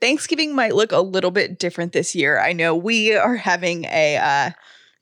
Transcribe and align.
Thanksgiving 0.00 0.54
might 0.54 0.74
look 0.74 0.92
a 0.92 1.00
little 1.00 1.30
bit 1.30 1.58
different 1.58 1.92
this 1.92 2.14
year. 2.14 2.38
I 2.38 2.52
know 2.52 2.74
we 2.76 3.14
are 3.14 3.36
having 3.36 3.84
a 3.84 4.16
uh, 4.16 4.50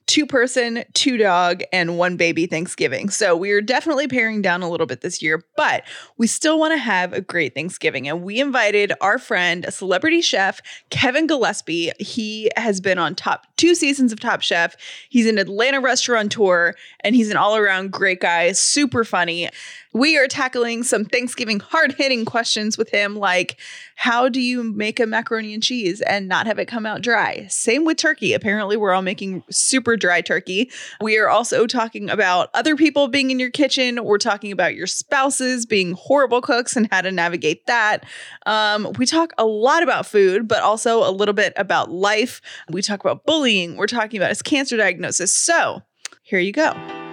two 0.07 0.25
person, 0.25 0.83
two 0.93 1.17
dog, 1.17 1.63
and 1.73 1.97
one 1.97 2.15
baby 2.15 2.45
Thanksgiving. 2.45 3.09
So 3.09 3.35
we 3.35 3.51
are 3.51 3.61
definitely 3.61 4.07
paring 4.07 4.41
down 4.41 4.61
a 4.61 4.69
little 4.69 4.85
bit 4.85 5.01
this 5.01 5.21
year, 5.21 5.43
but 5.57 5.83
we 6.17 6.27
still 6.27 6.59
want 6.59 6.73
to 6.73 6.77
have 6.77 7.13
a 7.13 7.21
great 7.21 7.55
Thanksgiving. 7.55 8.07
And 8.07 8.23
we 8.23 8.39
invited 8.39 8.93
our 9.01 9.17
friend, 9.17 9.65
a 9.65 9.71
celebrity 9.71 10.21
chef, 10.21 10.61
Kevin 10.89 11.27
Gillespie. 11.27 11.91
He 11.99 12.51
has 12.55 12.81
been 12.81 12.99
on 12.99 13.15
top 13.15 13.47
two 13.57 13.73
seasons 13.73 14.11
of 14.11 14.19
Top 14.19 14.41
Chef. 14.41 14.75
He's 15.09 15.27
an 15.27 15.37
Atlanta 15.37 15.81
restaurateur 15.81 16.73
and 17.01 17.15
he's 17.15 17.31
an 17.31 17.37
all 17.37 17.55
around 17.55 17.91
great 17.91 18.21
guy, 18.21 18.51
super 18.51 19.03
funny. 19.03 19.49
We 19.95 20.17
are 20.17 20.27
tackling 20.27 20.83
some 20.83 21.05
Thanksgiving 21.05 21.61
hard 21.61 21.93
hitting 21.93 22.25
questions 22.25 22.77
with 22.77 22.89
him, 22.89 23.15
like 23.15 23.55
how 23.95 24.27
do 24.27 24.41
you 24.41 24.61
make 24.61 24.99
a 24.99 25.05
macaroni 25.05 25.53
and 25.53 25.63
cheese 25.63 26.01
and 26.01 26.27
not 26.27 26.47
have 26.47 26.59
it 26.59 26.65
come 26.65 26.85
out 26.85 27.01
dry? 27.01 27.47
Same 27.47 27.85
with 27.85 27.95
turkey. 27.95 28.33
Apparently, 28.33 28.75
we're 28.75 28.91
all 28.91 29.01
making 29.01 29.41
super 29.49 29.95
dry 29.95 30.19
turkey. 30.19 30.69
We 30.99 31.17
are 31.17 31.29
also 31.29 31.65
talking 31.65 32.09
about 32.09 32.49
other 32.53 32.75
people 32.75 33.07
being 33.07 33.31
in 33.31 33.39
your 33.39 33.51
kitchen. 33.51 34.03
We're 34.03 34.17
talking 34.17 34.51
about 34.51 34.75
your 34.75 34.85
spouses 34.85 35.65
being 35.65 35.93
horrible 35.93 36.41
cooks 36.41 36.75
and 36.75 36.89
how 36.91 36.99
to 36.99 37.09
navigate 37.09 37.65
that. 37.67 38.03
Um, 38.45 38.91
we 38.97 39.05
talk 39.05 39.31
a 39.37 39.45
lot 39.45 39.81
about 39.81 40.05
food, 40.05 40.45
but 40.45 40.61
also 40.61 41.09
a 41.09 41.11
little 41.11 41.33
bit 41.33 41.53
about 41.55 41.89
life. 41.89 42.41
We 42.69 42.81
talk 42.81 42.99
about 42.99 43.25
bullying. 43.25 43.77
We're 43.77 43.87
talking 43.87 44.19
about 44.19 44.27
his 44.27 44.41
cancer 44.41 44.75
diagnosis. 44.75 45.33
So, 45.33 45.83
here 46.21 46.39
you 46.39 46.51
go. 46.51 47.04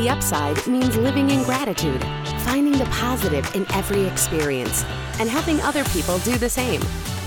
The 0.00 0.08
upside 0.08 0.66
means 0.66 0.96
living 0.96 1.28
in 1.28 1.42
gratitude, 1.42 2.02
finding 2.38 2.72
the 2.72 2.86
positive 2.86 3.54
in 3.54 3.70
every 3.72 4.04
experience, 4.04 4.82
and 5.18 5.28
helping 5.28 5.60
other 5.60 5.84
people 5.84 6.18
do 6.20 6.38
the 6.38 6.48
same. 6.48 6.80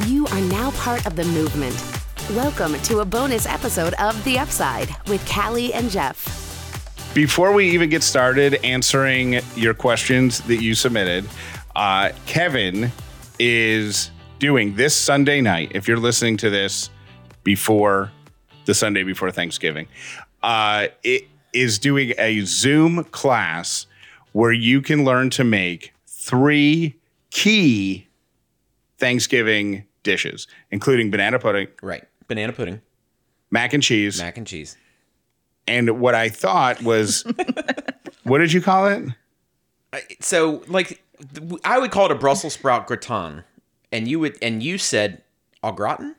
You 0.08 0.26
are 0.32 0.42
now 0.42 0.72
part 0.72 1.06
of 1.06 1.16
the 1.16 1.24
movement. 1.26 1.80
Welcome 2.32 2.74
to 2.82 3.02
a 3.02 3.06
bonus 3.06 3.46
episode 3.46 3.94
of 4.00 4.24
The 4.24 4.40
Upside 4.40 4.90
with 5.08 5.24
Callie 5.30 5.72
and 5.72 5.92
Jeff. 5.92 7.14
Before 7.14 7.54
we 7.54 7.70
even 7.70 7.92
get 7.92 8.02
started 8.02 8.56
answering 8.64 9.40
your 9.56 9.76
questions 9.76 10.42
that 10.42 10.64
you 10.64 10.74
submitted, 10.74 11.30
uh, 11.76 12.10
Kevin 12.26 12.92
is 13.38 14.10
doing 14.40 14.76
this 14.76 14.96
Sunday 14.96 15.42
night. 15.42 15.74
If 15.76 15.88
you're 15.88 15.98
listening 15.98 16.38
to 16.38 16.50
this 16.50 16.90
before 17.44 18.12
the 18.66 18.74
Sunday 18.74 19.04
before 19.04 19.30
Thanksgiving, 19.30 19.86
uh, 20.42 20.88
it 21.04 21.28
is 21.54 21.80
doing 21.80 22.14
a 22.18 22.42
Zoom 22.42 23.04
class 23.06 23.86
where 24.32 24.52
you 24.52 24.82
can 24.82 25.04
learn 25.06 25.30
to 25.32 25.44
make 25.44 25.94
three 26.08 26.96
key 27.32 28.08
Thanksgiving 28.98 29.86
dishes, 30.04 30.48
including 30.72 31.12
banana 31.12 31.40
pudding, 31.40 31.68
Right. 31.82 32.04
Banana 32.28 32.54
pudding, 32.54 32.82
mac 33.52 33.74
and 33.74 33.84
cheese, 33.84 34.20
mac 34.20 34.38
and 34.38 34.48
cheese. 34.48 34.78
and 35.68 36.00
what 36.00 36.16
I 36.16 36.30
thought 36.30 36.82
was, 36.82 37.24
what 38.24 38.38
did 38.40 38.54
you 38.54 38.62
call 38.62 38.88
it? 38.88 39.04
So, 40.22 40.64
like, 40.68 41.04
I 41.64 41.78
would 41.80 41.92
call 41.92 42.06
it 42.06 42.12
a 42.12 42.16
Brussels 42.16 42.54
sprout 42.54 42.88
gratin, 42.88 43.44
and 43.92 44.08
you 44.08 44.20
would, 44.20 44.38
and 44.42 44.64
you 44.64 44.78
said 44.78 45.22
au 45.62 45.72
gratin. 45.74 46.16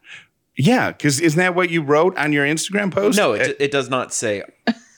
Yeah, 0.56 0.92
because 0.92 1.18
isn't 1.20 1.38
that 1.38 1.54
what 1.56 1.70
you 1.70 1.82
wrote 1.82 2.16
on 2.16 2.32
your 2.32 2.46
Instagram 2.46 2.92
post? 2.92 3.16
No, 3.18 3.32
it, 3.32 3.40
eh 3.40 3.54
it 3.58 3.70
does 3.72 3.88
not 3.90 4.12
say. 4.14 4.42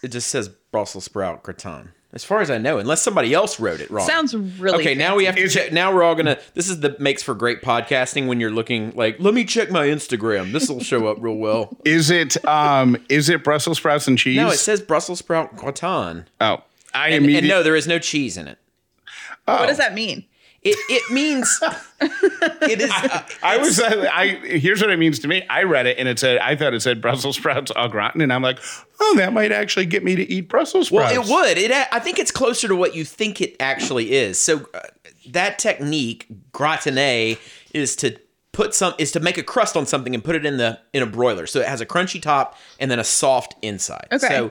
It 0.06 0.12
just 0.12 0.28
says 0.28 0.48
Brussels 0.70 1.02
sprout 1.02 1.42
gratin. 1.42 1.90
As 2.12 2.22
far 2.22 2.40
as 2.40 2.48
I 2.48 2.58
know, 2.58 2.78
unless 2.78 3.02
somebody 3.02 3.34
else 3.34 3.58
wrote 3.58 3.80
it 3.80 3.90
wrong. 3.90 4.06
Sounds 4.06 4.36
really 4.36 4.78
okay. 4.78 4.94
Now 4.94 5.16
we 5.16 5.24
have 5.24 5.34
to 5.34 5.42
Is 5.42 5.52
check. 5.52 5.72
Now 5.72 5.92
we're 5.92 6.04
all 6.04 6.14
gonna. 6.14 6.38
This 6.54 6.68
is 6.68 6.78
the 6.78 6.94
makes 7.00 7.24
for 7.24 7.34
great 7.34 7.60
podcasting 7.60 8.28
when 8.28 8.38
you're 8.38 8.52
looking 8.52 8.92
like, 8.92 9.16
let 9.18 9.34
me 9.34 9.44
check 9.44 9.68
my 9.68 9.88
Instagram. 9.88 10.52
This 10.52 10.68
will 10.68 10.78
show 10.78 11.08
up 11.08 11.16
real 11.20 11.34
well. 11.34 11.76
Is 11.84 12.10
it 12.10 12.42
um 12.46 12.96
is 13.08 13.28
it 13.28 13.42
Brussels 13.42 13.78
sprouts 13.78 14.06
and 14.06 14.16
cheese? 14.16 14.36
No, 14.36 14.48
it 14.50 14.58
says 14.58 14.80
Brussels 14.80 15.18
sprout 15.18 15.56
gratin, 15.56 16.28
Oh, 16.40 16.62
I 16.94 17.08
and, 17.08 17.24
immediately 17.24 17.50
and 17.50 17.58
no, 17.58 17.64
there 17.64 17.74
is 17.74 17.88
no 17.88 17.98
cheese 17.98 18.36
in 18.36 18.46
it. 18.46 18.58
What 19.44 19.66
does 19.66 19.78
that 19.78 19.92
mean? 19.92 20.24
It 20.66 20.78
it 20.88 21.12
means 21.12 21.60
it 22.00 22.80
is. 22.80 22.90
I 23.42 23.56
was 23.58 23.80
I 23.80 24.40
here's 24.44 24.80
what 24.80 24.90
it 24.90 24.98
means 24.98 25.18
to 25.20 25.28
me. 25.28 25.44
I 25.48 25.62
read 25.62 25.86
it 25.86 25.98
and 25.98 26.08
it 26.08 26.18
said 26.18 26.38
I 26.38 26.56
thought 26.56 26.74
it 26.74 26.82
said 26.82 27.00
Brussels 27.00 27.36
sprouts 27.36 27.72
au 27.76 27.88
gratin 27.88 28.20
and 28.20 28.32
I'm 28.32 28.42
like, 28.42 28.58
oh, 29.00 29.14
that 29.16 29.32
might 29.32 29.52
actually 29.52 29.86
get 29.86 30.04
me 30.04 30.16
to 30.16 30.30
eat 30.30 30.48
Brussels 30.48 30.88
sprouts. 30.88 31.14
Well, 31.14 31.24
sprouts. 31.24 31.56
it 31.56 31.62
would. 31.62 31.70
It. 31.70 31.88
I 31.92 31.98
think 32.00 32.18
it's 32.18 32.30
closer 32.30 32.68
to 32.68 32.76
what 32.76 32.94
you 32.94 33.04
think 33.04 33.40
it 33.40 33.56
actually 33.60 34.12
is. 34.12 34.38
So 34.38 34.66
uh, 34.74 34.80
that 35.28 35.58
technique, 35.58 36.26
gratiné, 36.52 37.38
is 37.72 37.96
to 37.96 38.18
put 38.56 38.74
some 38.74 38.94
is 38.98 39.12
to 39.12 39.20
make 39.20 39.36
a 39.36 39.42
crust 39.42 39.76
on 39.76 39.84
something 39.84 40.14
and 40.14 40.24
put 40.24 40.34
it 40.34 40.46
in 40.46 40.56
the 40.56 40.80
in 40.92 41.02
a 41.02 41.06
broiler. 41.06 41.46
So 41.46 41.60
it 41.60 41.66
has 41.66 41.80
a 41.80 41.86
crunchy 41.86 42.20
top 42.20 42.56
and 42.80 42.90
then 42.90 42.98
a 42.98 43.04
soft 43.04 43.54
inside. 43.62 44.08
Okay. 44.10 44.28
So 44.28 44.50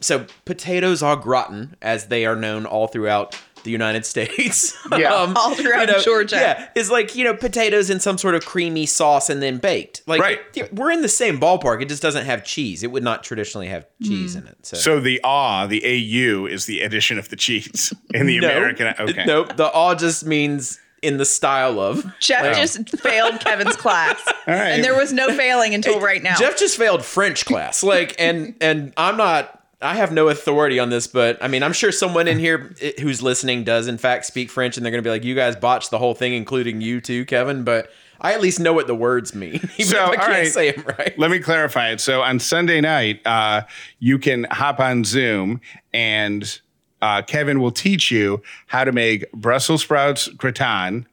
so 0.00 0.26
potatoes 0.44 1.02
au 1.02 1.16
gratin, 1.16 1.74
as 1.80 2.06
they 2.08 2.26
are 2.26 2.36
known 2.36 2.66
all 2.66 2.86
throughout 2.86 3.40
the 3.66 3.70
United 3.70 4.06
States. 4.06 4.74
Yeah. 4.96 5.12
All 5.36 5.54
throughout 5.54 5.90
Georgia. 6.02 6.36
Yeah, 6.36 6.68
is 6.74 6.90
like 6.90 7.14
you 7.16 7.24
know 7.24 7.34
potatoes 7.34 7.90
in 7.90 8.00
some 8.00 8.16
sort 8.16 8.34
of 8.34 8.46
creamy 8.46 8.86
sauce 8.86 9.28
and 9.28 9.42
then 9.42 9.58
baked. 9.58 10.00
Like 10.06 10.20
Right. 10.22 10.72
we're 10.72 10.90
in 10.92 11.02
the 11.02 11.08
same 11.08 11.38
ballpark. 11.38 11.82
It 11.82 11.88
just 11.88 12.00
doesn't 12.02 12.24
have 12.24 12.44
cheese. 12.44 12.82
It 12.82 12.90
would 12.92 13.02
not 13.02 13.22
traditionally 13.22 13.66
have 13.68 13.84
cheese 14.02 14.34
in 14.36 14.46
it. 14.46 14.56
So, 14.64 14.76
So 14.76 15.00
the 15.00 15.20
ah, 15.24 15.66
the 15.66 15.82
AU 15.84 16.46
is 16.46 16.64
the 16.66 16.80
addition 16.80 17.18
of 17.18 17.28
the 17.28 17.36
cheese 17.36 17.92
in 18.14 18.26
the 18.26 18.38
No. 18.40 18.48
American. 18.48 18.94
Okay. 18.98 19.24
Nope. 19.26 19.56
The 19.56 19.66
awe 19.70 19.94
just 19.94 20.24
means 20.24 20.78
in 21.02 21.18
the 21.18 21.26
style 21.26 21.78
of. 21.78 22.06
Jeff 22.20 22.56
just 22.56 22.88
failed 23.00 23.38
Kevin's 23.40 23.76
class. 23.76 24.18
right. 24.46 24.68
And 24.68 24.82
there 24.84 24.96
was 24.96 25.12
no 25.12 25.30
failing 25.36 25.74
until 25.74 26.00
right 26.00 26.22
now. 26.22 26.36
Jeff 26.36 26.56
just 26.58 26.78
failed 26.78 27.04
French 27.04 27.44
class. 27.44 27.82
Like, 27.82 28.14
and 28.18 28.54
and 28.62 28.92
I'm 28.96 29.16
not. 29.18 29.55
I 29.80 29.94
have 29.96 30.10
no 30.10 30.28
authority 30.28 30.78
on 30.78 30.88
this, 30.88 31.06
but 31.06 31.42
I 31.42 31.48
mean, 31.48 31.62
I'm 31.62 31.72
sure 31.74 31.92
someone 31.92 32.28
in 32.28 32.38
here 32.38 32.74
who's 33.00 33.22
listening 33.22 33.62
does 33.64 33.88
in 33.88 33.98
fact 33.98 34.24
speak 34.24 34.50
French, 34.50 34.76
and 34.76 34.84
they're 34.84 34.90
going 34.90 35.02
to 35.02 35.06
be 35.06 35.10
like, 35.10 35.24
"You 35.24 35.34
guys 35.34 35.54
botched 35.54 35.90
the 35.90 35.98
whole 35.98 36.14
thing, 36.14 36.32
including 36.32 36.80
you 36.80 37.00
too, 37.00 37.26
Kevin." 37.26 37.62
But 37.62 37.90
I 38.20 38.32
at 38.32 38.40
least 38.40 38.58
know 38.58 38.72
what 38.72 38.86
the 38.86 38.94
words 38.94 39.34
mean, 39.34 39.54
even 39.78 39.84
So, 39.84 40.04
if 40.04 40.10
I 40.10 40.16
can't 40.16 40.28
right. 40.28 40.46
say 40.52 40.72
them 40.72 40.84
right. 40.98 41.18
Let 41.18 41.30
me 41.30 41.38
clarify 41.38 41.90
it. 41.90 42.00
So 42.00 42.22
on 42.22 42.38
Sunday 42.38 42.80
night, 42.80 43.20
uh, 43.26 43.62
you 43.98 44.18
can 44.18 44.46
hop 44.50 44.80
on 44.80 45.04
Zoom 45.04 45.60
and 45.92 46.60
uh, 47.02 47.22
Kevin 47.22 47.60
will 47.60 47.70
teach 47.70 48.10
you 48.10 48.42
how 48.68 48.84
to 48.84 48.92
make 48.92 49.30
Brussels 49.32 49.82
sprouts 49.82 50.28
gratin, 50.28 51.06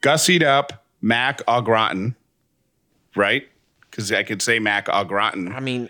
gussied 0.00 0.42
up 0.42 0.86
mac 1.02 1.42
au 1.46 1.60
gratin, 1.60 2.16
right? 3.14 3.46
Because 3.90 4.12
I 4.12 4.22
could 4.22 4.40
say 4.42 4.58
mac 4.60 4.88
au 4.88 5.02
gratin. 5.04 5.48
I 5.52 5.60
mean, 5.60 5.88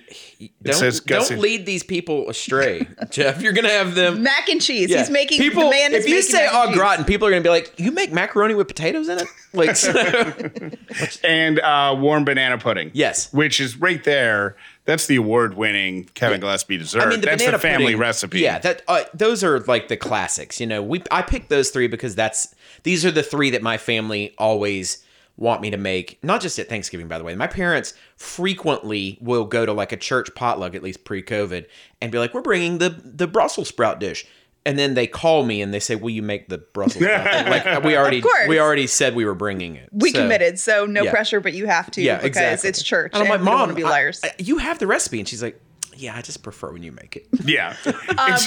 don't, 0.63 0.75
says 0.75 1.01
don't 1.01 1.19
gusset. 1.19 1.39
lead 1.41 1.67
these 1.67 1.83
people 1.83 2.31
astray, 2.31 2.87
Jeff. 3.11 3.43
You're 3.43 3.53
gonna 3.53 3.69
have 3.69 3.95
them. 3.95 4.23
mac 4.23 4.49
and 4.49 4.63
cheese. 4.63 4.89
Yeah. 4.89 4.99
He's 4.99 5.11
making 5.11 5.39
people. 5.39 5.65
the 5.65 5.71
man 5.71 5.93
is 5.93 6.05
if 6.05 6.11
you 6.11 6.23
say 6.23 6.45
mac 6.45 6.55
and 6.55 6.57
au 6.57 6.67
cheese. 6.69 6.77
gratin, 6.77 7.05
people 7.05 7.27
are 7.27 7.31
gonna 7.31 7.43
be 7.43 7.49
like, 7.51 7.75
"You 7.77 7.91
make 7.93 8.11
macaroni 8.13 8.55
with 8.55 8.67
potatoes 8.69 9.09
in 9.09 9.19
it?" 9.19 9.27
Like, 9.55 9.77
and 11.25 11.59
uh, 11.61 11.97
warm 11.99 12.25
banana 12.25 12.59
pudding. 12.59 12.91
Yes. 12.95 13.33
which 13.33 13.61
is 13.61 13.77
right 13.79 14.03
there. 14.05 14.57
That's 14.85 15.07
the 15.07 15.17
award-winning 15.17 16.05
Kevin 16.15 16.41
Gillespie 16.41 16.79
dessert. 16.79 17.03
I 17.03 17.07
mean, 17.11 17.21
the 17.21 17.27
that's 17.27 17.43
banana 17.43 17.59
the 17.59 17.63
family 17.63 17.85
pudding- 17.87 17.99
recipe. 18.01 18.41
Yeah, 18.41 18.59
that 18.61 18.83
uh, 18.89 19.05
those 19.15 19.45
are 19.45 19.61
like 19.61 19.89
the 19.89 19.97
classics. 19.97 20.61
You 20.61 20.67
know, 20.67 20.83
we 20.83 21.03
I 21.11 21.23
picked 21.23 21.49
those 21.51 21.71
three 21.71 21.89
because 21.89 22.15
that's 22.15 22.55
these 22.85 23.05
are 23.05 23.11
the 23.11 23.23
three 23.23 23.51
that 23.51 23.63
my 23.63 23.77
family 23.77 24.35
always 24.39 25.05
want 25.39 25.63
me 25.63 25.71
to 25.71 25.77
make. 25.79 26.19
Not 26.23 26.43
just 26.43 26.59
at 26.59 26.69
Thanksgiving, 26.69 27.09
by 27.09 27.17
the 27.17 27.25
way. 27.25 27.35
My 27.35 27.47
parents 27.47 27.95
frequently 28.17 29.19
will 29.21 29.45
go 29.45 29.65
to 29.65 29.73
like 29.73 29.93
a 29.93 29.97
church 29.97 30.35
potluck, 30.35 30.75
at 30.75 30.83
least 30.83 31.05
pre-COVID, 31.05 31.67
and 32.03 32.13
be 32.13 32.19
like, 32.19 32.35
"We're 32.35 32.43
bringing 32.43 32.79
the 32.79 32.91
the 33.05 33.27
Brussels 33.27 33.69
sprout 33.69 33.99
dish." 34.01 34.27
And 34.67 34.79
then 34.79 34.93
they 34.95 35.07
call 35.07 35.45
me 35.45 35.63
and 35.63 35.73
they 35.73 35.81
say, 35.81 35.95
"Will 35.95 36.11
you 36.11 36.23
make 36.23 36.49
the 36.49 36.59
Brussels 36.59 37.03
sprout?" 37.03 37.25
thing?" 37.31 37.49
like 37.51 37.85
we 37.85 37.97
already, 37.97 38.23
we 38.49 38.59
already 38.61 38.87
said 38.87 39.15
we 39.15 39.25
were 39.25 39.35
bringing 39.35 39.77
it. 39.77 39.89
We 39.93 40.13
So- 40.13 40.21
committed, 40.23 40.59
so 40.59 40.85
no 40.85 41.05
Yeah. 41.05 41.11
pressure, 41.11 41.41
but 41.41 41.55
you 41.55 41.67
have 41.67 41.91
to 41.93 42.03
Yeah, 42.03 42.17
because 42.17 42.29
exactly. 42.29 42.69
it's 42.71 42.83
church. 42.83 43.13
And 43.15 43.23
I'm 43.23 43.29
like, 43.29 43.41
we 43.41 43.47
don't 43.47 43.55
"Mom, 43.55 43.59
want 43.61 43.71
to 43.71 43.77
be 43.77 43.85
liars. 43.85 44.21
I- 44.23 44.33
you 44.39 44.59
have 44.59 44.79
the 44.79 44.87
recipe," 44.87 45.19
and 45.21 45.29
she's 45.29 45.43
like, 45.43 45.61
"Yeah, 45.99 46.17
I 46.17 46.23
just 46.23 46.43
prefer 46.43 46.73
when 46.73 46.83
you 46.83 46.93
make 46.93 47.17
it." 47.17 47.27
yeah. 47.45 47.77
it's, 47.85 47.97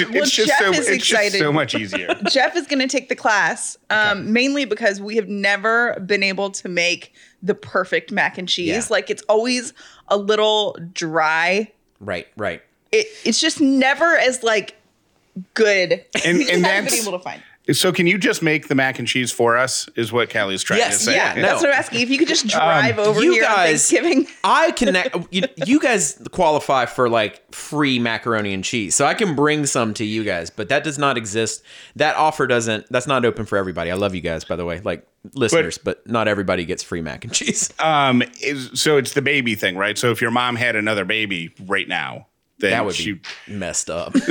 Um, 0.02 0.12
well, 0.12 0.24
it's 0.24 0.32
just 0.32 0.48
Jeff 0.50 0.60
so 0.60 0.72
is 0.72 0.80
it's 0.88 0.88
just 1.06 1.12
excited. 1.12 1.40
so 1.40 1.52
much 1.52 1.76
easier. 1.76 2.08
Jeff 2.30 2.56
is 2.56 2.66
going 2.68 2.80
to 2.80 2.88
take 2.88 3.10
the 3.10 3.16
class 3.16 3.78
um, 3.90 4.32
mainly 4.34 4.66
because 4.66 5.00
we 5.02 5.16
have 5.18 5.28
never 5.28 6.00
been 6.00 6.24
able 6.24 6.50
to 6.52 6.70
make 6.70 7.14
the 7.44 7.54
perfect 7.56 8.12
mac 8.12 8.38
and 8.38 8.48
cheese. 8.48 8.68
Yeah. 8.70 8.84
Like 8.90 9.10
it's 9.10 9.24
always 9.24 9.74
a 10.08 10.18
little 10.18 10.78
dry. 10.94 11.72
right, 12.00 12.28
right. 12.38 12.62
It, 12.92 13.08
it's 13.24 13.40
just 13.40 13.62
never 13.62 14.18
as 14.18 14.44
like 14.44 14.76
good. 15.54 16.04
And- 16.26 16.38
we 16.38 16.44
just 16.44 16.54
and 16.54 16.66
haven't 16.66 16.86
been 16.86 16.86
that's- 16.86 17.08
able 17.08 17.18
to 17.18 17.24
find. 17.24 17.42
So 17.72 17.92
can 17.94 18.08
you 18.08 18.18
just 18.18 18.42
make 18.42 18.68
the 18.70 18.76
mac 18.76 18.98
and 18.98 19.08
cheese 19.08 19.32
for 19.32 19.56
us? 19.56 19.88
Is 19.96 20.12
what 20.12 20.30
Callie's 20.30 20.64
trying 20.64 20.80
Yes, 20.80 20.98
to 20.98 21.04
say. 21.06 21.16
yeah, 21.16 21.34
no. 21.36 21.42
That's 21.44 21.62
what 21.62 21.70
I'm 21.72 21.76
asking. 21.78 22.02
If 22.02 22.10
you 22.10 22.18
could 22.18 22.28
just 22.28 22.48
drive 22.48 22.98
over 22.98 23.22
you 23.22 23.34
here 23.34 23.44
on 23.44 23.50
guys- 23.50 23.88
Thanksgiving. 23.90 24.28
I 24.44 24.72
connect. 24.72 25.16
You, 25.32 25.44
you 25.66 25.80
guys 25.80 26.20
qualify 26.32 26.86
for 26.88 27.08
like 27.08 27.54
free 27.54 28.00
macaroni 28.00 28.54
and 28.54 28.64
cheese, 28.64 28.96
so 28.96 29.06
I 29.06 29.14
can 29.14 29.36
bring 29.36 29.66
some 29.68 29.94
to 29.96 30.04
you 30.04 30.24
guys. 30.24 30.50
But 30.50 30.70
that 30.70 30.84
does 30.84 30.98
not 30.98 31.18
exist. 31.18 31.62
That 31.96 32.16
offer 32.16 32.48
doesn't. 32.48 32.88
That's 32.90 33.08
not 33.08 33.26
open 33.26 33.46
for 33.46 33.58
everybody. 33.58 33.92
I 33.92 33.96
love 33.96 34.16
you 34.16 34.22
guys, 34.22 34.44
by 34.44 34.56
the 34.56 34.66
way, 34.66 34.80
like 34.82 35.08
listeners, 35.36 35.78
but, 35.78 36.06
not 36.10 36.28
everybody 36.28 36.66
gets 36.66 36.82
free 36.82 37.02
mac 37.02 37.24
and 37.24 37.32
cheese. 37.34 37.72
Um, 37.78 38.24
is, 38.42 38.72
so 38.74 38.98
it's 38.98 39.14
the 39.14 39.22
baby 39.22 39.54
thing, 39.54 39.78
right? 39.78 39.96
So 39.98 40.10
if 40.10 40.20
your 40.20 40.32
mom 40.32 40.56
had 40.56 40.76
another 40.76 41.06
baby 41.06 41.54
right 41.68 41.88
now, 41.88 42.26
then 42.62 42.72
That 42.72 42.86
would 42.86 42.96
she. 42.96 43.14
be 43.14 43.22
messed 43.48 43.90
up. 43.90 44.16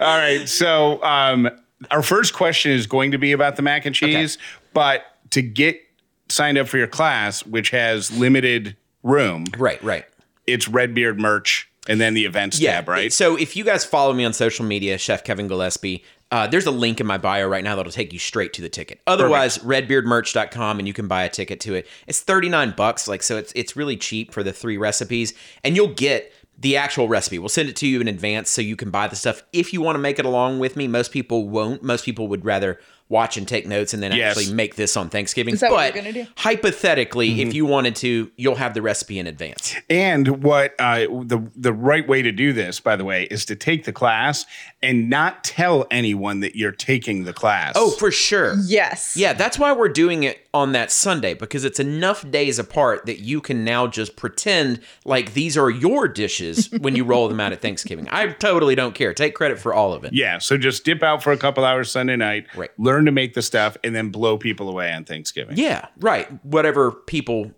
All 0.00 0.16
right. 0.18 0.44
So 0.46 1.02
um, 1.02 1.50
our 1.90 2.02
first 2.02 2.34
question 2.34 2.72
is 2.72 2.86
going 2.86 3.10
to 3.12 3.18
be 3.18 3.32
about 3.32 3.56
the 3.56 3.62
mac 3.62 3.86
and 3.86 3.94
cheese, 3.94 4.38
but 4.72 5.04
to 5.30 5.42
get 5.42 5.80
signed 6.28 6.58
up 6.58 6.68
for 6.68 6.78
your 6.78 6.86
class, 6.86 7.44
which 7.44 7.70
has 7.70 8.16
limited 8.16 8.76
room, 9.02 9.46
right, 9.56 9.82
right. 9.82 10.04
it's 10.46 10.68
Redbeard 10.68 11.18
merch 11.18 11.69
and 11.88 12.00
then 12.00 12.14
the 12.14 12.24
events 12.24 12.58
tab, 12.58 12.88
right? 12.88 13.12
So 13.12 13.36
if 13.36 13.56
you 13.56 13.64
guys 13.64 13.84
follow 13.84 14.12
me 14.12 14.24
on 14.24 14.32
social 14.32 14.64
media, 14.64 14.98
Chef 14.98 15.24
Kevin 15.24 15.48
Gillespie, 15.48 16.04
uh, 16.30 16.46
there's 16.46 16.66
a 16.66 16.70
link 16.70 17.00
in 17.00 17.06
my 17.06 17.18
bio 17.18 17.48
right 17.48 17.64
now 17.64 17.74
that'll 17.74 17.90
take 17.90 18.12
you 18.12 18.18
straight 18.18 18.52
to 18.52 18.62
the 18.62 18.68
ticket. 18.68 19.00
Otherwise, 19.06 19.58
redbeardmerch.com 19.58 20.78
and 20.78 20.86
you 20.86 20.94
can 20.94 21.08
buy 21.08 21.24
a 21.24 21.28
ticket 21.28 21.58
to 21.60 21.74
it. 21.74 21.88
It's 22.06 22.20
39 22.20 22.74
bucks, 22.76 23.08
like 23.08 23.22
so 23.22 23.36
it's 23.36 23.52
it's 23.56 23.76
really 23.76 23.96
cheap 23.96 24.32
for 24.32 24.42
the 24.42 24.52
three 24.52 24.76
recipes 24.76 25.34
and 25.64 25.74
you'll 25.74 25.94
get 25.94 26.32
the 26.56 26.76
actual 26.76 27.08
recipe. 27.08 27.38
We'll 27.38 27.48
send 27.48 27.68
it 27.68 27.76
to 27.76 27.86
you 27.86 28.00
in 28.00 28.08
advance 28.08 28.50
so 28.50 28.60
you 28.60 28.76
can 28.76 28.90
buy 28.90 29.08
the 29.08 29.16
stuff 29.16 29.42
if 29.52 29.72
you 29.72 29.80
want 29.80 29.96
to 29.96 30.00
make 30.00 30.18
it 30.18 30.26
along 30.26 30.58
with 30.58 30.76
me. 30.76 30.86
Most 30.86 31.10
people 31.10 31.48
won't. 31.48 31.82
Most 31.82 32.04
people 32.04 32.28
would 32.28 32.44
rather 32.44 32.78
watch 33.10 33.36
and 33.36 33.46
take 33.46 33.66
notes 33.66 33.92
and 33.92 34.02
then 34.02 34.12
Yes. 34.12 34.38
actually 34.38 34.54
make 34.54 34.76
this 34.76 34.96
on 34.96 35.10
Thanksgiving. 35.10 35.52
Is 35.52 35.60
that 35.60 35.68
but 35.68 35.74
what 35.76 35.94
you're 35.94 36.02
gonna 36.02 36.12
do? 36.24 36.26
hypothetically, 36.36 37.30
Mm-hmm. 37.30 37.48
if 37.48 37.54
you 37.54 37.66
wanted 37.66 37.96
to, 37.96 38.30
you'll 38.36 38.54
have 38.54 38.72
the 38.74 38.80
recipe 38.82 39.18
in 39.18 39.26
advance. 39.26 39.74
And 39.90 40.42
what 40.42 40.74
uh, 40.78 41.00
the 41.24 41.46
the 41.56 41.72
right 41.72 42.06
way 42.08 42.22
to 42.22 42.32
do 42.32 42.52
this, 42.52 42.80
by 42.80 42.96
the 42.96 43.04
way, 43.04 43.24
is 43.24 43.44
to 43.46 43.56
take 43.56 43.84
the 43.84 43.92
class 43.92 44.46
and 44.82 45.10
not 45.10 45.44
tell 45.44 45.86
anyone 45.90 46.40
that 46.40 46.56
you're 46.56 46.72
taking 46.72 47.24
the 47.24 47.32
class. 47.34 47.74
Oh, 47.76 47.90
for 47.90 48.10
sure. 48.10 48.56
Yes. 48.64 49.16
Yeah, 49.16 49.32
that's 49.34 49.58
why 49.58 49.72
we're 49.72 49.88
doing 49.90 50.22
it 50.22 50.46
on 50.54 50.72
that 50.72 50.90
Sunday 50.90 51.34
because 51.34 51.64
it's 51.64 51.78
enough 51.78 52.28
days 52.30 52.58
apart 52.58 53.06
that 53.06 53.20
you 53.20 53.40
can 53.40 53.64
now 53.64 53.86
just 53.86 54.16
pretend 54.16 54.80
like 55.04 55.34
these 55.34 55.56
are 55.58 55.70
your 55.70 56.08
dishes 56.08 56.70
when 56.80 56.96
you 56.96 57.04
roll 57.04 57.28
them 57.28 57.38
out 57.40 57.52
at 57.52 57.60
Thanksgiving. 57.60 58.08
I 58.10 58.28
totally 58.28 58.74
don't 58.74 58.94
care. 58.94 59.12
Take 59.14 59.34
credit 59.34 59.58
for 59.58 59.74
all 59.74 59.92
of 59.92 60.04
it. 60.04 60.12
yeah. 60.12 60.38
So 60.38 60.56
just 60.56 60.84
dip 60.84 61.02
out 61.02 61.22
for 61.22 61.30
a 61.32 61.36
couple 61.36 61.64
hours 61.64 61.90
Sunday 61.90 62.16
night, 62.16 62.46
Right. 62.56 62.70
learn 62.78 62.99
to 63.06 63.12
make 63.12 63.34
the 63.34 63.42
stuff, 63.42 63.76
and 63.84 63.94
then 63.94 64.10
blow 64.10 64.36
people 64.38 64.68
away 64.68 64.92
on 64.92 65.04
Thanksgiving. 65.04 65.56
Yeah, 65.56 65.86
right. 65.98 66.28
Whatever 66.44 66.90
people 66.92 67.50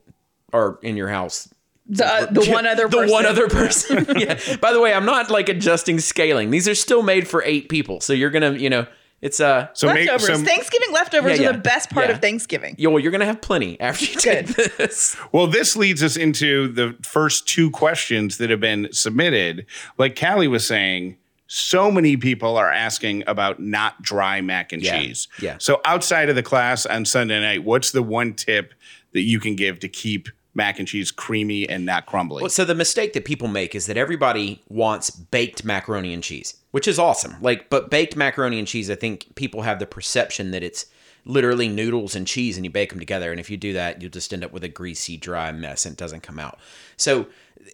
are 0.52 0.78
in 0.82 0.96
your 0.96 1.08
house. 1.08 1.48
The, 1.88 2.06
uh, 2.06 2.26
the 2.26 2.44
one 2.46 2.66
other 2.66 2.84
the 2.88 2.98
person. 2.98 3.10
one 3.12 3.26
other 3.26 3.48
person. 3.48 4.06
yeah. 4.16 4.38
By 4.60 4.72
the 4.72 4.80
way, 4.80 4.92
I'm 4.94 5.04
not 5.04 5.30
like 5.30 5.48
adjusting 5.48 5.98
scaling. 5.98 6.50
These 6.50 6.68
are 6.68 6.74
still 6.74 7.02
made 7.02 7.26
for 7.26 7.42
eight 7.44 7.68
people. 7.68 8.00
So 8.00 8.12
you're 8.12 8.30
going 8.30 8.54
to, 8.54 8.60
you 8.60 8.70
know, 8.70 8.86
it's 9.20 9.40
uh 9.40 9.68
So 9.74 9.86
leftovers. 9.88 10.26
some. 10.26 10.44
Thanksgiving 10.44 10.92
leftovers 10.92 11.38
Yeah, 11.40 11.50
are 11.50 11.52
the 11.52 11.58
best 11.58 11.90
part 11.90 12.06
Yeah. 12.08 12.14
of 12.14 12.20
Thanksgiving. 12.20 12.74
yo, 12.78 12.96
you're 12.96 13.10
going 13.10 13.20
to 13.20 13.26
have 13.26 13.40
plenty 13.40 13.78
after 13.80 14.04
you 14.04 14.14
take 14.14 14.54
Good. 14.56 14.72
this. 14.78 15.16
Well, 15.32 15.46
this 15.46 15.76
leads 15.76 16.02
us 16.02 16.16
into 16.16 16.68
the 16.68 16.96
first 17.02 17.46
two 17.48 17.70
questions 17.70 18.38
that 18.38 18.50
have 18.50 18.60
been 18.60 18.88
submitted. 18.92 19.66
Like 19.98 20.18
Callie 20.18 20.48
was 20.48 20.66
saying, 20.66 21.16
so 21.46 21.90
many 21.90 22.16
people 22.16 22.56
are 22.56 22.70
asking 22.72 23.24
about 23.26 23.60
not 23.60 24.00
dry 24.02 24.40
mac 24.40 24.72
and 24.72 24.82
Yeah, 24.82 25.00
cheese. 25.00 25.28
yeah. 25.40 25.56
So 25.58 25.80
outside 25.84 26.28
of 26.28 26.34
the 26.36 26.42
class 26.42 26.86
on 26.86 27.04
Sunday 27.04 27.40
night, 27.40 27.64
what's 27.64 27.92
the 27.92 28.02
one 28.02 28.34
tip 28.34 28.72
that 29.12 29.22
you 29.22 29.38
can 29.38 29.54
give 29.56 29.78
to 29.80 29.88
keep 29.88 30.28
mac 30.54 30.78
and 30.78 30.88
cheese 30.88 31.10
creamy 31.10 31.68
and 31.68 31.84
not 31.84 32.06
crumbly? 32.06 32.42
Well, 32.42 32.50
so 32.50 32.64
the 32.64 32.74
mistake 32.74 33.12
that 33.12 33.24
people 33.24 33.48
make 33.48 33.74
is 33.74 33.86
that 33.86 33.96
everybody 33.96 34.62
wants 34.68 35.10
baked 35.10 35.64
macaroni 35.64 36.14
and 36.14 36.22
cheese, 36.22 36.56
which 36.70 36.88
is 36.88 36.98
awesome. 36.98 37.36
Like, 37.42 37.68
but 37.68 37.90
baked 37.90 38.16
macaroni 38.16 38.58
and 38.58 38.66
cheese, 38.68 38.90
I 38.90 38.94
think 38.94 39.34
people 39.34 39.62
have 39.62 39.78
the 39.78 39.86
perception 39.86 40.50
that 40.52 40.62
it's 40.62 40.86
literally 41.24 41.68
noodles 41.68 42.16
and 42.16 42.26
cheese 42.26 42.56
and 42.56 42.64
you 42.64 42.70
bake 42.70 42.90
them 42.90 42.98
together. 42.98 43.30
And 43.30 43.38
if 43.38 43.48
you 43.48 43.56
do 43.56 43.72
that, 43.74 44.00
you'll 44.02 44.10
just 44.10 44.32
end 44.32 44.42
up 44.44 44.52
with 44.52 44.64
a 44.64 44.68
greasy, 44.68 45.16
dry 45.16 45.52
mess 45.52 45.86
and 45.86 45.92
it 45.92 45.98
doesn't 45.98 46.22
come 46.22 46.38
out. 46.38 46.58
So 46.96 47.26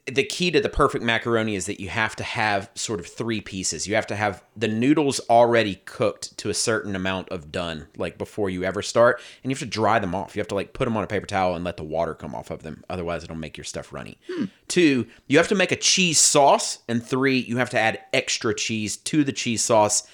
the 0.07 0.25
key 0.25 0.51
to 0.51 0.61
the 0.61 0.69
perfect 0.69 1.05
macaroni 1.05 1.55
is 1.55 1.67
that 1.67 1.81
you 1.81 1.89
have 1.89 2.17
to 2.17 2.25
have 2.25 2.71
sort 2.75 3.01
of 3.01 3.07
three 3.07 3.41
pieces. 3.41 3.87
You 3.87 3.95
have 3.95 4.07
to 4.09 4.17
have 4.17 4.43
the 4.57 4.69
noodles 4.69 5.21
already 5.31 5.77
cooked 5.85 6.37
to 6.39 6.51
a 6.51 6.55
certain 6.55 6.97
amount 6.97 7.29
of 7.31 7.53
done, 7.53 7.87
like 7.97 8.19
before 8.19 8.51
you 8.51 8.65
ever 8.65 8.83
start, 8.83 9.21
and 9.43 9.51
you 9.51 9.55
have 9.55 9.61
to 9.61 9.67
dry 9.67 9.99
them 9.99 10.15
off. 10.15 10.35
You 10.35 10.41
have 10.41 10.49
to 10.49 10.55
like 10.55 10.73
put 10.73 10.85
them 10.85 10.97
on 10.97 11.05
a 11.05 11.09
paper 11.09 11.27
towel 11.27 11.55
and 11.55 11.65
let 11.65 11.77
the 11.77 11.85
water 11.85 12.15
come 12.15 12.35
off 12.35 12.51
of 12.51 12.63
them. 12.63 12.85
Otherwise, 12.89 13.25
it'll 13.25 13.37
make 13.37 13.57
your 13.57 13.65
stuff 13.65 13.93
runny. 13.93 14.19
Hmm. 14.31 14.45
Two, 14.67 15.07
you 15.27 15.39
have 15.39 15.49
to 15.49 15.55
make 15.55 15.73
a 15.73 15.77
cheese 15.77 16.19
sauce, 16.19 16.79
and 16.89 17.05
three, 17.05 17.39
you 17.39 17.59
have 17.59 17.71
to 17.71 17.79
add 17.79 18.01
extra 18.13 18.55
cheese 18.55 18.97
to 18.97 19.25
the 19.25 19.33
cheese 19.33 19.65
sauce. 19.65 20.07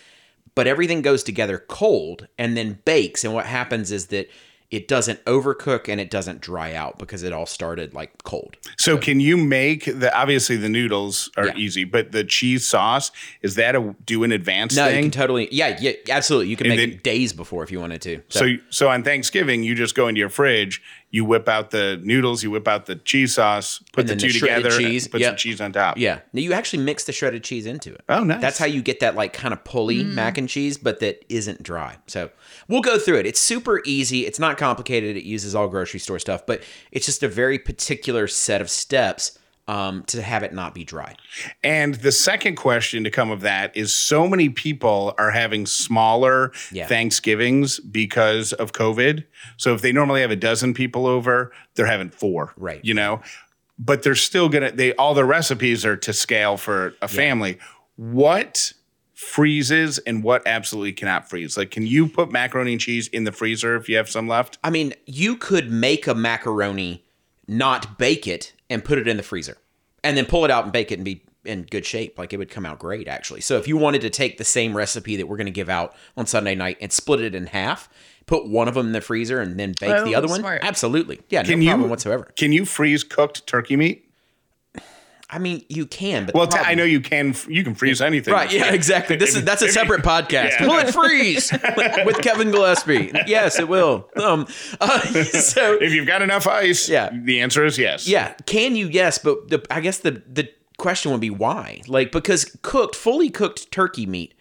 But 0.55 0.69
everything 0.69 1.03
goes 1.03 1.25
together 1.25 1.59
cold 1.59 2.29
and 2.38 2.56
then 2.56 2.79
bakes, 2.85 3.25
and 3.25 3.35
what 3.35 3.47
happens 3.47 3.91
is 3.91 4.06
that 4.06 4.29
it 4.75 4.88
doesn't 4.88 5.25
overcook 5.25 5.88
and 5.88 6.00
it 6.00 6.11
doesn't 6.11 6.41
dry 6.41 6.75
out 6.75 6.99
because 6.99 7.23
it 7.23 7.32
all 7.32 7.47
started 7.47 7.94
like 7.94 8.11
cold. 8.25 8.56
So 8.76 8.99
can 8.99 9.21
you 9.21 9.37
make 9.37 9.85
the 9.85 10.12
obviously 10.17 10.56
the 10.56 10.69
noodles 10.69 11.31
are 11.37 11.47
Yeah. 11.47 11.56
easy, 11.56 11.85
but 11.85 12.11
the 12.12 12.25
cheese 12.25 12.67
sauce 12.67 13.12
is 13.43 13.55
that 13.55 13.76
a 13.76 13.94
do 14.05 14.25
in 14.25 14.32
advance 14.32 14.75
No, 14.75 14.87
you 14.87 14.91
thing? 14.93 15.03
can 15.05 15.11
totally. 15.12 15.49
Yeah, 15.53 15.79
yeah, 15.81 15.93
absolutely. 16.11 16.49
You 16.49 16.56
can 16.56 16.67
And 16.67 16.76
make 16.76 16.88
then- 16.91 16.97
it 16.99 17.03
days 17.05 17.32
before 17.32 17.62
if 17.62 17.71
you 17.71 17.79
wanted 17.81 18.03
to. 18.03 18.21
so 18.29 18.56
so 18.71 18.88
on 18.88 19.05
Thanksgiving, 19.05 19.62
you 19.62 19.75
just 19.76 19.94
go 19.94 20.09
into 20.09 20.19
your 20.19 20.29
fridge, 20.29 20.82
you 21.14 21.25
whip 21.25 21.49
out 21.49 21.70
the 21.70 22.00
noodles, 22.02 22.43
you 22.43 22.50
whip 22.50 22.66
out 22.66 22.87
the 22.87 22.96
cheese 22.96 23.34
sauce, 23.34 23.78
put 23.93 24.00
And 24.00 24.08
the 24.08 24.16
two 24.16 24.32
the 24.32 24.38
shredded 24.40 24.64
together, 24.64 24.76
cheese, 24.82 25.06
put 25.06 25.20
yep. 25.20 25.31
some 25.31 25.37
cheese 25.37 25.61
on 25.61 25.70
top. 25.72 25.96
yeah, 25.96 26.19
now 26.32 26.40
you 26.40 26.52
actually 26.52 26.82
mix 26.82 27.05
the 27.05 27.12
shredded 27.12 27.44
cheese 27.44 27.66
into 27.66 27.94
it. 27.94 28.00
Oh, 28.08 28.25
nice. 28.25 28.40
That's 28.40 28.58
how 28.58 28.66
you 28.66 28.82
get 28.82 28.99
that 28.99 29.14
like 29.14 29.32
kind 29.32 29.55
of 29.55 29.62
pulley 29.62 30.02
Mm. 30.02 30.14
mac 30.14 30.38
and 30.38 30.49
cheese, 30.49 30.76
but 30.76 30.99
that 30.99 31.25
isn't 31.28 31.62
dry. 31.62 31.99
So 32.08 32.31
we'll 32.66 32.81
go 32.82 32.99
through 32.99 33.19
it. 33.20 33.26
It's 33.26 33.38
super 33.38 33.81
easy. 33.84 34.26
It's 34.26 34.40
not 34.40 34.58
complicated. 34.58 35.16
It 35.16 35.22
uses 35.22 35.55
all 35.55 35.69
grocery 35.69 36.00
store 36.00 36.19
stuff, 36.19 36.44
but 36.46 36.62
it's 36.90 37.06
just 37.06 37.22
a 37.22 37.28
very 37.28 37.60
particular 37.60 38.26
set 38.26 38.60
of 38.60 38.69
steps 38.69 39.38
um, 39.66 40.02
to 40.05 40.20
have 40.20 40.43
it 40.43 40.52
not 40.52 40.75
be 40.75 40.84
dry. 40.84 41.14
And 41.62 41.94
the 41.94 42.12
second 42.12 42.56
question 42.56 43.05
to 43.05 43.11
come 43.11 43.31
of 43.31 43.40
that 43.40 43.75
is 43.76 43.94
so 43.94 44.28
many 44.28 44.49
people 44.49 45.14
are 45.19 45.31
having 45.31 45.66
smaller 45.66 46.52
Yeah. 46.70 46.87
Thanksgivings 46.87 47.81
because 47.81 48.52
of 48.52 48.72
COVID. 48.72 49.25
So 49.56 49.75
if 49.75 49.81
they 49.81 49.93
normally 49.93 50.20
have 50.20 50.31
a 50.31 50.37
dozen 50.37 50.75
people 50.75 51.06
over, 51.06 51.52
they're 51.75 51.87
having 51.87 52.11
four. 52.11 52.52
Right. 52.56 52.84
You 52.84 52.94
know? 52.94 53.22
But 53.78 54.02
they're 54.02 54.14
still 54.14 54.49
gonna 54.49 54.70
they 54.70 54.94
all 54.94 55.14
the 55.14 55.25
recipes 55.25 55.84
are 55.84 55.96
to 55.96 56.12
scale 56.12 56.56
for 56.56 56.94
a 57.02 57.08
family. 57.08 57.58
What 57.96 58.72
freezes 59.15 59.98
and 59.98 60.22
what 60.22 60.46
absolutely 60.46 60.93
cannot 60.93 61.29
freeze? 61.29 61.56
Like 61.56 61.70
can 61.70 61.86
you 61.86 62.06
put 62.06 62.31
macaroni 62.31 62.72
and 62.72 62.81
cheese 62.81 63.08
in 63.08 63.24
the 63.24 63.32
freezer 63.32 63.74
if 63.77 63.89
you 63.89 63.96
have 63.96 64.08
some 64.08 64.29
left? 64.29 64.58
I 64.62 64.70
mean, 64.70 64.93
you 65.06 65.36
could 65.36 65.70
make 65.72 66.06
a 66.06 66.15
macaroni, 66.15 67.03
not 67.48 67.98
bake 67.98 68.27
it, 68.29 68.53
and 68.74 68.84
put 68.84 68.98
it 68.98 69.08
in 69.08 69.16
the 69.16 69.22
freezer, 69.22 69.56
and 70.02 70.16
then 70.16 70.26
pull 70.26 70.44
it 70.44 70.50
out 70.50 70.64
and 70.64 70.72
bake 70.72 70.93
it 70.93 70.96
and 70.96 71.04
be 71.04 71.22
in 71.44 71.62
good 71.62 71.86
shape. 71.86 72.19
Like 72.19 72.32
it 72.32 72.36
would 72.38 72.50
come 72.50 72.66
out 72.66 72.78
great, 72.78 73.08
actually. 73.08 73.40
So 73.40 73.56
if 73.56 73.66
you 73.69 73.76
wanted 73.76 74.02
to 74.02 74.10
take 74.10 74.36
the 74.36 74.44
same 74.44 74.76
recipe 74.76 75.16
that 75.16 75.26
we're 75.26 75.36
going 75.36 75.46
to 75.46 75.52
give 75.52 75.69
out 75.69 75.94
on 76.16 76.26
Sunday 76.26 76.54
night 76.54 76.76
and 76.81 76.93
split 76.93 77.20
it 77.20 77.34
in 77.34 77.46
half, 77.46 77.88
put 78.26 78.48
one 78.48 78.69
of 78.69 78.74
them 78.74 78.86
in 78.86 78.93
the 78.93 79.00
freezer 79.00 79.40
and 79.40 79.58
then 79.58 79.74
bake 79.81 80.04
the 80.04 80.14
Oh, 80.14 80.19
other 80.19 80.28
one, 80.28 80.44
absolutely, 80.44 81.20
yeah, 81.28 81.43
Can 81.43 81.58
no 81.60 81.64
you 81.64 81.70
problem 81.70 81.90
whatsoever. 81.90 82.32
Can 82.36 82.52
you 82.52 82.64
freeze 82.64 83.04
cooked 83.04 83.46
turkey 83.46 83.76
meat? 83.76 84.04
I 85.34 85.38
mean, 85.38 85.64
you 85.69 85.84
can, 85.84 86.26
but 86.26 86.34
Well, 86.36 86.46
t- 86.46 86.56
I 86.56 86.60
problem- 86.60 86.79
know 86.79 86.84
you 86.84 87.00
can. 87.00 87.34
You 87.48 87.64
can 87.64 87.74
freeze 87.74 88.00
anything. 88.00 88.32
Right, 88.32 88.53
yeah, 88.53 88.72
exactly. 88.72 89.17
This 89.17 89.34
is 89.34 89.43
that's 89.44 89.62
a 89.62 89.69
separate 89.69 90.03
podcast. 90.05 90.60
Yeah. 90.60 90.67
Will 90.69 90.79
it 90.79 90.93
freeze 90.94 91.50
with 92.06 92.19
Kevin 92.22 92.53
Gillespie? 92.53 93.10
Yes, 93.26 93.58
it 93.58 93.67
will. 93.69 94.08
Um, 94.17 94.46
uh, 94.81 95.00
so 95.24 95.74
If 95.81 95.93
you've 95.93 96.06
got 96.06 96.22
enough 96.22 96.46
ice, 96.46 96.88
Yeah. 96.88 97.10
the 97.12 97.41
answer 97.41 97.64
is 97.64 97.79
yes. 97.79 98.06
Yeah, 98.06 98.34
can 98.46 98.76
you? 98.76 98.86
Yes, 98.88 99.19
but 99.19 99.48
the, 99.50 99.67
I 99.70 99.81
guess 99.81 99.98
the 99.98 100.22
the 100.32 100.48
question 100.79 101.10
would 101.10 101.20
be 101.20 101.31
why? 101.31 101.81
Like 101.88 102.12
because 102.12 102.56
cooked, 102.62 102.94
fully 102.94 103.29
cooked 103.31 103.72
turkey 103.72 104.06
meat 104.06 104.34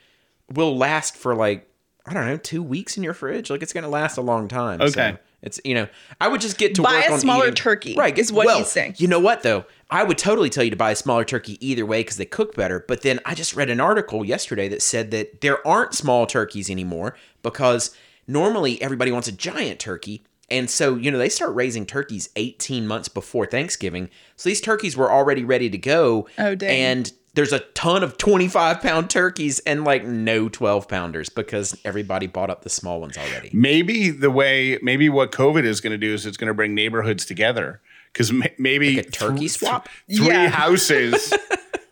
will 0.53 0.77
last 0.77 1.15
for 1.17 1.33
like 1.33 1.67
I 2.05 2.13
don't 2.13 2.27
know, 2.27 2.37
two 2.37 2.61
weeks 2.61 2.97
in 2.97 3.03
your 3.03 3.13
fridge. 3.15 3.49
Like 3.49 3.63
it's 3.63 3.73
gonna 3.73 3.89
last 3.89 4.17
a 4.17 4.21
long 4.21 4.47
time. 4.47 4.79
So 4.79 4.85
Okay. 4.85 5.17
It's 5.43 5.59
you 5.63 5.75
know, 5.75 5.87
I 6.19 6.27
would 6.29 6.41
just 6.41 6.57
get 6.57 6.73
to 6.75 6.81
Buy 6.81 6.93
work 6.95 7.09
a 7.09 7.13
on 7.13 7.19
smaller 7.19 7.43
eating- 7.45 7.55
turkey, 7.55 7.95
Right, 7.95 8.17
is 8.17 8.31
what 8.31 8.47
well, 8.47 8.57
he's 8.59 8.69
saying. 8.69 8.95
You 8.97 9.07
know 9.07 9.19
what 9.19 9.43
though? 9.43 9.65
I 9.91 10.03
would 10.03 10.17
totally 10.17 10.49
tell 10.49 10.63
you 10.63 10.71
to 10.71 10.75
buy 10.75 10.89
a 10.91 10.95
smaller 10.95 11.23
turkey 11.23 11.63
either 11.65 11.85
way 11.85 11.99
because 11.99 12.17
they 12.17 12.25
cook 12.25 12.55
better. 12.55 12.83
But 12.87 13.03
then 13.03 13.19
I 13.25 13.35
just 13.35 13.55
read 13.55 13.69
an 13.69 13.79
article 13.79 14.25
yesterday 14.25 14.67
that 14.69 14.81
said 14.81 15.11
that 15.11 15.41
there 15.41 15.65
aren't 15.67 15.93
small 15.93 16.25
turkeys 16.25 16.69
anymore 16.71 17.15
because 17.43 17.95
normally 18.27 18.81
everybody 18.81 19.11
wants 19.11 19.27
a 19.27 19.31
giant 19.31 19.79
turkey. 19.79 20.23
And 20.49 20.69
so, 20.69 20.95
you 20.95 21.09
know, 21.11 21.17
they 21.17 21.29
start 21.29 21.53
raising 21.55 21.85
turkeys 21.85 22.29
18 22.35 22.85
months 22.87 23.07
before 23.07 23.45
Thanksgiving. 23.45 24.09
So 24.35 24.49
these 24.49 24.61
turkeys 24.61 24.95
were 24.97 25.11
already 25.11 25.43
ready 25.43 25.69
to 25.69 25.77
go. 25.77 26.27
Oh, 26.37 26.55
dang. 26.55 26.69
And 26.81 27.13
there's 27.35 27.51
a 27.53 27.59
ton 27.59 28.03
of 28.03 28.17
25 28.17 28.81
pound 28.81 29.09
turkeys 29.09 29.59
and 29.59 29.83
like 29.83 30.05
no 30.05 30.49
12 30.49 30.87
pounders 30.87 31.29
because 31.29 31.79
everybody 31.83 32.27
bought 32.27 32.49
up 32.49 32.61
the 32.63 32.69
small 32.69 33.01
ones 33.01 33.17
already. 33.17 33.49
Maybe 33.53 34.09
the 34.11 34.29
way, 34.31 34.77
maybe 34.81 35.09
what 35.09 35.31
COVID 35.31 35.63
is 35.63 35.81
going 35.81 35.91
to 35.91 35.97
do 35.97 36.13
is 36.13 36.25
it's 36.25 36.37
going 36.37 36.47
to 36.49 36.53
bring 36.53 36.75
neighborhoods 36.75 37.25
together 37.25 37.81
because 38.11 38.31
maybe 38.59 38.97
Like 38.97 39.07
a 39.07 39.09
turkey 39.09 39.39
th- 39.39 39.51
swap? 39.51 39.89
three 40.13 40.27
Yeah. 40.27 40.49
houses. 40.49 41.33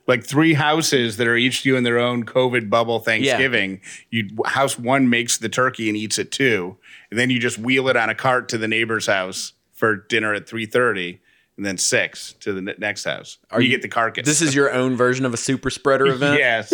Like 0.07 0.25
three 0.25 0.55
houses 0.55 1.17
that 1.17 1.27
are 1.27 1.38
each 1.38 1.62
doing 1.62 1.83
their 1.83 1.98
own 2.00 2.25
COVID 2.25 2.69
bubble 2.69 3.00
Thanksgiving. 3.00 3.81
You 4.10 4.29
house 4.45 4.77
one 4.77 5.10
makes 5.10 5.38
the 5.38 5.48
turkey 5.48 5.88
and 5.88 5.95
eats 5.98 6.17
it 6.19 6.31
too, 6.31 6.75
and 7.12 7.19
then 7.19 7.29
you 7.29 7.39
just 7.39 7.57
wheel 7.60 7.88
it 7.88 7.95
on 7.95 8.10
a 8.10 8.15
cart 8.15 8.50
to 8.50 8.57
the 8.57 8.67
neighbor's 8.67 9.05
house 9.05 9.53
for 9.71 9.95
dinner 9.95 10.33
at 10.33 10.50
three 10.50 10.65
thirty, 10.65 11.21
and 11.62 11.65
then 11.68 11.77
six 11.77 12.34
to 12.39 12.53
the 12.53 12.62
next 12.80 13.03
house. 13.03 13.38
Are 13.51 13.62
you, 13.62 13.70
you- 13.70 13.75
get 13.75 13.84
the 13.84 13.88
carcass? 13.88 14.25
This 14.25 14.41
is 14.41 14.56
your 14.56 14.72
own 14.74 14.96
version 14.96 15.27
of 15.27 15.34
a 15.36 15.38
super 15.38 15.70
spreader 15.70 16.08
event. 16.12 16.39
Yes. 16.39 16.74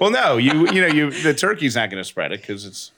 well, 0.00 0.10
no, 0.10 0.38
you 0.38 0.66
you 0.72 0.80
know 0.80 0.86
you 0.86 1.10
the 1.10 1.34
turkey's 1.34 1.76
not 1.76 1.90
going 1.90 2.00
to 2.00 2.08
spread 2.08 2.32
it 2.32 2.40
because 2.40 2.64
it's 2.64 2.92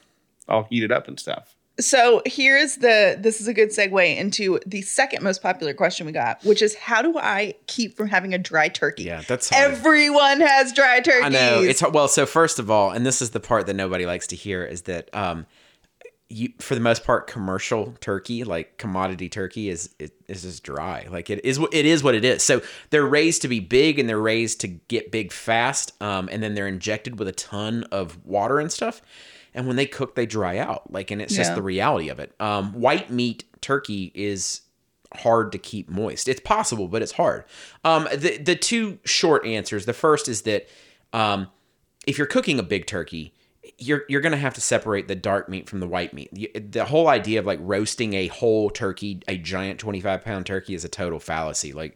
all 0.47 0.63
heated 0.69 0.93
up 0.93 1.09
and 1.09 1.19
stuff. 1.19 1.55
So 1.81 2.21
here's 2.25 2.77
the 2.77 3.17
this 3.19 3.41
is 3.41 3.49
a 3.49 3.53
good 3.53 3.69
segue 3.71 4.15
into 4.17 4.59
the 4.65 4.81
second 4.81 5.23
most 5.23 5.41
popular 5.43 5.73
question 5.73 6.05
we 6.05 6.13
got, 6.13 6.41
which 6.45 6.61
is 6.61 6.73
how 6.75 7.01
do 7.01 7.17
I 7.17 7.55
keep 7.67 7.97
from 7.97 8.07
having 8.07 8.33
a 8.33 8.37
dry 8.37 8.69
turkey? 8.69 9.03
Yeah, 9.03 9.23
that's 9.27 9.49
hard. 9.49 9.73
everyone 9.73 10.39
has 10.39 10.71
dry 10.71 11.01
turkeys. 11.01 11.25
I 11.25 11.29
know 11.29 11.61
it's 11.61 11.83
well. 11.91 12.07
So 12.07 12.25
first 12.25 12.59
of 12.59 12.71
all, 12.71 12.91
and 12.91 13.05
this 13.05 13.21
is 13.21 13.31
the 13.31 13.41
part 13.41 13.67
that 13.67 13.73
nobody 13.75 14.05
likes 14.05 14.25
to 14.27 14.37
hear, 14.37 14.63
is 14.63 14.83
that 14.83 15.09
um, 15.13 15.45
you 16.29 16.49
for 16.59 16.75
the 16.75 16.81
most 16.81 17.03
part, 17.05 17.27
commercial 17.27 17.95
turkey, 18.01 18.43
like 18.43 18.77
commodity 18.77 19.29
turkey, 19.29 19.69
is 19.69 19.89
it 19.99 20.11
is 20.27 20.41
just 20.41 20.63
dry. 20.63 21.07
Like 21.09 21.29
it 21.29 21.43
is. 21.45 21.57
what- 21.59 21.73
It 21.73 21.85
is 21.85 22.03
what 22.03 22.15
it 22.15 22.25
is. 22.25 22.43
So 22.43 22.61
they're 22.89 23.05
raised 23.05 23.41
to 23.43 23.47
be 23.47 23.59
big, 23.61 23.97
and 23.99 24.09
they're 24.09 24.19
raised 24.19 24.59
to 24.61 24.67
get 24.67 25.11
big 25.11 25.31
fast, 25.31 25.93
um, 26.01 26.27
and 26.31 26.43
then 26.43 26.53
they're 26.55 26.67
injected 26.67 27.17
with 27.19 27.27
a 27.27 27.31
ton 27.33 27.85
of 27.91 28.23
water 28.25 28.59
and 28.59 28.71
stuff. 28.71 29.01
And 29.53 29.65
when 29.67 29.75
they 29.77 29.85
cook, 29.85 30.15
they 30.15 30.25
dry 30.25 30.57
out. 30.57 30.91
Like, 30.91 31.09
and 31.11 31.21
it's 31.21 31.33
just 31.35 31.51
the 31.55 31.61
reality 31.63 32.09
of 32.09 32.19
it. 32.19 32.33
Um, 32.39 32.73
white 32.73 33.09
meat 33.09 33.45
turkey 33.61 34.11
is 34.13 34.61
hard 35.15 35.53
to 35.53 35.57
keep 35.57 35.89
moist. 35.89 36.27
It's 36.27 36.41
possible, 36.41 36.87
but 36.89 37.01
it's 37.01 37.13
hard. 37.13 37.45
Um, 37.85 38.07
the 38.13 38.37
the 38.37 38.55
two 38.55 38.99
short 39.05 39.45
answers. 39.45 39.85
The 39.85 39.93
first 39.93 40.27
is 40.27 40.41
that 40.41 40.67
um, 41.13 41.47
if 42.05 42.17
you're 42.17 42.27
cooking 42.27 42.59
a 42.59 42.63
big 42.63 42.85
turkey, 42.85 43.33
you're 43.77 44.03
you're 44.07 44.21
gonna 44.21 44.37
have 44.37 44.53
to 44.55 44.61
separate 44.61 45.07
the 45.07 45.15
dark 45.15 45.49
meat 45.49 45.69
from 45.69 45.79
the 45.79 45.87
white 45.87 46.13
meat. 46.13 46.71
The 46.71 46.85
whole 46.85 47.07
idea 47.07 47.39
of 47.39 47.45
like 47.45 47.59
roasting 47.61 48.13
a 48.13 48.27
whole 48.27 48.69
turkey, 48.69 49.21
a 49.27 49.37
giant 49.37 49.79
25 49.79 50.23
pound 50.23 50.45
turkey, 50.45 50.73
is 50.73 50.85
a 50.85 50.89
total 50.89 51.19
fallacy. 51.19 51.73
Like 51.73 51.95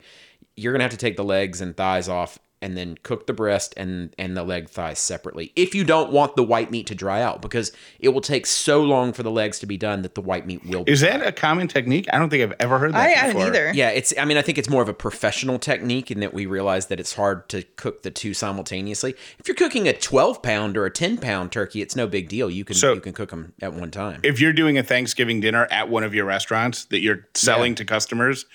you're 0.55 0.73
gonna 0.73 0.83
have 0.83 0.91
to 0.91 0.97
take 0.97 1.17
the 1.17 1.23
legs 1.23 1.61
and 1.61 1.75
thighs 1.75 2.09
off 2.09 2.39
and 2.61 2.77
then 2.77 2.97
cook 3.03 3.27
the 3.27 3.33
breast 3.33 3.73
and 3.77 4.13
and 4.17 4.37
the 4.37 4.43
leg 4.43 4.69
thighs 4.69 4.99
separately 4.99 5.51
if 5.55 5.73
you 5.73 5.83
don't 5.83 6.11
want 6.11 6.35
the 6.35 6.43
white 6.43 6.69
meat 6.69 6.85
to 6.87 6.93
dry 6.95 7.21
out 7.21 7.41
because 7.41 7.71
it 7.99 8.09
will 8.09 8.21
take 8.21 8.45
so 8.45 8.81
long 8.83 9.13
for 9.13 9.23
the 9.23 9.31
legs 9.31 9.59
to 9.59 9.65
be 9.65 9.77
done 9.77 10.01
that 10.03 10.15
the 10.15 10.21
white 10.21 10.45
meat 10.45 10.63
will 10.65 10.83
be 10.83 10.91
Is 10.91 11.01
that 11.01 11.25
a 11.25 11.31
common 11.31 11.67
technique? 11.67 12.07
I 12.13 12.19
don't 12.19 12.29
think 12.29 12.43
I've 12.43 12.55
ever 12.59 12.77
heard 12.79 12.93
that 12.93 12.99
I 12.99 13.09
hadn't 13.09 13.41
either. 13.41 13.71
yeah, 13.73 13.89
it's. 13.89 14.13
I 14.17 14.25
mean, 14.25 14.37
I 14.37 14.41
think 14.41 14.57
it's 14.57 14.69
more 14.69 14.81
of 14.81 14.89
a 14.89 14.93
professional 14.93 15.57
technique 15.59 16.11
in 16.11 16.19
that 16.19 16.33
we 16.33 16.45
realize 16.45 16.87
that 16.87 16.99
it's 16.99 17.13
hard 17.13 17.49
to 17.49 17.63
cook 17.75 18.03
the 18.03 18.11
two 18.11 18.33
simultaneously. 18.33 19.15
If 19.39 19.47
you're 19.47 19.55
cooking 19.55 19.87
a 19.87 19.93
12 19.93 20.41
pound 20.41 20.77
or 20.77 20.85
a 20.85 20.91
10 20.91 21.17
pound 21.17 21.51
turkey, 21.51 21.81
it's 21.81 21.95
no 21.95 22.07
big 22.07 22.29
deal. 22.29 22.49
You 22.49 22.63
can 22.65 22.75
So- 22.75 22.93
you 22.93 23.01
can 23.01 23.13
cook 23.13 23.29
them 23.31 23.53
at 23.61 23.73
one 23.73 23.91
time. 23.91 24.19
If 24.23 24.39
you're 24.39 24.53
doing 24.53 24.77
a 24.77 24.83
Thanksgiving 24.83 25.39
dinner 25.41 25.67
at 25.71 25.89
one 25.89 26.03
of 26.03 26.13
your 26.13 26.25
restaurants 26.25 26.85
that 26.85 26.99
you're 27.01 27.27
selling 27.33 27.71
Yeah. 27.71 27.77
to 27.77 27.85
customers, 27.85 28.45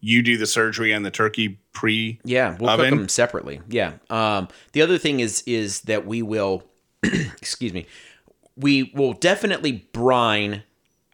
you 0.00 0.22
do 0.22 0.36
the 0.36 0.46
surgery 0.46 0.94
on 0.94 1.02
the 1.02 1.10
turkey 1.10 1.60
pre 1.72 2.18
yeah, 2.24 2.56
we'll 2.58 2.70
oven. 2.70 2.90
cook 2.90 2.98
them 2.98 3.08
separately. 3.08 3.60
Yeah. 3.68 3.94
Um, 4.08 4.48
the 4.72 4.82
other 4.82 4.98
thing 4.98 5.20
is 5.20 5.42
is 5.46 5.82
that 5.82 6.06
we 6.06 6.22
will, 6.22 6.64
excuse 7.02 7.72
me, 7.72 7.86
we 8.56 8.92
will 8.94 9.12
definitely 9.12 9.88
brine 9.92 10.62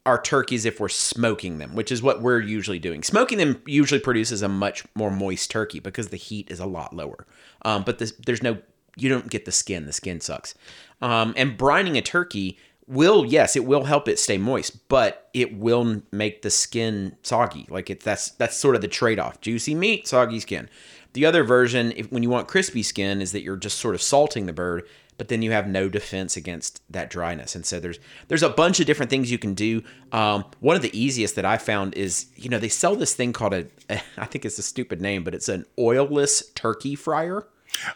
our 0.06 0.22
turkeys 0.22 0.64
if 0.64 0.78
we're 0.78 0.88
smoking 0.88 1.58
them, 1.58 1.74
which 1.74 1.90
is 1.90 2.00
what 2.00 2.22
we're 2.22 2.40
usually 2.40 2.78
doing. 2.78 3.02
Smoking 3.02 3.38
them 3.38 3.60
usually 3.66 4.00
produces 4.00 4.40
a 4.40 4.48
much 4.48 4.84
more 4.94 5.10
moist 5.10 5.50
turkey 5.50 5.80
because 5.80 6.08
the 6.08 6.16
heat 6.16 6.48
is 6.50 6.60
a 6.60 6.66
lot 6.66 6.94
lower. 6.94 7.26
Um, 7.62 7.82
but 7.82 7.98
this, 7.98 8.12
there's 8.24 8.42
no, 8.42 8.58
you 8.96 9.08
don't 9.08 9.28
get 9.28 9.46
the 9.46 9.52
skin. 9.52 9.84
The 9.84 9.92
skin 9.92 10.20
sucks. 10.20 10.54
Um, 11.02 11.34
and 11.36 11.58
brining 11.58 11.98
a 11.98 12.02
turkey 12.02 12.56
will, 12.88 13.24
yes, 13.24 13.56
it 13.56 13.64
will 13.64 13.84
help 13.84 14.08
it 14.08 14.18
stay 14.18 14.38
moist, 14.38 14.88
but 14.88 15.28
it 15.34 15.56
will 15.56 16.02
make 16.12 16.42
the 16.42 16.50
skin 16.50 17.16
soggy. 17.22 17.66
Like 17.68 17.90
it, 17.90 18.00
that's 18.00 18.30
that's 18.32 18.56
sort 18.56 18.76
of 18.76 18.82
the 18.82 18.88
trade 18.88 19.18
off: 19.18 19.40
juicy 19.40 19.74
meat, 19.74 20.06
soggy 20.06 20.40
skin. 20.40 20.68
The 21.12 21.24
other 21.24 21.44
version, 21.44 21.92
if, 21.96 22.12
when 22.12 22.22
you 22.22 22.28
want 22.28 22.46
crispy 22.46 22.82
skin, 22.82 23.22
is 23.22 23.32
that 23.32 23.42
you're 23.42 23.56
just 23.56 23.78
sort 23.78 23.94
of 23.94 24.02
salting 24.02 24.46
the 24.46 24.52
bird 24.52 24.86
but 25.18 25.28
then 25.28 25.42
you 25.42 25.52
have 25.52 25.66
no 25.66 25.88
defense 25.88 26.36
against 26.36 26.82
that 26.90 27.10
dryness. 27.10 27.54
And 27.54 27.64
so 27.64 27.80
there's 27.80 27.98
there's 28.28 28.42
a 28.42 28.50
bunch 28.50 28.80
of 28.80 28.86
different 28.86 29.10
things 29.10 29.30
you 29.30 29.38
can 29.38 29.54
do. 29.54 29.82
Um, 30.12 30.44
one 30.60 30.76
of 30.76 30.82
the 30.82 30.98
easiest 30.98 31.36
that 31.36 31.44
I 31.44 31.58
found 31.58 31.94
is 31.94 32.26
you 32.36 32.48
know 32.48 32.58
they 32.58 32.68
sell 32.68 32.96
this 32.96 33.14
thing 33.14 33.32
called 33.32 33.54
a 33.54 33.66
I 34.16 34.26
think 34.26 34.44
it's 34.44 34.58
a 34.58 34.62
stupid 34.62 35.00
name, 35.00 35.24
but 35.24 35.34
it's 35.34 35.48
an 35.48 35.64
oilless 35.78 36.54
turkey 36.54 36.94
fryer. 36.94 37.46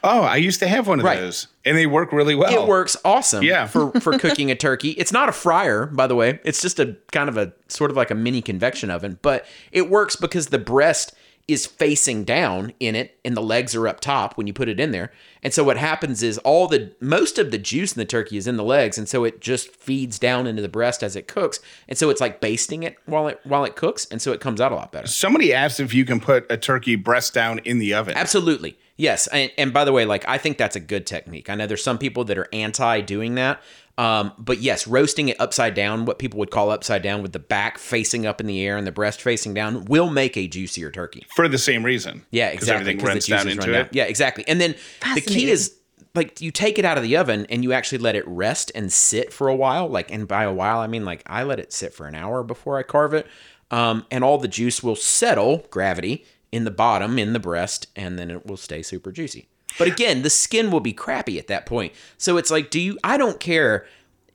Oh, 0.04 0.22
I 0.22 0.37
used 0.37 0.60
to 0.60 0.68
have 0.68 0.87
one 0.88 0.99
of 1.00 1.04
Right. 1.04 1.18
those, 1.20 1.46
and 1.64 1.76
they 1.76 1.87
work 1.87 2.12
really 2.12 2.34
well. 2.34 2.52
It 2.62 2.68
works 2.68 2.96
awesome. 3.04 3.42
Yeah. 3.44 3.66
for 3.66 3.90
for 4.00 4.18
cooking 4.18 4.50
a 4.50 4.54
turkey. 4.54 4.90
It's 4.90 5.12
not 5.12 5.28
a 5.28 5.32
fryer, 5.32 5.87
by 5.87 6.06
the 6.06 6.14
way. 6.14 6.40
It's 6.44 6.60
just 6.62 6.78
a 6.80 6.96
kind 7.12 7.28
of 7.28 7.37
a 7.37 7.52
sort 7.68 7.90
of 7.90 7.96
like 7.96 8.10
a 8.10 8.14
mini 8.14 8.42
convection 8.42 8.90
oven, 8.90 9.18
but 9.22 9.46
it 9.72 9.90
works 9.90 10.16
because 10.16 10.46
the 10.49 10.58
breast 10.58 11.14
is 11.49 11.66
facing 11.66 12.22
down 12.22 12.72
in 12.78 12.94
it 12.94 13.18
and 13.25 13.37
the 13.37 13.42
legs 13.42 13.75
are 13.75 13.88
up 13.88 13.99
top 13.99 14.37
when 14.37 14.46
you 14.46 14.52
put 14.52 14.68
it 14.68 14.78
in 14.78 14.92
there. 14.92 15.10
And 15.42 15.52
so 15.52 15.64
what 15.64 15.76
happens 15.76 16.22
is 16.22 16.38
all 16.38 16.68
the 16.68 16.92
most 17.00 17.40
of 17.40 17.50
the 17.50 17.58
juice 17.58 17.92
in 17.92 17.99
the 17.99 18.04
turkey 18.04 18.37
is 18.37 18.46
in 18.46 18.56
the 18.56 18.62
legs 18.62 18.96
and 18.96 19.08
so 19.08 19.25
it 19.25 19.40
just 19.40 19.75
feeds 19.75 20.20
down 20.20 20.46
into 20.46 20.62
the 20.62 20.68
breast 20.68 21.02
as 21.02 21.16
it 21.16 21.26
cooks. 21.26 21.58
And 21.88 21.99
so 21.99 22.08
it's 22.08 22.20
like 22.20 22.40
basting 22.40 22.84
it 22.84 22.99
while 23.06 23.26
it 23.26 23.40
while 23.42 23.64
it 23.64 23.75
cooks 23.75 24.06
and 24.12 24.22
so 24.22 24.30
it 24.32 24.40
comes 24.40 24.60
out 24.60 24.70
a 24.70 24.76
lot 24.76 24.92
better. 24.92 25.08
Somebody 25.08 25.52
asked 25.52 25.80
if 25.80 25.92
you 25.92 26.04
can 26.04 26.20
put 26.20 26.46
a 26.52 26.56
turkey 26.56 26.94
breast 26.94 27.34
down 27.34 27.58
in 27.60 27.80
the 27.80 27.94
oven. 27.94 28.16
Absolutely. 28.16 28.78
Yes. 29.00 29.26
And, 29.28 29.50
and 29.57 29.73
by 29.73 29.87
the 29.87 29.92
way, 29.92 30.04
like 30.04 30.28
I 30.28 30.37
think 30.37 30.59
that's 30.59 30.76
a 30.76 30.80
good 30.80 31.07
technique. 31.07 31.49
I 31.49 31.54
know 31.54 31.66
there's 31.66 31.83
some 31.83 31.97
people 31.97 32.25
that 32.25 32.37
are 32.37 32.49
anti 32.52 33.00
doing 33.00 33.37
that. 33.37 33.62
Um, 33.97 34.33
but 34.38 34.59
yes, 34.59 34.87
roasting 34.87 35.30
it 35.30 35.40
upside 35.40 35.75
down, 35.75 36.04
what 36.04 36.19
people 36.19 36.38
would 36.38 36.50
call 36.50 36.71
upside 36.71 37.02
down 37.02 37.23
with 37.23 37.33
the 37.33 37.38
back 37.38 37.78
facing 37.78 38.26
up 38.26 38.40
in 38.40 38.47
the 38.47 38.64
air 38.64 38.76
and 38.76 38.87
the 38.87 38.92
breast 38.92 39.23
facing 39.23 39.54
down, 39.54 39.87
will 39.87 40.11
make 40.11 40.37
a 40.37 40.47
juicier 40.47 40.90
turkey. 40.90 41.26
for 41.35 41.49
the 41.49 41.59
same 41.59 41.83
reason. 41.83 42.25
Yeah, 42.30 42.49
exactly. 42.49 42.95
Because 42.95 43.02
the 43.02 43.09
runs 43.09 43.26
down 43.26 43.49
into 43.49 43.61
run 43.61 43.73
down. 43.73 43.87
it. 43.87 43.95
Yeah, 43.95 44.04
exactly. 44.04 44.45
And 44.47 44.61
then 44.61 44.75
the 45.14 45.21
key 45.23 45.50
is 45.50 45.76
like 46.14 46.40
you 46.42 46.50
take 46.50 46.78
it 46.78 46.85
out 46.85 46.99
of 46.99 47.02
the 47.02 47.16
oven 47.16 47.47
and 47.49 47.62
you 47.62 47.73
actually 47.73 47.99
let 47.99 48.16
it 48.16 48.28
rest 48.28 48.71
and 48.75 48.92
sit 48.92 49.33
for 49.33 49.49
a 49.49 49.57
while. 49.57 49.88
Like, 49.88 50.11
and 50.11 50.28
by 50.28 50.45
a 50.45 50.52
while, 50.52 50.78
I 50.78 50.87
mean 50.87 51.07
like 51.07 51.23
I 51.26 51.42
let 51.45 51.59
it 51.59 51.73
sit 51.73 51.95
for 51.95 52.07
an 52.07 52.14
hour 52.14 52.42
before 52.42 52.78
I 52.78 52.83
carve 52.83 53.14
it. 53.14 53.26
Um, 53.71 54.04
and 54.11 54.25
all 54.25 54.37
the 54.37 54.49
juice 54.49 54.83
will 54.83 54.97
settle, 54.97 55.66
gravity, 55.71 56.26
in 56.52 56.64
the 56.64 56.71
bottom, 56.71 57.19
in 57.19 57.33
the 57.33 57.38
breast, 57.40 57.87
and 57.95 58.19
then 58.19 58.30
it 58.30 58.47
will 58.47 58.57
stay 58.57 58.83
super 58.83 59.12
juicy. 59.12 59.49
But 59.78 59.88
again, 59.88 60.23
the 60.23 60.30
skin 60.30 60.71
will 60.71 60.80
be 60.80 60.92
crappy 60.92 61.38
at 61.38 61.47
that 61.47 61.64
point. 61.64 61.92
So 62.19 62.37
it's 62.37 62.50
like, 62.50 62.71
do 62.71 62.80
you, 62.80 62.99
I 63.04 63.16
don't 63.16 63.38
care 63.38 63.87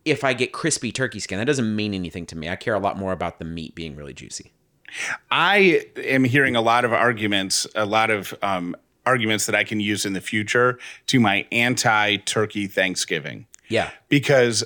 if 0.06 0.24
I 0.24 0.34
get 0.34 0.54
crispy 0.54 0.92
turkey 0.92 1.20
skin. 1.20 1.40
That 1.40 1.46
doesn't 1.46 1.76
mean 1.76 1.94
anything 1.94 2.28
to 2.28 2.38
me. 2.38 2.48
I 2.48 2.56
care 2.56 2.76
a 2.76 2.80
lot 2.80 2.98
more 2.98 3.12
about 3.12 3.40
the 3.40 3.46
meat 3.46 3.74
being 3.76 3.96
really 3.96 4.14
juicy. 4.14 4.52
I 5.32 5.88
am 5.98 6.24
hearing 6.24 6.56
a 6.56 6.62
lot 6.62 6.86
of 6.86 6.94
arguments, 6.94 7.68
a 7.76 7.86
lot 7.86 8.12
of 8.12 8.34
um, 8.44 8.76
arguments 9.06 9.48
that 9.48 9.56
I 9.56 9.64
can 9.64 9.80
use 9.80 10.06
in 10.06 10.14
the 10.14 10.22
future 10.22 10.78
to 11.08 11.20
my 11.20 11.46
anti-turkey 11.52 12.68
Thanksgiving 12.68 13.48
Yeah. 13.68 13.90
because 14.08 14.64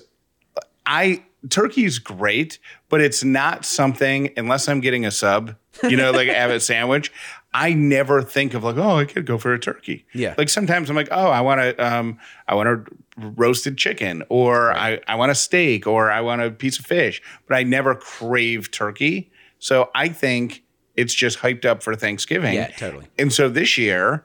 I 0.86 1.24
turkey's 1.50 2.00
great, 2.00 2.60
but 2.90 3.00
it's 3.00 3.24
not 3.24 3.64
something 3.64 4.32
unless 4.36 4.68
I'm 4.68 4.82
getting 4.82 5.06
a 5.06 5.12
sub, 5.12 5.56
you 5.84 5.96
know, 5.96 6.12
like 6.12 6.28
have 6.28 6.52
a 6.52 6.60
sandwich. 6.60 7.14
I 7.54 7.74
never 7.74 8.22
think 8.22 8.54
of 8.54 8.64
like, 8.64 8.78
oh, 8.78 8.98
I 8.98 9.06
could 9.06 9.26
go 9.26 9.38
for 9.38 9.54
a 9.54 9.60
turkey. 9.60 10.06
Yeah. 10.14 10.36
Like 10.38 10.50
sometimes 10.50 10.90
I'm 10.90 10.96
like, 10.96 11.08
oh, 11.12 11.30
I 11.30 11.42
want 11.42 11.60
to, 11.62 11.78
um, 11.86 12.20
I 12.48 12.54
want 12.56 12.70
a 12.70 12.84
roasted 13.18 13.78
chicken, 13.78 14.24
or 14.30 14.72
I, 14.72 15.00
I 15.08 15.16
want 15.16 15.32
a 15.32 15.36
steak, 15.36 15.88
or 15.88 16.12
I 16.12 16.22
want 16.22 16.42
a 16.42 16.52
piece 16.52 16.78
of 16.80 16.86
fish, 16.86 17.22
but 17.48 17.56
I 17.56 17.64
never 17.64 17.96
crave 17.96 18.70
turkey. 18.72 19.32
So 19.58 19.90
I 19.96 20.10
think 20.10 20.64
it's 20.96 21.14
just 21.14 21.40
hyped 21.40 21.66
up 21.66 21.82
for 21.82 21.96
Thanksgiving. 21.96 22.54
Yeah, 22.54 22.68
totally. 22.68 23.08
And 23.18 23.34
so 23.34 23.50
this 23.50 23.78
year, 23.78 24.24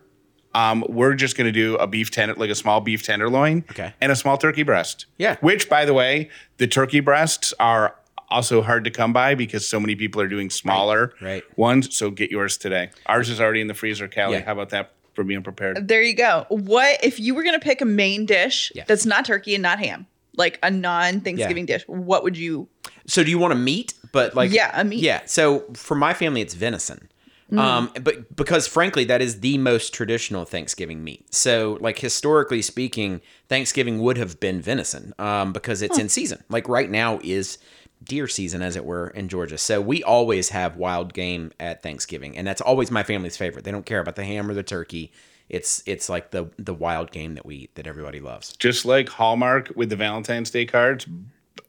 um, 0.54 0.84
we're 0.88 1.14
just 1.14 1.36
going 1.36 1.46
to 1.46 1.52
do 1.52 1.76
a 1.76 1.86
beef 1.86 2.10
tender, 2.10 2.34
like 2.34 2.50
a 2.50 2.54
small 2.54 2.80
beef 2.80 3.02
tenderloin, 3.02 3.64
Okay. 3.70 3.92
and 4.00 4.12
a 4.12 4.16
small 4.16 4.36
turkey 4.38 4.62
breast. 4.62 5.06
Yeah. 5.18 5.36
Which, 5.40 5.68
by 5.68 5.84
the 5.84 5.94
way, 5.94 6.30
the 6.58 6.66
turkey 6.68 7.00
breasts 7.00 7.52
are 7.58 7.96
also 8.34 8.60
hard 8.62 8.84
to 8.84 8.90
come 8.90 9.12
by 9.12 9.34
because 9.34 9.66
so 9.68 9.78
many 9.80 9.94
people 9.96 10.20
are 10.20 10.28
doing 10.28 10.50
smaller 10.50 11.12
Right. 11.20 11.42
ones. 11.56 11.96
So 11.96 12.10
get 12.10 12.30
yours 12.30 12.56
today. 12.56 12.90
Ours 13.06 13.30
is 13.30 13.40
already 13.40 13.60
in 13.60 13.68
the 13.68 13.74
freezer, 13.74 14.08
Callie. 14.08 14.38
Yeah. 14.38 14.44
How 14.44 14.52
about 14.52 14.70
that 14.70 14.92
for 15.14 15.24
being 15.24 15.42
prepared? 15.42 15.86
There 15.88 16.02
you 16.02 16.14
go. 16.14 16.44
What 16.48 17.02
if 17.04 17.20
you 17.20 17.34
were 17.34 17.42
going 17.44 17.58
to 17.58 17.64
pick 17.64 17.80
a 17.80 17.84
main 17.86 18.26
dish 18.26 18.72
Yeah. 18.74 18.84
that's 18.86 19.06
not 19.06 19.24
turkey 19.24 19.54
and 19.54 19.62
not 19.62 19.78
ham, 19.78 20.06
like 20.36 20.58
a 20.62 20.70
non-Thanksgiving 20.70 21.66
dish? 21.66 21.84
What 21.86 22.22
would 22.24 22.36
you? 22.36 22.68
So 23.06 23.22
do 23.22 23.30
you 23.30 23.38
want 23.38 23.52
a 23.52 23.56
meat? 23.56 23.94
But 24.12 24.34
like 24.34 24.52
Yeah, 24.52 24.70
a 24.78 24.84
meat. 24.84 25.00
Yeah. 25.00 25.22
So 25.26 25.64
for 25.74 25.94
my 25.94 26.14
family, 26.14 26.40
it's 26.40 26.54
venison. 26.54 27.08
Um, 27.56 27.92
but 28.02 28.34
because 28.34 28.66
frankly, 28.66 29.04
that 29.04 29.22
is 29.22 29.38
the 29.38 29.58
most 29.58 29.94
traditional 29.94 30.44
Thanksgiving 30.44 31.04
meat. 31.04 31.32
So, 31.32 31.78
like 31.80 32.00
historically 32.00 32.62
speaking, 32.62 33.20
Thanksgiving 33.48 34.00
would 34.00 34.16
have 34.18 34.40
been 34.40 34.60
venison 34.60 35.12
um, 35.20 35.52
because 35.52 35.80
it's 35.80 35.96
in 35.96 36.08
season. 36.08 36.42
Like 36.48 36.68
right 36.68 36.90
now 36.90 37.20
is 37.22 37.58
deer 38.04 38.28
season, 38.28 38.62
as 38.62 38.76
it 38.76 38.84
were, 38.84 39.08
in 39.08 39.28
Georgia. 39.28 39.58
So 39.58 39.80
we 39.80 40.02
always 40.02 40.50
have 40.50 40.76
wild 40.76 41.14
game 41.14 41.52
at 41.58 41.82
Thanksgiving, 41.82 42.36
and 42.36 42.46
that's 42.46 42.60
always 42.60 42.90
my 42.90 43.02
family's 43.02 43.36
favorite. 43.36 43.64
They 43.64 43.70
don't 43.72 43.86
care 43.86 44.00
about 44.00 44.16
the 44.16 44.24
ham 44.24 44.50
or 44.50 44.54
the 44.54 44.62
turkey. 44.62 45.12
It's 45.48 45.82
it's 45.86 46.08
like 46.08 46.30
the 46.30 46.50
the 46.58 46.74
wild 46.74 47.10
game 47.12 47.34
that 47.34 47.44
we 47.44 47.56
eat 47.56 47.74
that 47.74 47.86
everybody 47.86 48.20
loves. 48.20 48.56
Just 48.56 48.84
like 48.84 49.08
Hallmark 49.08 49.72
with 49.76 49.90
the 49.90 49.96
Valentine's 49.96 50.50
Day 50.50 50.64
cards, 50.64 51.06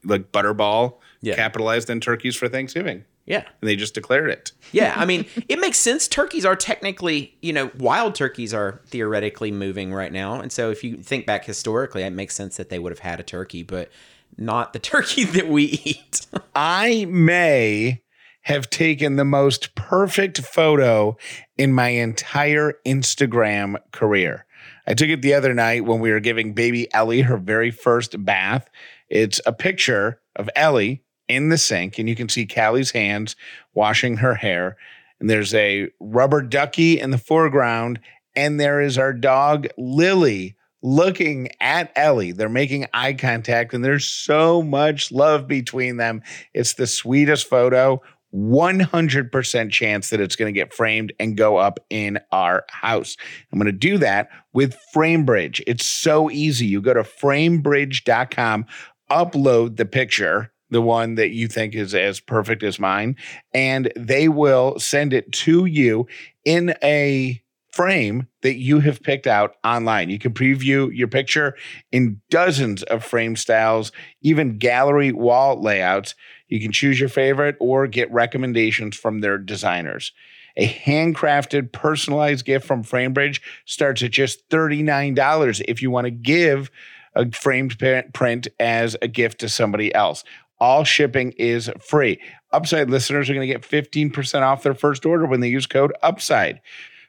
like 0.04 0.32
Butterball 0.32 0.94
Yeah. 1.20 1.34
capitalized 1.36 1.90
on 1.90 2.00
turkeys 2.00 2.36
for 2.36 2.48
Thanksgiving. 2.48 3.04
Yeah. 3.26 3.42
And 3.60 3.68
they 3.68 3.74
just 3.76 3.92
declared 3.94 4.30
it. 4.30 4.52
Yeah, 4.72 4.92
I 4.96 5.04
mean, 5.04 5.26
it 5.48 5.58
makes 5.60 5.78
sense. 5.78 6.06
Turkeys 6.08 6.44
are 6.44 6.56
technically, 6.56 7.34
you 7.40 7.52
know, 7.52 7.70
wild 7.78 8.14
turkeys 8.14 8.52
are 8.54 8.80
theoretically 8.88 9.50
moving 9.52 9.92
right 9.94 10.12
now. 10.12 10.40
And 10.40 10.50
so 10.52 10.70
if 10.70 10.82
you 10.84 10.96
think 10.98 11.24
back 11.26 11.44
historically, 11.44 12.02
it 12.02 12.10
makes 12.10 12.34
sense 12.34 12.56
that 12.56 12.68
they 12.68 12.78
would 12.78 12.92
have 12.92 12.98
had 12.98 13.18
a 13.20 13.22
turkey, 13.22 13.62
but 13.62 13.90
not 14.38 14.72
the 14.72 14.78
turkey 14.92 15.24
that 15.24 15.48
we 15.48 15.64
eat. 15.64 16.26
I 16.54 17.06
may 17.08 18.02
have 18.42 18.70
taken 18.70 19.16
the 19.16 19.24
most 19.24 19.74
perfect 19.74 20.40
photo 20.40 21.16
in 21.58 21.72
my 21.72 21.88
entire 21.88 22.74
Instagram 22.86 23.76
career. 23.90 24.46
I 24.86 24.94
took 24.94 25.08
it 25.08 25.20
the 25.20 25.34
other 25.34 25.52
night 25.52 25.84
when 25.84 25.98
we 25.98 26.12
were 26.12 26.20
giving 26.20 26.52
baby 26.52 26.92
Ellie 26.94 27.22
her 27.22 27.38
very 27.38 27.72
first 27.72 28.24
bath. 28.24 28.70
It's 29.08 29.40
a 29.46 29.52
picture 29.52 30.20
of 30.36 30.48
Ellie 30.54 31.02
in 31.28 31.48
the 31.48 31.58
sink, 31.58 31.98
and 31.98 32.08
you 32.08 32.14
can 32.14 32.28
see 32.28 32.46
Callie's 32.46 32.92
hands 32.92 33.34
washing 33.74 34.18
her 34.18 34.34
hair. 34.34 34.76
And 35.18 35.28
there's 35.28 35.54
a 35.54 35.88
rubber 35.98 36.42
ducky 36.42 37.00
in 37.00 37.10
the 37.10 37.18
foreground, 37.18 37.98
and 38.36 38.60
there 38.60 38.80
is 38.80 38.96
our 38.96 39.12
dog 39.12 39.66
Lily 39.76 40.56
looking 40.82 41.48
at 41.60 41.92
Ellie. 41.96 42.32
They're 42.32 42.48
making 42.48 42.86
eye 42.92 43.14
contact, 43.14 43.74
and 43.74 43.84
there's 43.84 44.06
so 44.06 44.62
much 44.62 45.10
love 45.10 45.46
between 45.46 45.96
them. 45.96 46.22
It's 46.54 46.74
the 46.74 46.86
sweetest 46.86 47.48
photo. 47.48 48.00
100% 48.34 49.70
chance 49.70 50.10
that 50.10 50.20
it's 50.20 50.36
going 50.36 50.52
to 50.52 50.58
get 50.58 50.74
framed 50.74 51.12
and 51.18 51.36
go 51.36 51.56
up 51.56 51.78
in 51.88 52.18
our 52.32 52.64
house. 52.68 53.16
I'm 53.50 53.58
going 53.58 53.66
to 53.66 53.72
do 53.72 53.98
that 53.98 54.28
with 54.52 54.76
FrameBridge. 54.94 55.62
It's 55.66 55.86
so 55.86 56.30
easy. 56.30 56.66
You 56.66 56.82
go 56.82 56.94
to 56.94 57.02
framebridge.com, 57.02 58.66
upload 59.10 59.76
the 59.76 59.86
picture, 59.86 60.52
the 60.70 60.82
one 60.82 61.14
that 61.14 61.30
you 61.30 61.48
think 61.48 61.74
is 61.74 61.94
as 61.94 62.20
perfect 62.20 62.62
as 62.62 62.78
mine, 62.78 63.16
and 63.54 63.92
they 63.96 64.28
will 64.28 64.78
send 64.78 65.12
it 65.12 65.30
to 65.32 65.64
you 65.64 66.06
in 66.44 66.74
a 66.82 67.40
frame 67.76 68.26
that 68.40 68.54
you 68.54 68.80
have 68.80 69.02
picked 69.02 69.26
out 69.26 69.56
online. 69.62 70.08
You 70.08 70.18
can 70.18 70.32
preview 70.32 70.90
your 70.96 71.08
picture 71.08 71.54
in 71.92 72.22
dozens 72.30 72.82
of 72.84 73.04
frame 73.04 73.36
styles, 73.36 73.92
even 74.22 74.56
gallery 74.56 75.12
wall 75.12 75.60
layouts. 75.60 76.14
You 76.48 76.58
can 76.58 76.72
choose 76.72 76.98
your 76.98 77.10
favorite 77.10 77.56
or 77.60 77.86
get 77.86 78.10
recommendations 78.10 78.96
from 78.96 79.20
their 79.20 79.36
designers. 79.36 80.12
A 80.56 80.66
handcrafted, 80.66 81.70
personalized 81.70 82.46
gift 82.46 82.66
from 82.66 82.82
FrameBridge 82.82 83.42
starts 83.66 84.02
at 84.02 84.10
just 84.10 84.48
$39 84.48 85.62
if 85.68 85.82
you 85.82 85.90
want 85.90 86.06
to 86.06 86.10
give 86.10 86.70
a 87.14 87.30
framed 87.30 87.78
print 88.14 88.48
as 88.58 88.96
a 89.02 89.08
gift 89.08 89.40
to 89.40 89.50
somebody 89.50 89.94
else. 89.94 90.24
All 90.58 90.84
shipping 90.84 91.32
is 91.32 91.70
free. 91.78 92.18
Upside 92.52 92.88
listeners 92.88 93.28
are 93.28 93.34
going 93.34 93.46
to 93.46 93.52
get 93.52 93.68
15% 93.68 94.40
off 94.40 94.62
their 94.62 94.72
first 94.72 95.04
order 95.04 95.26
when 95.26 95.40
they 95.40 95.48
use 95.48 95.66
code 95.66 95.92
UPSIDE. 96.02 96.60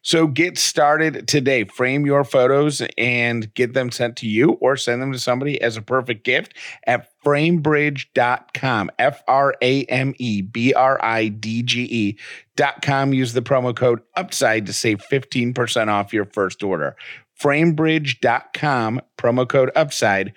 So 0.08 0.26
get 0.26 0.58
started 0.58 1.28
today. 1.28 1.66
Frame 1.66 2.06
your 2.06 2.24
photos 2.24 2.82
and 2.98 3.54
get 3.56 3.74
them 3.74 3.92
sent 3.92 4.16
to 4.18 4.26
you 4.26 4.52
or 4.62 4.78
send 4.78 5.02
them 5.02 5.12
to 5.12 5.20
somebody 5.20 5.62
as 5.62 5.76
a 5.76 5.82
perfect 5.82 6.24
gift 6.24 6.54
at 6.86 7.10
framebridge.com. 7.26 8.92
F 8.98 9.22
R 9.28 9.56
A 9.62 9.84
M 9.84 10.14
E 10.18 10.42
B 10.42 10.74
R 10.74 10.98
I 11.04 11.28
D 11.28 11.62
G 11.62 11.84
E.com. 11.92 13.14
Use 13.14 13.34
the 13.34 13.42
promo 13.42 13.76
code 13.76 14.00
UPSIDE 14.16 14.66
to 14.68 14.72
save 14.72 15.04
15% 15.12 15.90
off 15.90 16.14
your 16.14 16.24
first 16.24 16.64
order. 16.64 16.96
Framebridge.com, 17.42 19.02
promo 19.18 19.50
code 19.50 19.72
UPSIDE. 19.76 20.32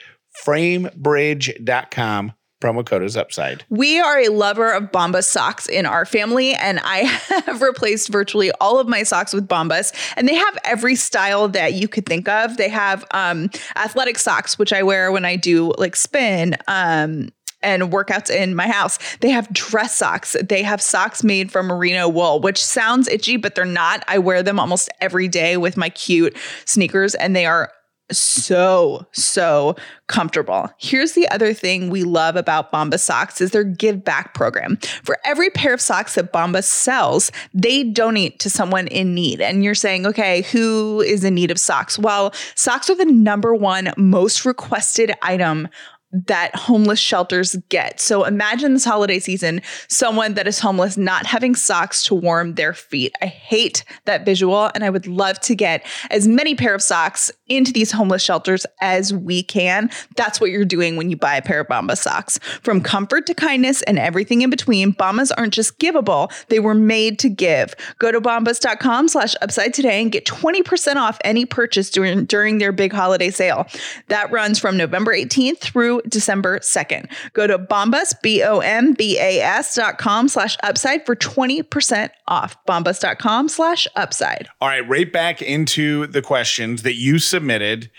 Framebridge.com, 0.44 2.32
promo 2.60 2.84
code 2.84 3.02
is 3.02 3.16
UPSIDE. 3.16 3.62
We 3.68 3.98
are 3.98 4.18
a 4.20 4.28
lover 4.28 4.70
of 4.70 4.92
Bombas 4.92 5.24
socks 5.24 5.66
in 5.66 5.86
our 5.86 6.04
family, 6.04 6.54
and 6.54 6.78
I 6.82 6.98
have 7.46 7.62
replaced 7.62 8.08
virtually 8.10 8.50
all 8.60 8.78
of 8.78 8.86
my 8.86 9.02
socks 9.02 9.32
with 9.32 9.48
Bombas. 9.48 9.92
And 10.16 10.28
they 10.28 10.34
have 10.34 10.58
every 10.64 10.94
style 10.94 11.48
that 11.48 11.74
you 11.74 11.88
could 11.88 12.06
think 12.06 12.28
of. 12.28 12.56
They 12.56 12.68
have 12.68 13.04
um, 13.12 13.50
athletic 13.76 14.18
socks, 14.18 14.58
which 14.58 14.72
I 14.72 14.82
wear 14.82 15.10
when 15.10 15.24
I 15.24 15.36
do 15.36 15.72
like 15.78 15.96
spin. 15.96 16.56
Um, 16.68 17.30
and 17.62 17.82
workouts 17.84 18.30
in 18.30 18.54
my 18.54 18.66
house. 18.66 18.98
They 19.18 19.28
have 19.28 19.52
dress 19.52 19.94
socks. 19.94 20.34
They 20.42 20.62
have 20.62 20.80
socks 20.80 21.22
made 21.22 21.52
from 21.52 21.66
merino 21.66 22.08
wool, 22.08 22.40
which 22.40 22.64
sounds 22.64 23.06
itchy, 23.06 23.36
but 23.36 23.54
they're 23.54 23.66
not. 23.66 24.02
I 24.08 24.18
wear 24.18 24.42
them 24.42 24.58
almost 24.58 24.88
every 25.00 25.28
day 25.28 25.58
with 25.58 25.76
my 25.76 25.90
cute 25.90 26.34
sneakers, 26.64 27.14
and 27.14 27.36
they 27.36 27.44
are 27.44 27.70
so 28.10 29.06
so 29.12 29.76
comfortable. 30.06 30.70
Here's 30.78 31.12
the 31.12 31.28
other 31.28 31.52
thing 31.52 31.90
we 31.90 32.02
love 32.02 32.36
about 32.36 32.72
Bomba 32.72 32.98
socks 32.98 33.40
is 33.40 33.52
their 33.52 33.64
give 33.64 34.04
back 34.04 34.34
program. 34.34 34.76
For 35.02 35.18
every 35.24 35.50
pair 35.50 35.72
of 35.72 35.80
socks 35.80 36.14
that 36.16 36.32
Bomba 36.32 36.62
sells, 36.62 37.30
they 37.54 37.84
donate 37.84 38.38
to 38.40 38.50
someone 38.50 38.86
in 38.88 39.14
need. 39.14 39.40
And 39.40 39.62
you're 39.62 39.74
saying, 39.74 40.06
"Okay, 40.06 40.42
who 40.52 41.00
is 41.00 41.24
in 41.24 41.34
need 41.34 41.50
of 41.50 41.58
socks?" 41.58 41.98
Well, 41.98 42.34
socks 42.54 42.90
are 42.90 42.96
the 42.96 43.04
number 43.04 43.54
one 43.54 43.92
most 43.96 44.44
requested 44.44 45.12
item 45.22 45.68
that 46.12 46.54
homeless 46.56 46.98
shelters 46.98 47.56
get. 47.68 48.00
So 48.00 48.24
imagine 48.24 48.74
this 48.74 48.84
holiday 48.84 49.18
season, 49.20 49.62
someone 49.88 50.34
that 50.34 50.48
is 50.48 50.58
homeless 50.58 50.96
not 50.96 51.26
having 51.26 51.54
socks 51.54 52.04
to 52.04 52.14
warm 52.14 52.54
their 52.54 52.74
feet. 52.74 53.14
I 53.22 53.26
hate 53.26 53.84
that 54.06 54.24
visual 54.24 54.70
and 54.74 54.82
I 54.82 54.90
would 54.90 55.06
love 55.06 55.40
to 55.40 55.54
get 55.54 55.86
as 56.10 56.26
many 56.26 56.54
pair 56.54 56.74
of 56.74 56.82
socks 56.82 57.30
into 57.48 57.72
these 57.72 57.92
homeless 57.92 58.22
shelters 58.22 58.66
as 58.80 59.14
we 59.14 59.42
can. 59.42 59.90
That's 60.16 60.40
what 60.40 60.50
you're 60.50 60.64
doing 60.64 60.96
when 60.96 61.10
you 61.10 61.16
buy 61.16 61.36
a 61.36 61.42
pair 61.42 61.60
of 61.60 61.68
Bombas 61.68 61.98
socks. 61.98 62.38
From 62.62 62.80
comfort 62.80 63.26
to 63.26 63.34
kindness 63.34 63.82
and 63.82 63.98
everything 63.98 64.42
in 64.42 64.50
between, 64.50 64.92
Bombas 64.92 65.30
aren't 65.36 65.54
just 65.54 65.78
givable, 65.78 66.32
they 66.48 66.58
were 66.58 66.74
made 66.74 67.18
to 67.20 67.28
give. 67.28 67.74
Go 67.98 68.10
to 68.10 68.20
bombas.com 68.20 69.08
slash 69.08 69.34
upside 69.42 69.74
today 69.74 70.02
and 70.02 70.10
get 70.10 70.26
20% 70.26 70.96
off 70.96 71.18
any 71.24 71.44
purchase 71.44 71.90
during, 71.90 72.24
during 72.24 72.58
their 72.58 72.72
big 72.72 72.92
holiday 72.92 73.30
sale. 73.30 73.66
That 74.08 74.30
runs 74.32 74.58
from 74.58 74.76
November 74.76 75.14
18th 75.14 75.58
through 75.58 75.99
December 76.08 76.58
2nd. 76.60 77.10
Go 77.32 77.46
to 77.46 77.58
bombas, 77.58 78.14
B-O-M-B-A-S 78.22 79.74
dot 79.74 79.98
com 79.98 80.28
slash 80.28 80.56
upside 80.62 81.04
for 81.06 81.16
20% 81.16 82.10
off. 82.28 82.56
Bombas.com 82.66 83.48
slash 83.48 83.88
upside. 83.96 84.48
All 84.60 84.68
right, 84.68 84.88
right 84.88 85.12
back 85.12 85.42
into 85.42 86.06
the 86.06 86.22
questions 86.22 86.82
that 86.82 86.94
you 86.94 87.18
submitted 87.18 87.90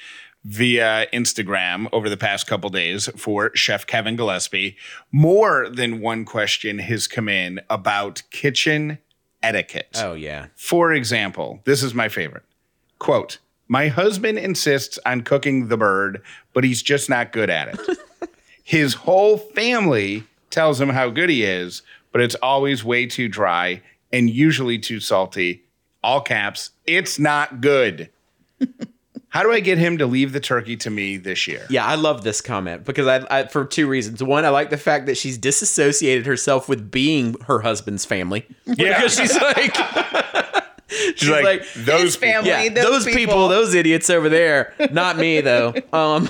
via 0.44 1.08
Instagram 1.14 1.88
over 1.92 2.10
the 2.10 2.18
past 2.18 2.48
couple 2.48 2.70
days 2.70 3.10
for 3.16 3.56
Chef 3.56 3.86
Kevin 3.86 4.16
Gillespie. 4.16 4.76
More 5.12 5.70
than 5.70 6.02
one 6.02 6.26
question 6.26 6.80
has 6.80 7.08
come 7.08 7.30
in 7.30 7.60
about 7.70 8.24
kitchen 8.32 8.98
etiquette. 9.44 9.98
Oh 9.98 10.14
yeah. 10.14 10.48
For 10.56 10.94
example, 10.94 11.62
this 11.66 11.84
is 11.84 11.94
my 11.94 12.10
favorite. 12.10 12.44
Quote, 13.00 13.40
my 13.72 13.88
husband 13.88 14.38
insists 14.38 15.00
on 15.06 15.22
cooking 15.22 15.70
the 15.70 15.78
bird, 15.78 16.22
but 16.52 16.66
he's 16.66 16.82
just 16.82 17.10
not 17.10 17.32
good 17.32 17.50
at 17.50 17.70
it. 17.70 17.98
His 18.66 18.96
whole 18.96 19.38
family 19.38 20.26
tells 20.50 20.82
him 20.82 20.90
how 20.90 21.10
good 21.10 21.30
he 21.30 21.46
is, 21.46 21.82
but 22.12 22.22
it's 22.22 22.36
always 22.36 22.84
way 22.84 23.06
too 23.06 23.30
dry 23.30 23.82
and 24.12 24.30
usually 24.30 24.78
too 24.78 25.00
salty. 25.00 25.64
All 26.04 26.20
caps, 26.20 26.72
it's 26.86 27.18
not 27.18 27.62
good. 27.62 28.10
How 29.30 29.44
do 29.44 29.54
I 29.54 29.62
get 29.62 29.78
him 29.78 29.98
to 30.00 30.06
leave 30.06 30.34
the 30.34 30.42
turkey 30.42 30.76
to 30.76 30.90
me 30.90 31.16
this 31.16 31.48
year? 31.48 31.66
Yeah, 31.70 31.86
I 31.86 31.96
love 31.96 32.26
this 32.26 32.42
comment 32.42 32.84
because 32.84 33.08
I, 33.08 33.26
I 33.30 33.48
for 33.48 33.64
two 33.64 33.88
reasons. 33.88 34.22
One, 34.22 34.44
I 34.44 34.50
like 34.50 34.70
the 34.70 34.78
fact 34.78 35.06
that 35.06 35.16
she's 35.16 35.38
disassociated 35.38 36.26
herself 36.26 36.68
with 36.68 36.92
being 36.92 37.40
her 37.48 37.62
husband's 37.62 38.04
family. 38.04 38.46
Yeah. 38.66 38.74
because 38.98 39.16
she's 39.16 39.34
like, 39.40 39.78
She's 41.16 41.30
like, 41.30 41.66
those 41.74 42.02
His 42.02 42.16
family, 42.16 42.50
yeah, 42.50 42.70
those, 42.70 42.84
those, 42.84 43.06
people. 43.06 43.20
people, 43.20 43.48
those 43.48 43.74
idiots 43.74 44.10
over 44.10 44.30
there. 44.30 44.74
Not 44.92 45.18
me 45.18 45.42
though. 45.42 45.74
Um, 45.94 46.30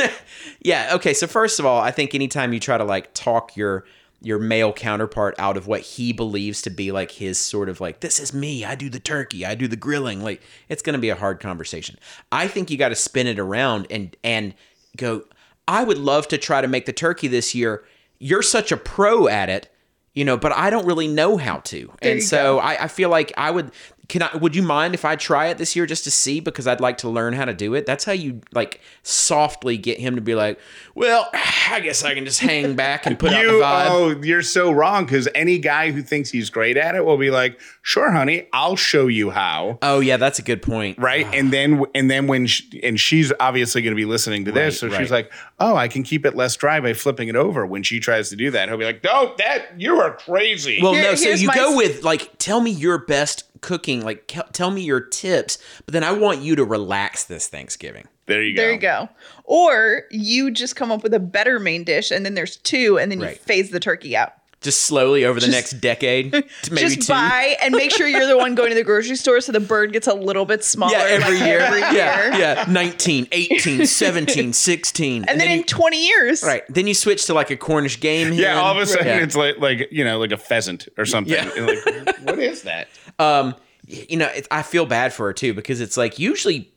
yeah. 0.60 0.90
Okay. 0.94 1.14
So 1.14 1.26
first 1.26 1.60
of 1.60 1.66
all, 1.66 1.80
I 1.80 1.90
think 1.90 2.14
anytime 2.14 2.52
you 2.52 2.58
try 2.60 2.76
to 2.76 2.84
like 2.84 3.14
talk 3.14 3.56
your 3.56 3.84
your 4.20 4.38
male 4.38 4.72
counterpart 4.72 5.34
out 5.38 5.56
of 5.56 5.66
what 5.66 5.80
he 5.80 6.12
believes 6.12 6.62
to 6.62 6.70
be 6.70 6.90
like 6.90 7.12
his 7.12 7.38
sort 7.38 7.68
of 7.68 7.80
like 7.80 8.00
this 8.00 8.18
is 8.18 8.32
me 8.32 8.64
i 8.64 8.74
do 8.74 8.88
the 8.88 8.98
turkey 8.98 9.44
i 9.44 9.54
do 9.54 9.68
the 9.68 9.76
grilling 9.76 10.22
like 10.22 10.42
it's 10.70 10.82
going 10.82 10.94
to 10.94 10.98
be 10.98 11.10
a 11.10 11.14
hard 11.14 11.38
conversation 11.38 11.98
i 12.32 12.48
think 12.48 12.70
you 12.70 12.78
got 12.78 12.88
to 12.88 12.96
spin 12.96 13.26
it 13.26 13.38
around 13.38 13.86
and 13.90 14.16
and 14.24 14.54
go 14.96 15.22
i 15.68 15.84
would 15.84 15.98
love 15.98 16.26
to 16.26 16.38
try 16.38 16.62
to 16.62 16.66
make 16.66 16.86
the 16.86 16.94
turkey 16.94 17.28
this 17.28 17.54
year 17.54 17.84
you're 18.18 18.42
such 18.42 18.72
a 18.72 18.76
pro 18.76 19.28
at 19.28 19.50
it 19.50 19.70
you 20.16 20.24
know, 20.24 20.38
but 20.38 20.50
I 20.52 20.70
don't 20.70 20.86
really 20.86 21.08
know 21.08 21.36
how 21.36 21.58
to. 21.58 21.92
There 22.00 22.12
and 22.12 22.22
so 22.22 22.58
I, 22.58 22.84
I 22.84 22.88
feel 22.88 23.10
like 23.10 23.34
I 23.36 23.50
would 23.50 23.70
can 24.08 24.22
I 24.22 24.36
would 24.36 24.54
you 24.54 24.62
mind 24.62 24.94
if 24.94 25.04
I 25.04 25.16
try 25.16 25.46
it 25.48 25.58
this 25.58 25.74
year 25.74 25.84
just 25.86 26.04
to 26.04 26.10
see 26.10 26.40
because 26.40 26.66
I'd 26.66 26.80
like 26.80 26.98
to 26.98 27.08
learn 27.08 27.32
how 27.34 27.44
to 27.44 27.54
do 27.54 27.74
it? 27.74 27.86
That's 27.86 28.04
how 28.04 28.12
you 28.12 28.40
like 28.52 28.80
softly 29.02 29.76
get 29.78 29.98
him 29.98 30.14
to 30.16 30.20
be 30.20 30.34
like, 30.34 30.58
Well, 30.94 31.28
I 31.70 31.80
guess 31.80 32.04
I 32.04 32.14
can 32.14 32.24
just 32.24 32.40
hang 32.40 32.74
back 32.76 33.06
and 33.06 33.18
put 33.18 33.32
out 33.32 33.44
the 33.44 33.52
You, 33.52 33.60
vibe. 33.62 33.86
oh, 33.90 34.20
you're 34.22 34.42
so 34.42 34.70
wrong 34.70 35.04
because 35.04 35.28
any 35.34 35.58
guy 35.58 35.90
who 35.90 36.02
thinks 36.02 36.30
he's 36.30 36.50
great 36.50 36.76
at 36.76 36.94
it 36.94 37.04
will 37.04 37.16
be 37.18 37.30
like, 37.30 37.58
"Sure, 37.82 38.10
honey, 38.12 38.46
I'll 38.52 38.76
show 38.76 39.06
you 39.08 39.30
how." 39.30 39.78
Oh 39.82 40.00
yeah, 40.00 40.16
that's 40.16 40.38
a 40.38 40.42
good 40.42 40.62
point. 40.62 40.98
right 40.98 41.26
ah. 41.26 41.32
and 41.34 41.52
then 41.52 41.82
and 41.94 42.10
then 42.10 42.26
when 42.26 42.46
she, 42.46 42.80
and 42.82 42.98
she's 43.00 43.32
obviously 43.40 43.82
going 43.82 43.92
to 43.92 43.96
be 43.96 44.04
listening 44.04 44.44
to 44.44 44.52
this 44.52 44.80
so 44.80 44.88
Right, 44.88 44.98
she's 45.00 45.10
like 45.10 45.32
oh 45.58 45.74
i 45.76 45.88
can 45.88 46.02
keep 46.02 46.24
it 46.26 46.36
less 46.36 46.54
dry 46.56 46.80
by 46.80 46.92
flipping 46.92 47.28
it 47.28 47.36
over 47.36 47.64
when 47.66 47.82
she 47.82 47.98
tries 48.00 48.28
to 48.30 48.36
do 48.36 48.50
that 48.50 48.68
he'll 48.68 48.78
be 48.78 48.84
like 48.84 49.02
no 49.02 49.34
that 49.38 49.80
you 49.80 49.96
are 50.00 50.12
crazy 50.16 50.78
Well, 50.82 50.92
Here- 50.94 51.02
no. 51.02 51.14
So 51.14 51.30
you 51.30 51.48
my 51.48 51.54
go 51.54 51.76
with 51.76 52.02
like, 52.04 52.36
tell 52.38 52.60
me 52.60 52.70
your 52.70 52.98
best 52.98 53.44
cooking. 53.60 54.04
Like, 54.04 54.32
tell 54.52 54.70
me 54.70 54.82
your 54.82 55.00
tips. 55.00 55.58
But 55.84 55.92
then 55.92 56.04
I 56.04 56.12
want 56.12 56.40
you 56.40 56.56
to 56.56 56.64
relax 56.64 57.24
this 57.24 57.48
Thanksgiving. 57.48 58.06
there 58.26 58.42
you 58.42 58.54
go 58.56 58.62
There 58.62 58.72
you 58.72 58.78
go. 58.78 59.08
Or 59.44 60.02
you 60.10 60.50
just 60.50 60.74
come 60.76 60.90
up 60.90 61.02
with 61.02 61.14
a 61.14 61.20
better 61.20 61.58
main 61.60 61.84
dish, 61.84 62.10
and 62.10 62.24
then 62.24 62.34
there's 62.34 62.56
two, 62.56 62.98
and 62.98 63.10
then 63.10 63.20
you 63.20 63.26
Right. 63.26 63.38
phase 63.40 63.70
the 63.70 63.80
turkey 63.80 64.16
out. 64.16 64.32
Just 64.62 64.82
slowly 64.82 65.24
over 65.24 65.38
the 65.38 65.46
Just- 65.46 65.52
next 65.56 65.80
decade, 65.82 66.32
to 66.62 66.72
maybe 66.72 66.88
just 66.96 67.06
two. 67.06 67.12
buy 67.12 67.56
and 67.62 67.72
make 67.74 67.92
sure 67.92 68.08
you're 68.08 68.26
the 68.26 68.38
one 68.38 68.54
going 68.56 68.70
to 68.70 68.74
the 68.74 68.82
grocery 68.82 69.14
store, 69.14 69.40
so 69.42 69.52
the 69.52 69.60
bird 69.60 69.92
gets 69.92 70.06
a 70.08 70.14
little 70.14 70.44
bit 70.46 70.64
smaller. 70.64 70.92
Yeah, 70.96 71.04
every 71.04 71.38
like, 71.38 71.46
year. 71.46 71.58
Every 71.60 71.80
yeah, 71.80 72.30
year. 72.30 72.40
yeah. 72.40 72.64
19, 72.66 73.28
18, 73.30 73.86
17, 73.86 74.52
16. 74.54 75.24
And, 75.28 75.38
then, 75.40 75.48
in 75.50 75.58
you, 75.58 75.64
20 75.64 76.04
years, 76.06 76.42
right, 76.42 76.62
then 76.70 76.86
you 76.88 76.94
switch 76.94 77.26
to 77.26 77.34
like 77.34 77.50
a 77.50 77.56
Cornish 77.56 78.00
game. 78.00 78.32
yeah 78.32 78.54
hen. 78.54 78.56
all 78.56 78.72
of 78.72 78.78
a 78.78 78.86
sudden 78.86 79.06
Yeah. 79.06 79.22
it's 79.22 79.36
like 79.36 79.58
like 79.58 79.88
you 79.92 80.02
know 80.04 80.18
like 80.18 80.32
a 80.32 80.36
pheasant 80.38 80.88
or 80.96 81.04
something 81.04 81.34
Yeah. 81.34 81.50
Like, 81.64 82.18
what 82.24 82.38
is 82.38 82.62
that 82.62 82.88
um, 83.18 83.54
you 83.86 84.16
know, 84.16 84.30
I 84.50 84.62
feel 84.62 84.86
bad 84.86 85.12
for 85.12 85.26
her 85.26 85.32
too 85.32 85.54
because 85.54 85.80
it's 85.80 85.96
like 85.96 86.18
usually 86.18 86.72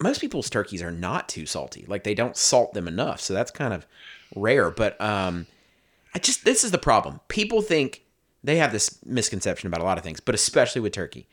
most 0.00 0.20
people's 0.20 0.50
turkeys 0.50 0.82
are 0.82 0.90
not 0.90 1.28
too 1.28 1.46
salty. 1.46 1.84
Like 1.88 2.04
they 2.04 2.14
don't 2.14 2.36
salt 2.36 2.74
them 2.74 2.88
enough, 2.88 3.20
so 3.20 3.34
that's 3.34 3.50
kind 3.50 3.72
of 3.72 3.86
rare. 4.34 4.70
But 4.70 5.00
um, 5.00 5.46
I 6.14 6.18
just 6.18 6.44
this 6.44 6.64
is 6.64 6.70
the 6.70 6.78
problem. 6.78 7.20
People 7.28 7.62
think 7.62 8.02
they 8.44 8.56
have 8.56 8.72
this 8.72 9.04
misconception 9.04 9.66
about 9.66 9.80
a 9.80 9.84
lot 9.84 9.98
of 9.98 10.04
things, 10.04 10.20
but 10.20 10.34
especially 10.34 10.80
with 10.80 10.92
turkey. 10.92 11.28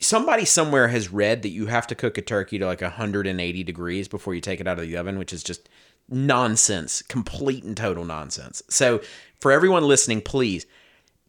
Somebody 0.00 0.46
somewhere 0.46 0.88
has 0.88 1.12
read 1.12 1.42
that 1.42 1.50
you 1.50 1.66
have 1.66 1.86
to 1.88 1.94
cook 1.94 2.16
a 2.16 2.22
turkey 2.22 2.58
to 2.58 2.66
like 2.66 2.80
180 2.80 3.64
degrees 3.64 4.08
before 4.08 4.34
you 4.34 4.40
take 4.40 4.60
it 4.60 4.66
out 4.66 4.78
of 4.78 4.86
the 4.86 4.96
oven, 4.96 5.18
which 5.18 5.32
is 5.32 5.42
just 5.42 5.68
nonsense, 6.08 7.02
complete 7.02 7.64
and 7.64 7.76
total 7.76 8.04
nonsense. 8.04 8.62
So, 8.68 9.02
for 9.40 9.52
everyone 9.52 9.84
listening, 9.84 10.22
please 10.22 10.64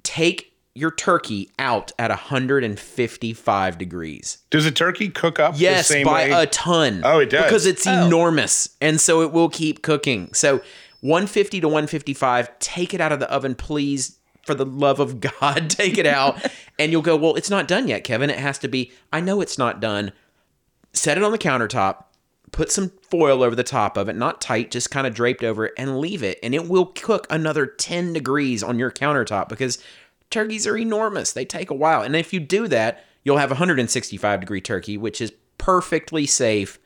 take 0.04 0.54
your 0.76 0.92
turkey 0.92 1.50
out 1.58 1.92
at 1.98 2.12
155 2.12 3.78
degrees. 3.78 4.40
does 4.50 4.66
a 4.66 4.72
turkey 4.72 5.10
cook 5.10 5.40
up 5.40 5.54
Yes, 5.58 5.88
the 5.88 5.94
same 5.96 6.06
by 6.06 6.30
way 6.30 6.44
a 6.44 6.46
ton. 6.48 7.02
Oh, 7.04 7.20
it 7.20 7.30
does. 7.30 7.44
Because 7.46 7.66
it's 7.66 7.88
Oh. 7.88 8.06
enormous. 8.06 8.70
And 8.82 9.00
so 9.00 9.22
it 9.22 9.32
will 9.32 9.50
keep 9.50 9.82
cooking. 9.82 10.34
So 10.34 10.62
150 11.02 11.62
to 11.62 11.68
155, 11.68 12.60
take 12.60 12.94
it 12.94 13.02
out 13.02 13.12
of 13.12 13.20
the 13.20 13.32
oven, 13.32 13.56
please. 13.56 14.18
For 14.46 14.54
the 14.54 14.66
love 14.66 15.00
of 15.00 15.22
God, 15.22 15.70
take 15.72 15.98
it 15.98 16.06
out. 16.06 16.38
and 16.80 16.92
you'll 16.92 17.02
go, 17.02 17.16
Well, 17.16 17.34
it's 17.36 17.50
not 17.50 17.68
done 17.68 17.88
yet, 17.88 18.04
Kevin. 18.04 18.30
It 18.30 18.38
has 18.38 18.60
to 18.60 18.68
be. 18.68 18.92
I 19.12 19.20
know 19.20 19.42
it's 19.42 19.58
not 19.58 19.80
done. 19.80 20.12
Set 20.94 21.18
it 21.18 21.24
on 21.24 21.32
the 21.32 21.40
countertop, 21.40 22.04
put 22.52 22.72
some 22.72 22.92
foil 23.10 23.42
over 23.42 23.56
the 23.56 23.64
top 23.64 23.98
of 23.98 24.08
it, 24.08 24.16
not 24.16 24.40
tight, 24.42 24.70
just 24.70 24.92
kind 24.92 25.08
of 25.08 25.16
draped 25.16 25.44
over 25.44 25.66
it, 25.66 25.74
and 25.78 26.00
leave 26.00 26.22
it. 26.22 26.38
And 26.44 26.54
it 26.54 26.70
will 26.70 26.86
cook 26.86 27.26
another 27.32 27.66
10 27.66 28.14
degrees 28.14 28.62
on 28.62 28.78
your 28.78 28.92
countertop 28.92 29.50
because 29.50 29.80
turkeys 30.36 30.68
are 30.68 30.78
enormous. 30.78 31.34
They 31.34 31.46
take 31.46 31.70
a 31.72 31.74
while. 31.74 32.02
And 32.02 32.16
if 32.16 32.32
you 32.34 32.40
do 32.40 32.68
that, 32.68 33.04
you'll 33.24 33.38
have 33.38 33.50
a 33.52 33.56
165 33.56 34.40
degree 34.40 34.62
turkey, 34.62 34.98
which 34.98 35.20
is 35.22 35.34
perfectly 35.58 36.26
safe 36.28 36.78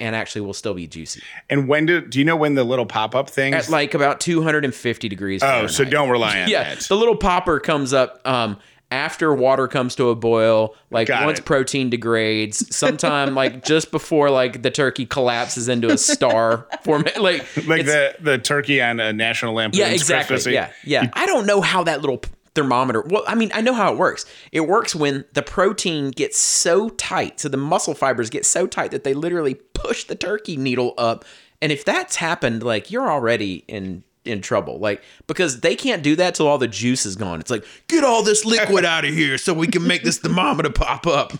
and 0.00 0.16
actually 0.16 0.40
will 0.40 0.52
still 0.54 0.74
be 0.74 0.88
juicy. 0.88 1.22
and 1.48 1.68
when 1.68 1.86
do 1.86 2.00
do 2.00 2.18
you 2.18 2.24
know 2.24 2.34
when 2.34 2.54
the 2.56 2.64
little 2.64 2.84
pop-up 2.86 3.30
things 3.30 3.54
At 3.54 3.68
like 3.68 3.94
about 3.94 4.18
250 4.20 5.08
degrees. 5.08 5.40
oh 5.44 5.68
so 5.68 5.84
don't 5.84 6.10
rely 6.10 6.42
on 6.42 6.48
Yeah, 6.48 6.74
that 6.74 6.80
the 6.88 6.96
little 6.96 7.14
popper 7.16 7.60
comes 7.60 7.92
up 7.92 8.20
um, 8.26 8.58
after 8.90 9.32
water 9.32 9.68
comes 9.68 9.94
to 9.96 10.10
a 10.10 10.16
boil, 10.16 10.74
like 10.90 11.06
Got 11.08 11.24
once 11.26 11.38
it. 11.38 11.44
protein 11.44 11.90
degrades, 11.90 12.74
sometime 12.74 13.34
like 13.42 13.64
just 13.64 13.92
before 13.92 14.30
like 14.30 14.62
the 14.62 14.70
turkey 14.70 15.06
collapses 15.06 15.68
into 15.68 15.88
a 15.90 15.98
star 15.98 16.66
form. 16.84 17.04
Like, 17.18 17.44
like 17.66 17.86
the 17.86 18.16
the 18.20 18.38
turkey 18.38 18.82
on 18.82 18.98
a 18.98 19.12
national 19.12 19.54
lampoon's 19.54 19.78
yeah, 19.78 19.88
exactly. 19.88 20.34
Christmas. 20.34 20.52
Yeah, 20.54 20.72
yeah. 20.84 21.10
I 21.12 21.26
don't 21.26 21.46
know 21.46 21.60
how 21.60 21.84
that 21.84 22.00
little 22.00 22.20
thermometer. 22.54 23.02
Well, 23.02 23.24
I 23.26 23.34
mean, 23.34 23.50
I 23.54 23.60
know 23.60 23.74
how 23.74 23.92
it 23.92 23.98
works. 23.98 24.26
It 24.52 24.62
works 24.62 24.94
when 24.94 25.24
the 25.32 25.42
protein 25.42 26.10
gets 26.10 26.38
so 26.38 26.90
tight, 26.90 27.40
so 27.40 27.48
the 27.48 27.56
muscle 27.56 27.94
fibers 27.94 28.30
get 28.30 28.46
so 28.46 28.66
tight 28.66 28.90
that 28.92 29.04
they 29.04 29.14
literally 29.14 29.54
push 29.54 30.04
the 30.04 30.14
turkey 30.14 30.56
needle 30.56 30.94
up. 30.96 31.24
And 31.60 31.72
if 31.72 31.84
that's 31.84 32.16
happened, 32.16 32.62
like 32.62 32.90
you're 32.90 33.10
already 33.10 33.64
in 33.68 34.04
in 34.24 34.40
trouble. 34.40 34.78
Like 34.78 35.02
because 35.26 35.60
they 35.60 35.76
can't 35.76 36.02
do 36.02 36.16
that 36.16 36.34
till 36.34 36.46
all 36.46 36.58
the 36.58 36.68
juice 36.68 37.06
is 37.06 37.16
gone. 37.16 37.40
It's 37.40 37.50
like 37.50 37.64
get 37.88 38.04
all 38.04 38.22
this 38.22 38.44
liquid 38.44 38.84
out 38.84 39.04
of 39.04 39.14
here 39.14 39.38
so 39.38 39.54
we 39.54 39.66
can 39.66 39.86
make 39.86 40.02
this 40.02 40.18
thermometer 40.18 40.70
pop 40.70 41.06
up. 41.06 41.32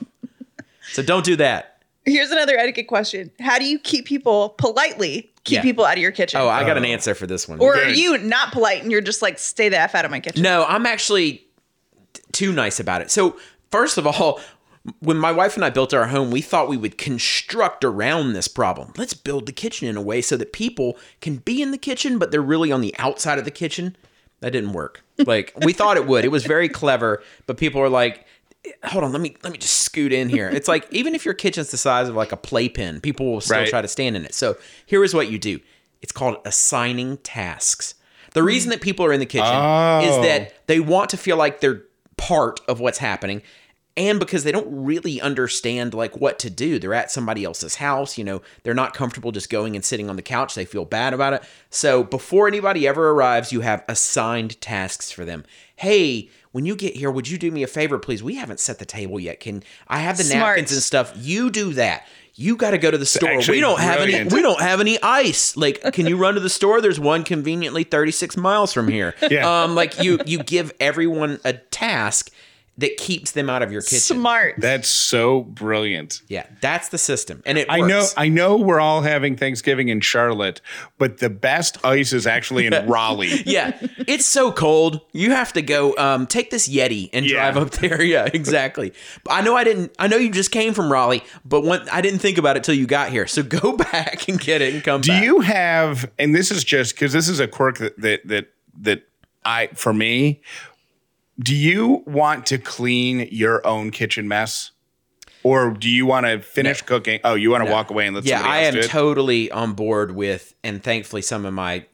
So 0.92 1.02
don't 1.02 1.24
do 1.24 1.36
that. 1.36 1.82
Here's 2.04 2.30
another 2.30 2.56
etiquette 2.58 2.86
question: 2.86 3.30
How 3.40 3.58
do 3.58 3.64
you 3.64 3.78
keep 3.78 4.06
people 4.06 4.50
politely 4.50 5.32
keep 5.44 5.56
Yeah. 5.56 5.62
people 5.62 5.84
out 5.84 5.94
of 5.96 6.02
your 6.02 6.10
kitchen? 6.10 6.40
Oh, 6.40 6.48
I 6.48 6.64
got 6.64 6.76
an 6.76 6.84
oh. 6.84 6.88
answer 6.88 7.14
for 7.14 7.26
this 7.26 7.48
one. 7.48 7.60
or 7.60 7.76
are 7.76 7.88
you 7.88 8.18
not 8.18 8.52
polite 8.52 8.82
and 8.82 8.90
you're 8.90 9.00
just 9.00 9.22
like, 9.22 9.38
stay 9.38 9.68
the 9.68 9.78
f 9.78 9.94
out 9.94 10.04
of 10.04 10.10
my 10.10 10.20
kitchen? 10.20 10.42
No, 10.42 10.64
I'm 10.66 10.86
actually 10.86 11.46
t- 12.12 12.22
too 12.32 12.52
nice 12.52 12.80
about 12.80 13.02
it. 13.02 13.10
So, 13.10 13.36
first 13.70 13.98
of 13.98 14.06
all, 14.06 14.40
when 15.00 15.16
my 15.16 15.32
wife 15.32 15.54
and 15.56 15.64
I 15.64 15.70
built 15.70 15.94
our 15.94 16.08
home, 16.08 16.30
we 16.30 16.42
thought 16.42 16.68
we 16.68 16.76
would 16.76 16.98
construct 16.98 17.84
around 17.84 18.32
this 18.32 18.48
problem. 18.48 18.92
Let's 18.96 19.14
build 19.14 19.46
the 19.46 19.52
kitchen 19.52 19.88
in 19.88 19.96
a 19.96 20.02
way 20.02 20.20
so 20.20 20.36
that 20.36 20.52
people 20.52 20.98
can 21.20 21.36
be 21.36 21.62
in 21.62 21.70
the 21.70 21.78
kitchen, 21.78 22.18
but 22.18 22.30
they're 22.30 22.42
really 22.42 22.70
on 22.70 22.82
the 22.82 22.94
outside 22.98 23.38
of 23.38 23.44
the 23.44 23.50
kitchen. 23.50 23.96
That 24.40 24.50
didn't 24.50 24.72
work. 24.74 25.02
Like 25.16 25.54
we 25.64 25.72
thought 25.72 25.96
it 25.96 26.06
would. 26.06 26.24
It 26.24 26.30
was 26.30 26.44
very 26.44 26.68
clever, 26.68 27.22
but 27.46 27.56
people 27.56 27.80
were 27.80 27.88
like, 27.88 28.26
"Hold 28.84 29.04
on, 29.04 29.12
let 29.12 29.20
me 29.20 29.36
let 29.42 29.52
me 29.52 29.58
just 29.58 29.82
scoot 29.82 30.12
in 30.12 30.28
here." 30.28 30.48
It's 30.48 30.68
like 30.68 30.86
even 30.90 31.14
if 31.14 31.24
your 31.24 31.34
kitchen's 31.34 31.70
the 31.70 31.76
size 31.76 32.08
of 32.08 32.14
like 32.14 32.32
a 32.32 32.36
playpen, 32.36 33.00
people 33.00 33.32
will 33.32 33.40
still 33.40 33.58
Right. 33.58 33.68
try 33.68 33.82
to 33.82 33.88
stand 33.88 34.16
in 34.16 34.24
it. 34.24 34.34
So 34.34 34.56
here 34.86 35.04
is 35.04 35.14
what 35.14 35.30
you 35.30 35.38
do. 35.38 35.60
It's 36.02 36.12
called 36.12 36.36
assigning 36.44 37.18
tasks. 37.18 37.94
The 38.32 38.40
hmm. 38.40 38.46
reason 38.46 38.70
that 38.70 38.80
people 38.80 39.06
are 39.06 39.12
in 39.12 39.20
the 39.20 39.26
kitchen 39.26 39.46
is 39.46 40.16
Oh. 40.16 40.22
that 40.22 40.66
they 40.66 40.80
want 40.80 41.10
to 41.10 41.16
feel 41.16 41.36
like 41.36 41.60
they're 41.60 41.82
part 42.16 42.60
of 42.68 42.80
what's 42.80 42.98
happening 42.98 43.42
and 43.96 44.18
because 44.18 44.44
they 44.44 44.52
don't 44.52 44.66
really 44.68 45.20
understand 45.20 45.94
like 45.94 46.16
what 46.16 46.38
to 46.38 46.50
do 46.50 46.78
they're 46.78 46.94
at 46.94 47.10
somebody 47.10 47.44
else's 47.44 47.76
house 47.76 48.18
you 48.18 48.24
know 48.24 48.40
they're 48.62 48.74
not 48.74 48.94
comfortable 48.94 49.32
just 49.32 49.50
going 49.50 49.74
and 49.74 49.84
sitting 49.84 50.08
on 50.08 50.16
the 50.16 50.22
couch 50.22 50.54
they 50.54 50.64
feel 50.64 50.84
bad 50.84 51.12
about 51.12 51.32
it 51.32 51.42
so 51.70 52.02
before 52.04 52.46
anybody 52.46 52.86
ever 52.86 53.10
arrives 53.10 53.52
you 53.52 53.60
have 53.60 53.84
assigned 53.88 54.60
tasks 54.60 55.10
for 55.10 55.24
them 55.24 55.44
hey 55.76 56.28
when 56.54 56.64
you 56.64 56.76
get 56.76 56.94
here 56.94 57.10
would 57.10 57.28
you 57.28 57.36
do 57.36 57.50
me 57.50 57.64
a 57.64 57.66
favor 57.66 57.98
please 57.98 58.22
we 58.22 58.36
haven't 58.36 58.60
set 58.60 58.78
the 58.78 58.84
table 58.84 59.18
yet 59.18 59.40
can 59.40 59.62
i 59.88 59.98
have 59.98 60.16
the 60.16 60.22
Smart. 60.22 60.56
napkins 60.56 60.72
and 60.72 60.82
stuff 60.82 61.12
you 61.16 61.50
do 61.50 61.72
that 61.72 62.06
you 62.36 62.56
got 62.56 62.72
to 62.72 62.78
go 62.78 62.90
to 62.90 62.98
the 62.98 63.06
store. 63.06 63.30
actually 63.30 63.58
We 63.58 63.60
don't 63.60 63.78
have 63.78 64.00
any. 64.00 64.24
We 64.24 64.42
don't 64.42 64.60
have 64.60 64.80
any 64.80 65.00
ice. 65.00 65.56
Like, 65.56 65.80
can 65.92 66.06
you 66.06 66.16
run 66.16 66.34
to 66.34 66.40
the 66.40 66.50
store? 66.50 66.80
There's 66.80 66.98
one 66.98 67.22
conveniently 67.22 67.84
36 67.84 68.36
miles 68.36 68.72
from 68.72 68.88
here. 68.88 69.14
Yeah. 69.30 69.62
Um, 69.64 69.74
like 69.74 70.02
you, 70.02 70.18
you 70.26 70.42
give 70.42 70.72
everyone 70.78 71.40
a 71.44 71.54
task 71.54 72.30
that 72.78 72.96
keeps 72.96 73.30
them 73.32 73.48
out 73.48 73.62
of 73.62 73.70
your 73.70 73.82
kitchen. 73.82 74.00
Smart. 74.00 74.56
That's 74.58 74.88
so 74.88 75.42
brilliant. 75.42 76.22
Yeah, 76.28 76.46
that's 76.60 76.88
the 76.88 76.98
system, 76.98 77.42
and 77.46 77.56
it. 77.58 77.66
I 77.70 77.80
know. 77.80 78.04
I 78.16 78.28
know 78.28 78.56
we're 78.56 78.80
all 78.80 79.02
having 79.02 79.36
Thanksgiving 79.36 79.88
in 79.88 80.00
Charlotte, 80.00 80.60
but 80.98 81.18
the 81.18 81.30
best 81.30 81.84
ice 81.84 82.12
is 82.12 82.26
actually 82.26 82.66
in 82.66 82.72
Raleigh. 82.88 83.42
yeah, 83.46 83.78
it's 84.08 84.26
so 84.26 84.50
cold. 84.50 85.00
You 85.12 85.30
have 85.30 85.52
to 85.52 85.62
go 85.62 85.96
um, 85.96 86.26
take 86.26 86.50
this 86.50 86.68
Yeti 86.68 87.10
and 87.12 87.24
Yeah. 87.24 87.50
drive 87.52 87.56
up 87.56 87.70
there. 87.72 88.02
Yeah, 88.14 88.28
exactly. 88.32 88.92
But 89.22 89.32
I 89.34 89.40
know 89.40 89.56
I 89.56 89.64
didn't. 89.64 89.94
I 89.98 90.08
know 90.08 90.16
you 90.16 90.30
just 90.30 90.50
came 90.50 90.74
from 90.74 90.90
Raleigh, 90.90 91.22
but 91.44 91.62
when, 91.62 91.88
I 91.90 92.00
didn't 92.00 92.18
think 92.20 92.38
about 92.38 92.56
it 92.56 92.64
till 92.64 92.74
you 92.74 92.86
got 92.86 93.10
here. 93.10 93.26
So 93.26 93.42
go 93.44 93.76
back 93.76 94.28
and 94.28 94.38
get 94.40 94.60
it 94.62 94.74
and 94.74 94.82
come 94.82 95.00
back. 95.00 95.04
Do 95.06 95.12
back. 95.12 95.22
you 95.24 95.40
have 95.40 96.10
and 96.18 96.34
this 96.34 96.50
is 96.50 96.64
just 96.64 96.94
because 96.94 97.12
this 97.12 97.28
is 97.28 97.38
a 97.40 97.46
quirk 97.46 97.78
that 97.78 97.96
that 98.00 98.26
that 98.26 98.52
that 98.80 99.02
I 99.44 99.68
for 99.74 99.92
me, 99.94 100.42
do 101.38 101.54
you 101.54 102.02
want 102.06 102.46
to 102.46 102.58
clean 102.58 103.28
your 103.30 103.66
own 103.66 103.90
kitchen 103.90 104.28
mess? 104.28 104.70
Or 105.42 105.72
do 105.72 105.90
you 105.90 106.06
want 106.06 106.24
to 106.24 106.40
finish 106.40 106.80
cooking? 106.80 107.20
Oh, 107.22 107.34
you 107.34 107.50
want 107.50 107.66
to 107.66 107.70
walk 107.70 107.90
away 107.90 108.06
and 108.06 108.16
let 108.16 108.24
yeah, 108.24 108.40
I 108.40 108.60
am 108.60 108.80
totally 108.82 109.50
on 109.50 109.74
board 109.74 110.12
with, 110.12 110.54
and 110.64 110.82
thankfully 110.82 111.20
some 111.20 111.44
of 111.44 111.52
my 111.52 111.84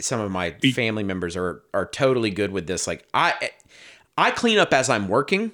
some 0.00 0.20
of 0.20 0.32
my 0.32 0.50
family 0.74 1.04
members 1.04 1.36
are 1.36 1.62
are 1.72 1.86
totally 1.86 2.30
good 2.30 2.50
with 2.50 2.66
this. 2.66 2.88
Like 2.88 3.06
I 3.14 3.50
I 4.16 4.32
clean 4.32 4.58
up 4.58 4.72
as 4.72 4.90
I'm 4.90 5.06
working, 5.06 5.52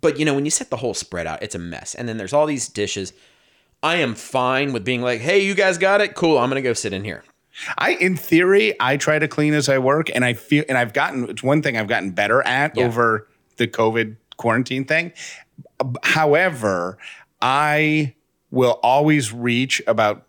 but 0.00 0.16
you 0.20 0.24
know 0.24 0.34
when 0.34 0.44
you 0.44 0.50
set 0.52 0.70
the 0.70 0.76
whole 0.76 0.94
spread 0.94 1.26
out, 1.26 1.42
it's 1.42 1.56
a 1.56 1.58
mess, 1.58 1.92
and 1.92 2.08
then 2.08 2.18
there's 2.18 2.32
all 2.32 2.46
these 2.46 2.68
dishes. 2.68 3.12
I 3.82 3.96
am 3.96 4.14
fine 4.14 4.72
with 4.72 4.84
being 4.84 5.02
like, 5.02 5.20
"Hey, 5.20 5.44
you 5.44 5.54
guys 5.54 5.76
got 5.76 6.00
it? 6.00 6.14
Cool. 6.14 6.38
I'm 6.38 6.48
gonna 6.48 6.62
go 6.62 6.72
sit 6.72 6.92
in 6.92 7.02
here." 7.02 7.24
I, 7.78 7.92
in 7.92 8.16
theory, 8.16 8.74
I 8.80 8.96
try 8.96 9.18
to 9.18 9.28
clean 9.28 9.54
as 9.54 9.68
I 9.68 9.78
work, 9.78 10.08
and 10.14 10.24
I 10.24 10.34
feel, 10.34 10.64
and 10.68 10.76
I've 10.78 10.92
gotten. 10.92 11.28
It's 11.30 11.42
one 11.42 11.62
thing 11.62 11.76
I've 11.76 11.88
gotten 11.88 12.10
better 12.10 12.42
at 12.46 12.76
Yeah. 12.76 12.84
over 12.86 13.28
the 13.56 13.68
COVID 13.68 14.16
quarantine 14.36 14.84
thing. 14.84 15.12
However, 16.02 16.98
I 17.40 18.14
will 18.50 18.78
always 18.82 19.32
reach 19.32 19.82
about 19.86 20.26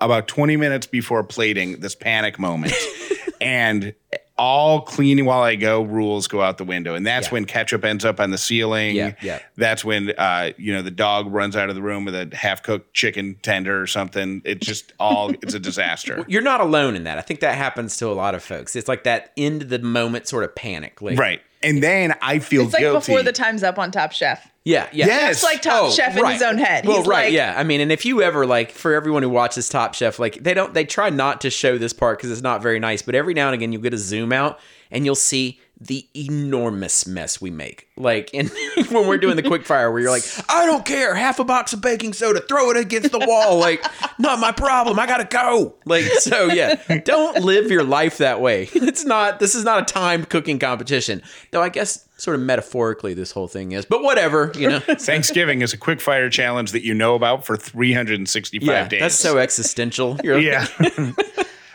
about 0.00 0.28
twenty 0.28 0.56
minutes 0.56 0.86
before 0.86 1.22
plating 1.24 1.80
this 1.80 1.94
panic 1.94 2.38
moment, 2.38 2.72
and 3.40 3.94
all 4.42 4.80
cleaning 4.80 5.24
while 5.24 5.42
I 5.42 5.54
go 5.54 5.82
rules 5.82 6.26
go 6.26 6.42
out 6.42 6.58
the 6.58 6.64
window, 6.64 6.94
and 6.96 7.06
that's 7.06 7.28
Yeah. 7.28 7.34
when 7.34 7.44
ketchup 7.44 7.84
ends 7.84 8.04
up 8.04 8.18
on 8.18 8.30
the 8.30 8.38
ceiling. 8.38 8.96
Yeah, 8.96 9.14
yeah. 9.22 9.38
That's 9.56 9.84
when 9.84 10.10
uh, 10.18 10.50
you 10.56 10.72
know 10.74 10.82
the 10.82 10.90
dog 10.90 11.32
runs 11.32 11.54
out 11.54 11.68
of 11.68 11.76
the 11.76 11.82
room 11.82 12.04
with 12.04 12.14
a 12.16 12.28
half 12.34 12.62
cooked 12.64 12.92
chicken 12.92 13.36
tender 13.42 13.80
or 13.80 13.86
something. 13.86 14.42
It's 14.44 14.66
just 14.66 14.92
all 14.98 15.30
it's 15.30 15.54
a 15.54 15.60
disaster. 15.60 16.24
You're 16.28 16.42
not 16.42 16.60
alone 16.60 16.96
in 16.96 17.04
that. 17.04 17.18
I 17.18 17.20
think 17.20 17.38
that 17.40 17.54
happens 17.56 17.96
to 17.98 18.08
a 18.08 18.12
lot 18.14 18.34
of 18.34 18.42
folks. 18.42 18.74
It's 18.74 18.88
like 18.88 19.04
that 19.04 19.30
end 19.36 19.62
of 19.62 19.68
the 19.68 19.78
moment 19.78 20.26
sort 20.26 20.42
of 20.42 20.54
panic. 20.56 21.00
Like, 21.00 21.16
Right. 21.18 21.40
And 21.62 21.80
then 21.80 22.12
I 22.20 22.40
feel 22.40 22.64
It's 22.64 22.72
like 22.72 22.80
guilty. 22.80 23.12
before 23.12 23.22
the 23.22 23.30
time's 23.30 23.62
up 23.62 23.78
on 23.78 23.92
Top 23.92 24.10
Chef. 24.10 24.50
Yeah, 24.64 24.88
yeah. 24.92 25.06
Yes. 25.06 25.32
It's 25.36 25.42
like 25.42 25.60
Top 25.62 25.84
Oh, 25.84 25.90
Chef 25.90 26.16
in 26.16 26.22
right. 26.22 26.34
his 26.34 26.42
own 26.42 26.56
head. 26.58 26.86
Well, 26.86 26.98
He's 26.98 27.06
right, 27.06 27.24
like, 27.26 27.32
yeah. 27.32 27.54
I 27.56 27.64
mean, 27.64 27.80
and 27.80 27.90
if 27.90 28.04
you 28.04 28.22
ever 28.22 28.46
like, 28.46 28.70
for 28.70 28.94
everyone 28.94 29.22
who 29.22 29.28
watches 29.30 29.68
Top 29.68 29.94
Chef, 29.94 30.18
like 30.18 30.42
they 30.42 30.54
don't, 30.54 30.72
they 30.72 30.84
try 30.84 31.10
not 31.10 31.40
to 31.40 31.50
show 31.50 31.78
this 31.78 31.92
part 31.92 32.18
because 32.18 32.30
it's 32.30 32.42
not 32.42 32.62
very 32.62 32.78
nice. 32.78 33.02
But 33.02 33.14
every 33.16 33.34
now 33.34 33.48
and 33.48 33.54
again, 33.54 33.72
you'll 33.72 33.82
get 33.82 33.94
a 33.94 33.98
zoom 33.98 34.32
out 34.32 34.60
and 34.90 35.04
you'll 35.04 35.14
see 35.16 35.58
the 35.80 36.06
enormous 36.14 37.08
mess 37.08 37.40
we 37.40 37.50
make. 37.50 37.88
Like, 37.96 38.32
in 38.32 38.46
when 38.90 39.08
we're 39.08 39.18
doing 39.18 39.34
the 39.34 39.42
quick 39.42 39.64
fire, 39.66 39.90
where 39.90 40.00
you're 40.00 40.10
like, 40.12 40.22
I 40.48 40.64
don't 40.64 40.84
care, 40.84 41.14
half 41.16 41.40
a 41.40 41.44
box 41.44 41.72
of 41.72 41.80
baking 41.80 42.12
soda, 42.12 42.40
throw 42.40 42.70
it 42.70 42.76
against 42.76 43.10
the 43.10 43.18
wall. 43.18 43.58
Like, 43.58 43.84
not 44.18 44.38
my 44.38 44.52
problem. 44.52 44.98
I 45.00 45.06
gotta 45.06 45.24
go. 45.24 45.74
Like, 45.84 46.04
so 46.04 46.46
yeah, 46.46 46.74
don't 47.04 47.42
live 47.42 47.68
your 47.68 47.82
life 47.82 48.18
that 48.18 48.40
way. 48.40 48.68
It's 48.92 49.04
not. 49.04 49.40
This 49.40 49.54
is 49.54 49.64
not 49.64 49.82
a 49.82 49.92
timed 49.92 50.28
cooking 50.28 50.58
competition. 50.58 51.22
Though 51.50 51.62
I 51.62 51.70
guess 51.70 52.06
sort 52.22 52.36
of 52.36 52.40
metaphorically 52.40 53.14
this 53.14 53.32
whole 53.32 53.48
thing 53.48 53.72
is. 53.72 53.84
But 53.84 54.02
whatever, 54.02 54.52
you 54.56 54.68
know. 54.68 54.78
Thanksgiving 54.80 55.60
is 55.60 55.72
a 55.72 55.76
quick 55.76 56.00
fire 56.00 56.30
challenge 56.30 56.70
that 56.70 56.84
you 56.84 56.94
know 56.94 57.16
about 57.16 57.44
for 57.44 57.56
365 57.56 58.66
Yeah, 58.66 58.86
days. 58.88 59.00
that's 59.00 59.14
so 59.16 59.38
existential. 59.38 60.18
You're 60.24 60.38
Yeah. 60.38 60.66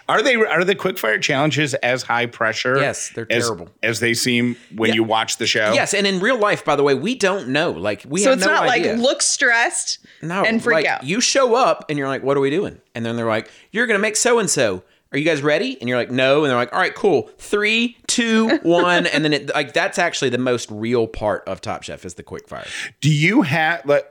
are 0.10 0.22
they 0.22 0.36
are 0.36 0.64
the 0.64 0.74
quick 0.74 0.98
fire 0.98 1.20
challenges 1.20 1.74
as 1.76 2.04
high 2.04 2.28
pressure? 2.28 2.78
Yes, 2.80 3.10
they're 3.14 3.28
as- 3.30 3.44
terrible. 3.44 3.70
As 3.84 4.00
they 4.00 4.14
seem 4.14 4.56
when 4.74 4.90
Yeah. 4.90 4.96
you 4.96 5.04
watch 5.04 5.36
the 5.36 5.48
show. 5.48 5.74
Yes, 5.74 5.94
and 5.94 6.08
in 6.08 6.22
real 6.22 6.38
life, 6.40 6.64
by 6.64 6.78
the 6.78 6.84
way, 6.84 6.94
we 6.96 7.14
don't 7.16 7.50
know. 7.50 7.72
Like 7.72 8.04
we 8.08 8.22
So 8.22 8.30
have 8.30 8.40
it's 8.40 8.48
no 8.48 8.54
not 8.54 8.70
idea. 8.70 8.94
like 8.94 9.02
look 9.02 9.22
stressed 9.22 10.00
no, 10.22 10.44
and 10.46 10.64
freak 10.64 10.76
like, 10.76 10.86
out. 10.86 11.04
You 11.04 11.20
show 11.20 11.56
up 11.56 11.84
and 11.90 11.98
you're 12.00 12.08
like, 12.08 12.24
"What 12.24 12.38
are 12.38 12.42
we 12.42 12.50
doing?" 12.50 12.80
And 12.96 13.06
then 13.06 13.18
they're 13.18 13.26
like, 13.28 13.50
"You're 13.72 13.86
gonna 13.86 14.00
make 14.00 14.16
so 14.16 14.40
and 14.40 14.50
so." 14.50 14.84
Are 15.12 15.18
you 15.18 15.24
guys 15.26 15.42
ready? 15.42 15.78
And 15.80 15.88
you're 15.88 15.98
like, 15.98 16.12
"No." 16.12 16.44
And 16.44 16.50
they're 16.50 16.58
like, 16.58 16.74
"All 16.74 16.80
right, 16.80 16.94
cool. 16.94 17.30
Three, 17.38 17.96
two, 18.08 18.58
one. 18.64 19.06
and 19.08 19.24
then 19.24 19.34
it 19.34 19.50
like 19.54 19.74
that's 19.74 19.98
actually 19.98 20.30
the 20.30 20.38
most 20.38 20.70
real 20.70 21.08
part 21.08 21.48
of 21.48 21.62
Top 21.62 21.84
Chef 21.84 22.04
is 22.06 22.16
the 22.16 22.24
quick 22.24 22.48
fire. 22.48 22.66
Do 23.02 23.10
you 23.14 23.44
have 23.44 23.86
like 23.86 24.06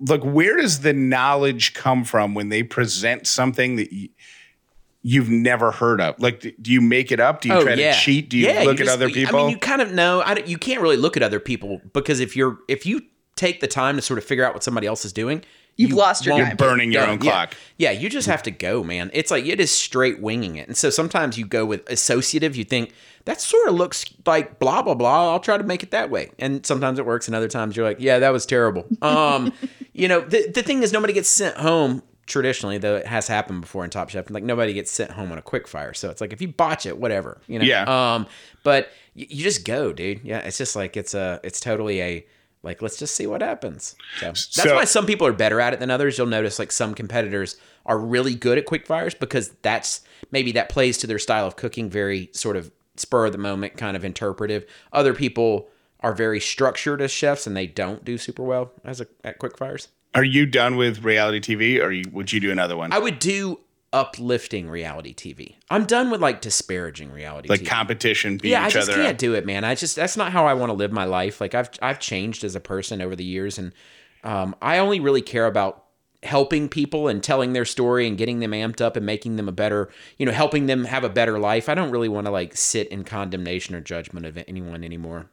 look 0.00 0.22
where 0.24 0.56
does 0.56 0.80
the 0.80 0.92
knowledge 0.92 1.74
come 1.74 2.04
from 2.04 2.34
when 2.34 2.48
they 2.50 2.62
present 2.62 3.26
something 3.26 3.76
that 3.76 3.88
y- 3.92 4.08
you've 5.02 5.30
never 5.30 5.70
heard 5.70 6.00
of? 6.00 6.18
Like 6.20 6.56
do 6.60 6.72
you 6.72 6.80
make 6.80 7.12
it 7.12 7.20
up? 7.20 7.40
Do 7.40 7.48
you 7.48 7.54
oh, 7.54 7.62
try 7.62 7.76
to 7.76 7.92
cheat? 7.94 8.28
Do 8.28 8.36
you 8.36 8.48
Oh, 8.48 8.52
Yeah, 8.52 8.62
look 8.62 8.80
at 8.80 8.86
just- 8.86 8.90
other 8.92 9.08
people? 9.08 9.38
I 9.38 9.42
mean, 9.42 9.50
you 9.50 9.58
kind 9.58 9.80
of 9.80 9.92
know. 9.92 10.22
I 10.22 10.34
don't, 10.34 10.48
you 10.48 10.58
can't 10.58 10.80
really 10.80 10.96
look 10.96 11.16
at 11.16 11.22
other 11.22 11.40
people 11.40 11.80
because 11.92 12.20
if 12.20 12.34
you're 12.36 12.58
if 12.68 12.84
you 12.84 13.02
take 13.36 13.60
the 13.60 13.68
time 13.68 13.96
to 13.96 14.02
sort 14.02 14.18
of 14.18 14.24
figure 14.24 14.44
out 14.44 14.54
what 14.54 14.64
somebody 14.64 14.86
else 14.86 15.04
is 15.04 15.12
doing, 15.12 15.44
You've 15.76 15.90
you 15.90 15.96
lost 15.96 16.24
your 16.24 16.36
time. 16.38 16.46
You're 16.48 16.56
burning 16.56 16.90
your 16.92 17.02
done. 17.02 17.10
own 17.18 17.22
Yeah. 17.24 17.30
clock. 17.30 17.54
Yeah, 17.76 17.90
you 17.90 18.08
just 18.08 18.26
have 18.28 18.42
to 18.44 18.50
go, 18.50 18.82
man. 18.82 19.10
It's 19.12 19.30
like 19.30 19.44
it 19.44 19.60
is 19.60 19.70
straight 19.70 20.20
winging 20.20 20.56
it. 20.56 20.68
And 20.68 20.76
so 20.76 20.88
sometimes 20.90 21.36
you 21.36 21.44
go 21.46 21.66
with 21.66 21.88
associative, 21.90 22.56
you 22.56 22.64
think 22.64 22.92
that 23.26 23.40
sort 23.40 23.68
of 23.68 23.74
looks 23.74 24.04
like 24.24 24.58
blah 24.58 24.82
blah 24.82 24.94
blah. 24.94 25.32
I'll 25.32 25.40
try 25.40 25.58
to 25.58 25.64
make 25.64 25.82
it 25.82 25.90
that 25.90 26.08
way. 26.10 26.30
And 26.38 26.64
sometimes 26.64 26.98
it 26.98 27.04
works 27.04 27.26
and 27.28 27.34
other 27.34 27.48
times 27.48 27.76
you're 27.76 27.86
like, 27.86 28.00
yeah, 28.00 28.18
that 28.20 28.30
was 28.30 28.46
terrible. 28.46 28.86
Um, 29.02 29.52
you 29.92 30.08
know, 30.08 30.20
the 30.20 30.50
the 30.50 30.62
thing 30.62 30.82
is 30.82 30.92
nobody 30.92 31.12
gets 31.12 31.28
sent 31.28 31.56
home 31.56 32.02
traditionally, 32.26 32.78
though 32.78 32.96
it 32.96 33.06
has 33.06 33.28
happened 33.28 33.60
before 33.60 33.84
in 33.84 33.90
Top 33.90 34.08
Chef. 34.08 34.30
Like 34.30 34.42
nobody 34.44 34.72
gets 34.72 34.90
sent 34.90 35.10
home 35.12 35.30
on 35.30 35.38
a 35.38 35.42
quick 35.42 35.68
fire. 35.68 35.92
So 35.94 36.10
it's 36.10 36.20
like 36.20 36.32
if 36.32 36.40
you 36.40 36.48
botch 36.48 36.86
it, 36.86 36.98
whatever, 36.98 37.40
you 37.46 37.58
know. 37.58 37.64
Yeah. 37.64 38.14
Um, 38.14 38.26
but 38.62 38.90
you 39.14 39.42
just 39.44 39.64
go, 39.64 39.92
dude. 39.92 40.22
Yeah, 40.24 40.38
it's 40.38 40.58
just 40.58 40.74
like 40.74 40.96
it's 40.96 41.14
a 41.14 41.38
it's 41.44 41.60
totally 41.60 42.00
a 42.00 42.26
like 42.66 42.82
let's 42.82 42.98
just 42.98 43.14
see 43.14 43.26
what 43.26 43.40
happens. 43.40 43.96
So 44.18 44.26
that's 44.26 44.50
So- 44.62 44.74
why 44.74 44.84
some 44.84 45.06
people 45.06 45.26
are 45.26 45.32
better 45.32 45.60
at 45.60 45.72
it 45.72 45.80
than 45.80 45.90
others. 45.90 46.18
You'll 46.18 46.26
notice 46.26 46.58
like 46.58 46.72
some 46.72 46.94
competitors 46.94 47.56
are 47.86 47.98
really 47.98 48.34
good 48.34 48.58
at 48.58 48.66
quick 48.66 48.86
fires 48.86 49.14
because 49.14 49.50
that's 49.62 50.00
maybe 50.30 50.52
that 50.52 50.68
plays 50.68 50.98
to 50.98 51.06
their 51.06 51.18
style 51.18 51.46
of 51.46 51.56
cooking, 51.56 51.88
very 51.88 52.28
sort 52.32 52.56
of 52.56 52.70
spur 52.96 53.26
of 53.26 53.32
the 53.32 53.38
moment, 53.38 53.76
kind 53.76 53.96
of 53.96 54.04
interpretive. 54.04 54.66
Other 54.92 55.14
people 55.14 55.68
are 56.00 56.12
very 56.12 56.40
structured 56.40 57.00
as 57.00 57.10
chefs 57.10 57.46
and 57.46 57.56
they 57.56 57.66
don't 57.66 58.04
do 58.04 58.18
super 58.18 58.42
well 58.42 58.72
as 58.84 59.00
a, 59.00 59.06
at 59.24 59.38
quick 59.38 59.56
fires. 59.56 59.88
Are 60.14 60.24
you 60.24 60.46
done 60.46 60.76
with 60.76 61.04
reality 61.04 61.40
TV 61.40 61.82
or 61.82 61.92
you, 61.92 62.04
would 62.10 62.32
you 62.32 62.40
do 62.40 62.50
another 62.50 62.76
one? 62.76 62.92
I 62.92 62.98
would 62.98 63.18
do 63.18 63.60
uplifting 63.92 64.68
reality 64.68 65.14
TV. 65.14 65.54
I'm 65.70 65.84
done 65.84 66.10
with 66.10 66.20
like 66.20 66.40
disparaging 66.40 67.10
reality 67.12 67.48
like 67.48 67.60
TV. 67.62 67.66
competition, 67.68 68.36
beat 68.38 68.50
yeah, 68.50 68.64
I 68.64 68.70
just 68.70 68.88
other 68.90 68.98
can't 69.02 69.14
up. 69.14 69.18
do 69.18 69.34
it, 69.34 69.46
man. 69.46 69.64
I 69.64 69.74
just 69.74 69.96
that's 69.96 70.16
not 70.16 70.32
how 70.32 70.46
I 70.46 70.54
want 70.54 70.70
to 70.70 70.74
live 70.74 70.92
my 70.92 71.04
life. 71.04 71.40
Like 71.40 71.54
I've 71.54 71.70
I've 71.80 71.98
changed 72.00 72.44
as 72.44 72.54
a 72.54 72.60
person 72.60 73.00
over 73.00 73.16
the 73.16 73.24
years, 73.24 73.58
and 73.58 73.72
um, 74.24 74.54
I 74.60 74.78
only 74.78 75.00
really 75.00 75.22
care 75.22 75.46
about 75.46 75.84
helping 76.22 76.68
people 76.68 77.06
and 77.08 77.22
telling 77.22 77.52
their 77.52 77.64
story 77.64 78.06
and 78.08 78.18
getting 78.18 78.40
them 78.40 78.50
amped 78.50 78.80
up 78.80 78.96
and 78.96 79.06
making 79.06 79.36
them 79.36 79.48
a 79.48 79.52
better, 79.52 79.88
you 80.18 80.26
know, 80.26 80.32
helping 80.32 80.66
them 80.66 80.84
have 80.84 81.04
a 81.04 81.08
better 81.08 81.38
life. 81.38 81.68
I 81.68 81.74
don't 81.74 81.90
really 81.90 82.08
want 82.08 82.26
to 82.26 82.30
like 82.32 82.56
sit 82.56 82.88
in 82.88 83.04
condemnation 83.04 83.74
or 83.74 83.80
judgment 83.80 84.26
of 84.26 84.36
anyone 84.48 84.82
anymore. 84.82 85.30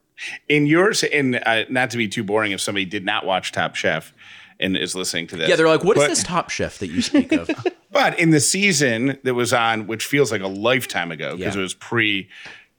In 0.48 0.68
yours, 0.68 1.04
and 1.04 1.42
uh, 1.46 1.64
not 1.70 1.90
to 1.90 1.98
be 1.98 2.08
too 2.08 2.24
boring, 2.24 2.52
if 2.52 2.62
somebody 2.62 2.86
did 2.86 3.04
not 3.04 3.26
watch 3.26 3.52
Top 3.52 3.76
Chef 3.76 4.14
and 4.60 4.78
is 4.78 4.94
listening 4.96 5.26
to 5.28 5.36
this, 5.38 5.50
Yeah, 5.50 5.56
they're 5.56 5.68
like, 5.68 5.84
"What 5.84 5.98
is 5.98 6.04
But- 6.04 6.10
this 6.10 6.24
Top 6.24 6.50
Chef 6.52 6.78
that 6.78 6.88
you 6.88 7.02
speak 7.02 7.32
of?" 7.32 7.50
But 7.94 8.20
in 8.20 8.32
the 8.32 8.40
season 8.42 9.20
that 9.24 9.36
was 9.36 9.54
on, 9.54 9.88
which 9.88 10.06
feels 10.06 10.32
like 10.32 10.42
a 10.42 10.48
lifetime 10.48 11.12
ago 11.12 11.38
because 11.38 11.56
Yeah. 11.56 11.60
it 11.60 11.64
was 11.64 11.74
pre 11.76 12.28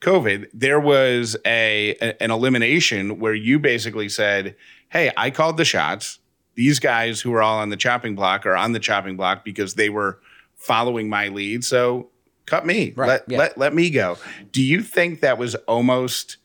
COVID, 0.01 0.49
there 0.53 0.81
was 0.81 1.37
a, 1.47 1.97
a- 2.03 2.23
an 2.23 2.31
elimination 2.31 3.19
where 3.21 3.33
you 3.35 3.59
basically 3.59 4.09
said, 4.11 4.55
Hey, 4.91 5.11
I 5.17 5.31
called 5.31 5.57
the 5.57 5.65
shots. 5.65 6.19
These 6.57 6.79
guys 6.79 7.21
who 7.21 7.33
are 7.33 7.43
all 7.43 7.59
on 7.59 7.71
the 7.71 7.77
chopping 7.77 8.15
block 8.15 8.45
are 8.45 8.57
on 8.57 8.73
the 8.73 8.79
chopping 8.81 9.17
block 9.17 9.45
because 9.45 9.75
they 9.75 9.89
were 9.89 10.21
following 10.57 11.09
my 11.09 11.29
lead. 11.29 11.65
So 11.65 12.11
cut 12.47 12.67
me. 12.67 12.93
Right, 12.95 13.09
Let, 13.09 13.25
yeah. 13.29 13.39
let 13.39 13.59
let 13.59 13.75
me 13.75 13.91
go. 13.91 14.19
Do 14.53 14.63
you 14.63 14.83
think 14.83 15.21
that 15.21 15.39
was 15.39 15.55
almost 15.67 16.37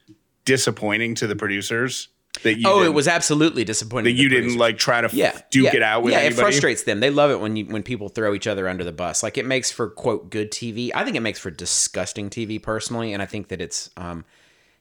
disappointing 0.46 1.16
to 1.16 1.28
the 1.28 1.36
producers? 1.36 2.08
That 2.44 2.58
you 2.58 2.70
oh, 2.70 2.84
it 2.84 2.94
was 2.94 3.08
absolutely 3.08 3.66
disappointing. 3.66 4.16
that 4.16 4.22
you 4.22 4.30
didn't 4.30 4.58
like 4.58 4.78
try 4.78 5.02
to 5.02 5.14
yeah, 5.16 5.40
duke 5.52 5.66
yeah. 5.66 5.76
it 5.76 5.84
out 5.84 6.04
with 6.04 6.14
yeah, 6.14 6.20
anybody? 6.20 6.42
it 6.42 6.44
frustrates 6.44 6.84
them. 6.84 7.00
They 7.00 7.10
love 7.10 7.32
it 7.32 7.40
when 7.40 7.56
you 7.56 7.66
when 7.66 7.84
people 7.84 8.10
throw 8.10 8.34
each 8.34 8.48
other 8.48 8.68
under 8.70 8.84
the 8.84 8.92
bus. 8.92 9.24
Like 9.24 9.38
it 9.38 9.46
makes 9.46 9.72
for 9.72 9.90
quote 9.90 10.30
good 10.30 10.52
TV. 10.52 10.92
I 10.96 11.04
think 11.04 11.16
it 11.16 11.22
makes 11.22 11.40
for 11.40 11.52
disgusting 11.52 12.30
TV 12.30 12.62
personally, 12.62 13.14
and 13.14 13.22
I 13.22 13.26
think 13.26 13.50
that 13.50 13.60
it's 13.60 13.90
um, 13.98 14.24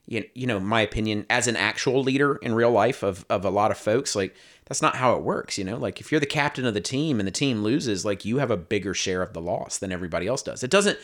you, 0.09 0.25
you 0.33 0.47
know, 0.47 0.59
my 0.59 0.81
opinion 0.81 1.25
as 1.29 1.47
an 1.47 1.55
actual 1.55 2.01
leader 2.01 2.37
in 2.37 2.53
real 2.53 2.71
life 2.71 3.03
of 3.03 3.25
of 3.29 3.45
a 3.45 3.49
lot 3.49 3.69
of 3.69 3.77
folks, 3.77 4.15
like 4.15 4.35
that's 4.65 4.81
not 4.81 4.95
how 4.95 5.15
it 5.15 5.21
works. 5.21 5.57
You 5.57 5.63
know, 5.63 5.77
like 5.77 6.01
if 6.01 6.11
you're 6.11 6.19
the 6.19 6.25
captain 6.25 6.65
of 6.65 6.73
the 6.73 6.81
team 6.81 7.19
and 7.19 7.27
the 7.27 7.31
team 7.31 7.61
loses, 7.61 8.05
like 8.05 8.25
you 8.25 8.39
have 8.39 8.49
a 8.49 8.57
bigger 8.57 8.95
share 8.95 9.21
of 9.21 9.33
the 9.33 9.41
loss 9.41 9.77
than 9.77 9.91
everybody 9.91 10.25
else 10.25 10.41
does. 10.41 10.63
It 10.63 10.71
doesn't. 10.71 10.97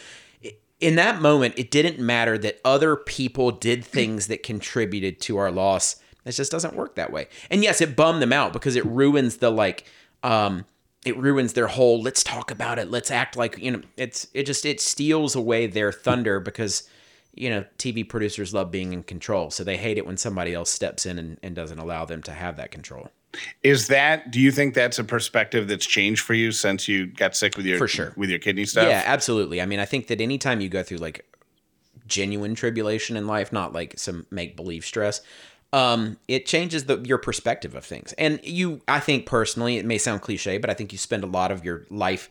In 0.80 0.96
that 0.96 1.22
moment, 1.22 1.54
it 1.58 1.72
didn't 1.72 2.00
matter 2.00 2.38
that 2.40 2.60
other 2.66 2.96
people 2.96 3.52
did 3.52 3.86
things 3.86 4.28
that 4.28 4.44
contributed 4.44 5.22
to 5.22 5.38
our 5.38 5.52
loss. 5.52 5.98
It 6.26 6.32
just 6.32 6.52
doesn't 6.52 6.76
work 6.76 6.96
that 6.96 7.12
way. 7.12 7.28
And 7.50 7.64
yes, 7.64 7.82
it 7.82 7.96
bummed 7.96 8.22
them 8.22 8.34
out 8.34 8.54
because 8.54 8.76
it 8.76 8.86
ruins 8.86 9.38
the 9.38 9.50
like 9.50 9.86
um 10.24 10.66
it 11.06 11.16
ruins 11.18 11.54
their 11.54 11.68
whole 11.68 12.02
let's 12.02 12.24
talk 12.24 12.50
about 12.52 12.80
it, 12.80 12.90
let's 12.90 13.12
act 13.12 13.38
like, 13.38 13.58
you 13.60 13.72
know, 13.72 13.82
it's 13.96 14.28
it 14.34 14.44
just 14.44 14.66
it 14.66 14.82
steals 14.82 15.36
away 15.36 15.68
their 15.68 15.92
thunder 15.92 16.40
because 16.40 16.90
you 17.36 17.50
know, 17.50 17.66
TV 17.78 18.08
producers 18.08 18.54
love 18.54 18.72
being 18.72 18.94
in 18.94 19.04
control. 19.04 19.52
So 19.52 19.64
they 19.64 19.78
hate 19.78 19.98
it 19.98 20.06
when 20.06 20.16
somebody 20.18 20.54
else 20.54 20.70
steps 20.70 21.06
in 21.06 21.20
and, 21.20 21.38
and 21.44 21.54
doesn't 21.54 21.78
allow 21.78 22.06
them 22.06 22.24
to 22.24 22.32
have 22.32 22.56
that 22.58 22.72
control. 22.72 23.10
Is 23.62 23.88
that? 23.90 24.32
Do 24.32 24.40
you 24.40 24.52
think 24.52 24.74
that's 24.74 24.98
a 24.98 25.04
perspective 25.04 25.68
that's 25.68 25.86
changed 25.86 26.22
for 26.22 26.34
you 26.34 26.54
since 26.54 26.88
you 26.88 27.08
got 27.08 27.36
sick 27.36 27.58
with 27.58 27.66
your 27.66 27.78
For 27.78 27.90
sure. 27.90 28.14
with 28.16 28.30
your 28.30 28.40
kidney 28.40 28.66
stuff? 28.66 28.88
Yeah, 28.88 29.04
absolutely. 29.06 29.62
I 29.62 29.66
mean, 29.66 29.80
I 29.80 29.86
think 29.86 30.08
that 30.08 30.22
anytime 30.22 30.62
you 30.62 30.70
go 30.70 30.84
through 30.84 31.00
like 31.00 31.26
genuine 32.08 32.56
tribulation 32.56 33.18
in 33.18 33.28
life, 33.28 33.52
not 33.52 33.74
like 33.74 34.00
some 34.00 34.26
make 34.32 34.56
believe 34.56 34.86
stress, 34.86 35.22
um, 35.76 36.18
it 36.30 36.46
changes 36.46 36.86
the 36.86 37.02
your 37.02 37.18
perspective 37.18 37.76
of 37.76 37.84
things. 37.84 38.14
And 38.14 38.40
you, 38.44 38.80
I 38.88 39.02
think 39.02 39.26
personally, 39.26 39.76
it 39.76 39.86
may 39.86 39.98
sound 39.98 40.22
cliche, 40.22 40.58
but 40.58 40.70
I 40.70 40.74
think 40.74 40.94
you 40.94 40.98
spend 40.98 41.26
a 41.26 41.28
lot 41.28 41.52
of 41.52 41.66
your 41.66 41.86
life 41.90 42.30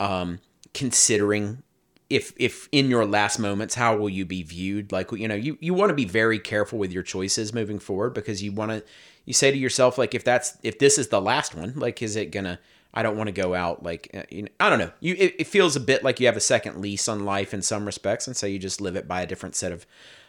um, 0.00 0.40
considering 0.74 1.62
if 2.10 2.32
if 2.36 2.68
in 2.72 2.90
your 2.90 3.06
last 3.06 3.38
moments 3.38 3.76
how 3.76 3.96
will 3.96 4.10
you 4.10 4.26
be 4.26 4.42
viewed 4.42 4.92
like 4.92 5.10
you 5.12 5.26
know 5.26 5.34
you 5.34 5.56
you 5.60 5.72
want 5.72 5.88
to 5.88 5.94
be 5.94 6.04
very 6.04 6.38
careful 6.38 6.78
with 6.78 6.92
your 6.92 7.02
choices 7.02 7.54
moving 7.54 7.78
forward 7.78 8.12
because 8.12 8.42
you 8.42 8.52
want 8.52 8.70
to 8.70 8.82
you 9.24 9.32
say 9.32 9.50
to 9.50 9.56
yourself 9.56 9.96
like 9.96 10.14
if 10.14 10.22
that's 10.22 10.58
if 10.62 10.78
this 10.78 10.98
is 10.98 11.08
the 11.08 11.22
last 11.22 11.54
one 11.54 11.72
like 11.76 12.02
is 12.02 12.16
it 12.16 12.26
gonna 12.26 12.58
I 12.94 13.02
don't 13.02 13.16
want 13.16 13.28
to 13.28 13.32
go 13.32 13.54
out 13.54 13.82
like 13.82 14.10
uh, 14.14 14.22
you 14.30 14.42
know, 14.42 14.48
I 14.60 14.70
don't 14.70 14.78
know. 14.78 14.92
You 15.00 15.14
it, 15.18 15.36
it 15.38 15.46
feels 15.46 15.76
a 15.76 15.80
bit 15.80 16.04
like 16.04 16.20
you 16.20 16.26
have 16.26 16.36
a 16.36 16.40
second 16.40 16.80
lease 16.80 17.08
on 17.08 17.24
life 17.24 17.54
in 17.54 17.62
some 17.62 17.86
respects, 17.86 18.26
and 18.26 18.36
so 18.36 18.46
you 18.46 18.58
just 18.58 18.80
live 18.80 18.96
it 18.96 19.08
by 19.08 19.22
a 19.22 19.26
different 19.26 19.56
set 19.56 19.72
of 19.72 19.86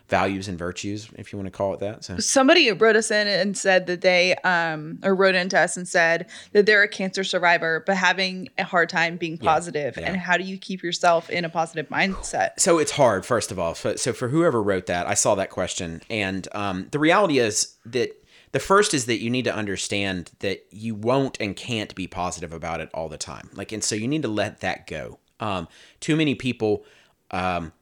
values 0.09 0.47
and 0.47 0.59
virtues, 0.59 1.09
if 1.15 1.31
you 1.31 1.39
want 1.39 1.47
to 1.47 1.57
call 1.57 1.73
it 1.73 1.79
that. 1.79 2.03
So 2.03 2.17
Somebody 2.17 2.71
wrote 2.71 2.95
us 2.95 3.09
in 3.09 3.27
and 3.27 3.57
said 3.57 3.87
that 3.87 4.01
they, 4.01 4.35
um, 4.43 4.99
or 5.03 5.15
wrote 5.15 5.35
into 5.35 5.57
us 5.57 5.77
and 5.77 5.87
said 5.87 6.27
that 6.51 6.65
they're 6.65 6.83
a 6.83 6.87
cancer 6.87 7.23
survivor, 7.23 7.83
but 7.85 7.95
having 7.95 8.49
a 8.57 8.63
hard 8.63 8.89
time 8.89 9.17
being 9.17 9.37
positive. 9.37 9.97
yeah. 9.97 10.07
And 10.07 10.17
how 10.17 10.37
do 10.37 10.43
you 10.43 10.57
keep 10.57 10.83
yourself 10.83 11.29
in 11.29 11.45
a 11.45 11.49
positive 11.49 11.87
mindset? 11.89 12.51
so 12.57 12.77
it's 12.79 12.91
hard 12.91 13.25
first 13.25 13.51
of 13.51 13.57
all 13.57 13.73
so, 13.75 13.95
so 13.95 14.13
for 14.13 14.27
whoever 14.27 14.61
wrote 14.61 14.85
that 14.87 15.07
i 15.07 15.13
saw 15.13 15.35
that 15.35 15.49
question 15.49 16.01
and 16.09 16.47
um, 16.53 16.87
the 16.91 16.99
reality 16.99 17.39
is 17.39 17.75
that 17.85 18.22
the 18.53 18.59
first 18.59 18.93
is 18.93 19.07
that 19.07 19.19
you 19.19 19.29
need 19.29 19.45
to 19.45 19.53
understand 19.53 20.31
that 20.39 20.65
you 20.71 20.95
won't 20.95 21.37
and 21.41 21.55
can't 21.55 21.93
be 21.95 22.07
positive 22.07 22.53
about 22.53 22.79
it 22.79 22.89
all 22.93 23.09
the 23.09 23.17
time. 23.17 23.49
Like 23.53 23.71
and 23.71 23.83
so 23.83 23.95
you 23.95 24.07
need 24.07 24.21
to 24.21 24.27
let 24.27 24.61
that 24.61 24.87
go. 24.87 25.19
Um, 25.39 25.67
too 25.99 26.15
many 26.15 26.35
people 26.35 26.85
um, 27.31 27.73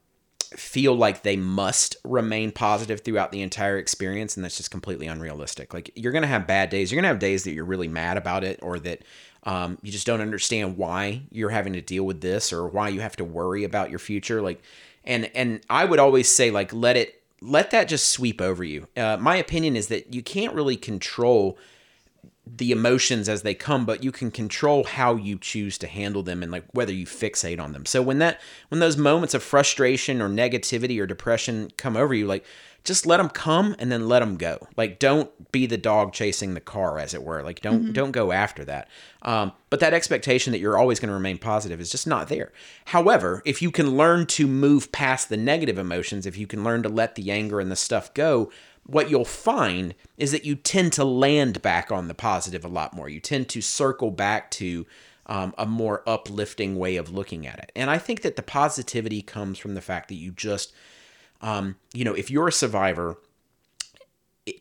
feel 0.56 0.96
like 0.96 1.22
they 1.22 1.36
must 1.36 1.98
remain 2.06 2.52
positive 2.52 3.02
throughout 3.02 3.32
the 3.32 3.42
entire 3.42 3.78
experience 3.78 4.36
and 4.36 4.44
that's 4.44 4.58
just 4.58 4.72
completely 4.72 5.08
unrealistic. 5.08 5.74
Like 5.74 5.92
you're 5.96 6.14
gonna 6.14 6.26
have 6.26 6.48
bad 6.48 6.70
days. 6.70 6.92
You're 6.92 7.02
gonna 7.02 7.10
have 7.10 7.20
days 7.20 7.44
that 7.44 7.52
you're 7.52 7.66
really 7.66 7.90
mad 7.90 8.18
about 8.18 8.44
it 8.46 8.58
or 8.64 8.80
that 8.80 9.04
um, 9.44 9.78
you 9.82 9.92
just 9.92 10.08
don't 10.08 10.22
understand 10.22 10.78
why 10.78 11.24
you're 11.32 11.50
having 11.50 11.74
to 11.74 11.82
deal 11.82 12.06
with 12.06 12.22
this 12.22 12.54
or 12.54 12.68
why 12.68 12.90
you 12.90 13.02
have 13.02 13.18
to 13.18 13.26
worry 13.26 13.66
about 13.66 13.90
your 13.90 14.00
future. 14.00 14.42
Like 14.42 14.64
and 15.04 15.30
and 15.36 15.62
i 15.70 15.86
would 15.86 16.00
always 16.00 16.30
say 16.30 16.52
like 16.52 16.74
let 16.74 16.96
it 16.96 17.21
let 17.42 17.72
that 17.72 17.88
just 17.88 18.10
sweep 18.10 18.40
over 18.40 18.64
you. 18.64 18.88
Uh, 18.96 19.18
my 19.20 19.36
opinion 19.36 19.76
is 19.76 19.88
that 19.88 20.14
you 20.14 20.22
can't 20.22 20.54
really 20.54 20.78
control 20.78 21.58
the 22.46 22.72
emotions 22.72 23.30
as 23.30 23.44
they 23.44 23.54
come 23.54 23.86
but 23.86 24.04
you 24.04 24.12
can 24.12 24.32
control 24.32 24.84
how 24.84 25.16
you 25.16 25.38
choose 25.38 25.78
to 25.78 25.88
handle 25.88 26.24
them 26.24 26.42
and 26.42 26.52
like 26.52 26.66
whether 26.72 26.92
you 26.92 27.06
fixate 27.06 27.60
on 27.60 27.72
them. 27.72 27.86
So 27.86 28.02
when 28.02 28.20
that 28.20 28.42
when 28.70 28.80
those 28.80 28.98
moments 28.98 29.34
of 29.34 29.44
frustration 29.44 30.22
or 30.22 30.28
negativity 30.28 31.00
or 31.00 31.06
depression 31.06 31.72
come 31.78 31.96
over 31.96 32.14
you 32.14 32.26
like 32.26 32.44
just 32.84 33.06
let 33.06 33.18
them 33.18 33.30
come 33.30 33.76
and 33.80 33.92
then 33.92 34.08
let 34.08 34.20
them 34.20 34.38
go. 34.38 34.68
Like 34.76 35.00
don't 35.00 35.52
be 35.52 35.66
the 35.66 35.78
dog 35.78 36.14
chasing 36.14 36.54
the 36.54 36.60
car 36.60 37.00
as 37.00 37.14
it 37.14 37.24
were. 37.24 37.44
Like 37.44 37.62
don't 37.62 37.94
don't 37.94 38.12
go 38.12 38.32
after 38.32 38.66
that. 38.66 38.88
Um, 39.22 39.52
but 39.70 39.80
that 39.80 39.94
expectation 39.94 40.52
that 40.52 40.60
you're 40.60 40.78
always 40.78 41.00
going 41.00 41.10
to 41.10 41.14
remain 41.14 41.38
positive 41.38 41.80
is 41.80 41.92
just 41.92 42.08
not 42.08 42.28
there. 42.30 42.52
However 42.86 43.42
if 43.46 43.62
you 43.62 43.72
can 43.72 43.98
learn 43.98 44.26
to 44.28 44.48
move 44.48 44.92
past 44.92 45.30
the 45.30 45.38
negative 45.38 45.78
emotions 45.78 46.26
if 46.26 46.38
you 46.38 46.48
can 46.48 46.64
learn 46.64 46.84
to 46.84 46.90
let 46.90 47.16
the 47.16 47.32
anger 47.32 47.60
and 47.60 47.72
the 47.72 47.76
stuff 47.76 48.14
go 48.14 48.52
what 48.86 49.10
you'll 49.10 49.26
find 49.26 49.94
is 50.18 50.32
that 50.32 50.46
you 50.46 50.56
tend 50.56 50.94
to 50.94 51.06
land 51.06 51.62
back 51.62 51.92
on 51.92 52.08
the 52.08 52.14
positive 52.14 52.66
a 52.66 52.68
lot 52.68 52.96
more. 52.96 53.08
You 53.08 53.20
tend 53.20 53.48
to 53.50 53.62
circle 53.62 54.12
back 54.12 54.50
to 54.52 54.86
um, 55.28 55.54
a 55.58 55.66
more 55.66 56.04
uplifting 56.08 56.78
way 56.78 56.98
of 56.98 57.12
looking 57.12 57.46
at 57.46 57.60
it. 57.60 57.72
And 57.76 57.90
I 57.90 57.98
think 57.98 58.22
that 58.22 58.36
the 58.36 58.42
positivity 58.42 59.22
comes 59.22 59.60
from 59.60 59.76
the 59.76 59.82
fact 59.82 60.10
that 60.10 60.16
you 60.16 60.32
just, 60.32 60.74
um, 61.42 61.76
you 61.94 62.06
know, 62.06 62.14
if 62.14 62.30
you're 62.30 62.48
a 62.48 62.52
survivor, 62.52 63.18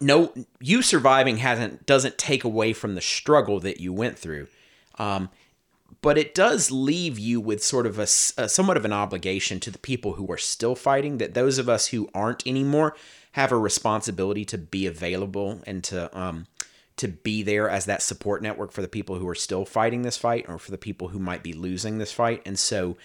no, 0.01 0.33
you 0.61 0.83
surviving 0.83 1.39
hasn't 1.39 1.87
doesn't 1.87 2.19
take 2.19 2.45
away 2.45 2.73
from 2.73 2.95
the 2.95 3.01
struggle 3.01 3.61
that 3.61 3.81
you 3.81 3.93
went 3.93 4.19
through. 4.19 4.49
Um, 4.99 5.31
but 6.03 6.17
it 6.17 6.35
does 6.35 6.71
leave 6.71 7.19
you 7.19 7.41
with 7.41 7.63
sort 7.63 7.87
of 7.87 7.99
a 7.99 8.07
somewhat 8.07 8.77
of 8.77 8.85
an 8.85 8.93
obligation 8.93 9.61
to 9.61 9.71
the 9.71 9.79
people 9.79 10.15
who 10.15 10.31
are 10.31 10.39
still 10.39 10.75
fighting 10.75 11.19
that 11.19 11.35
those 11.35 11.59
of 11.59 11.69
us 11.69 11.89
who 11.89 12.09
aren't 12.15 12.47
anymore 12.47 12.97
have 13.33 13.53
a 13.53 13.59
responsibility 13.59 14.45
to 14.45 14.59
be 14.59 14.87
available 14.87 15.61
and 15.67 15.85
to 15.85 16.17
um 16.19 16.47
to 16.97 17.09
be 17.09 17.43
there 17.43 17.69
as 17.69 17.87
that 17.87 18.03
support 18.03 18.43
network 18.43 18.73
for 18.73 18.83
the 18.83 18.89
people 18.89 19.17
who 19.17 19.29
are 19.29 19.35
still 19.35 19.65
fighting 19.65 20.03
this 20.03 20.17
fight 20.17 20.47
or 20.49 20.59
for 20.59 20.71
the 20.71 20.79
people 20.79 21.09
who 21.09 21.19
might 21.19 21.43
be 21.43 21.53
losing 21.53 21.99
this 21.99 22.13
fight 22.13 22.43
and 22.47 22.59
so 22.59 22.97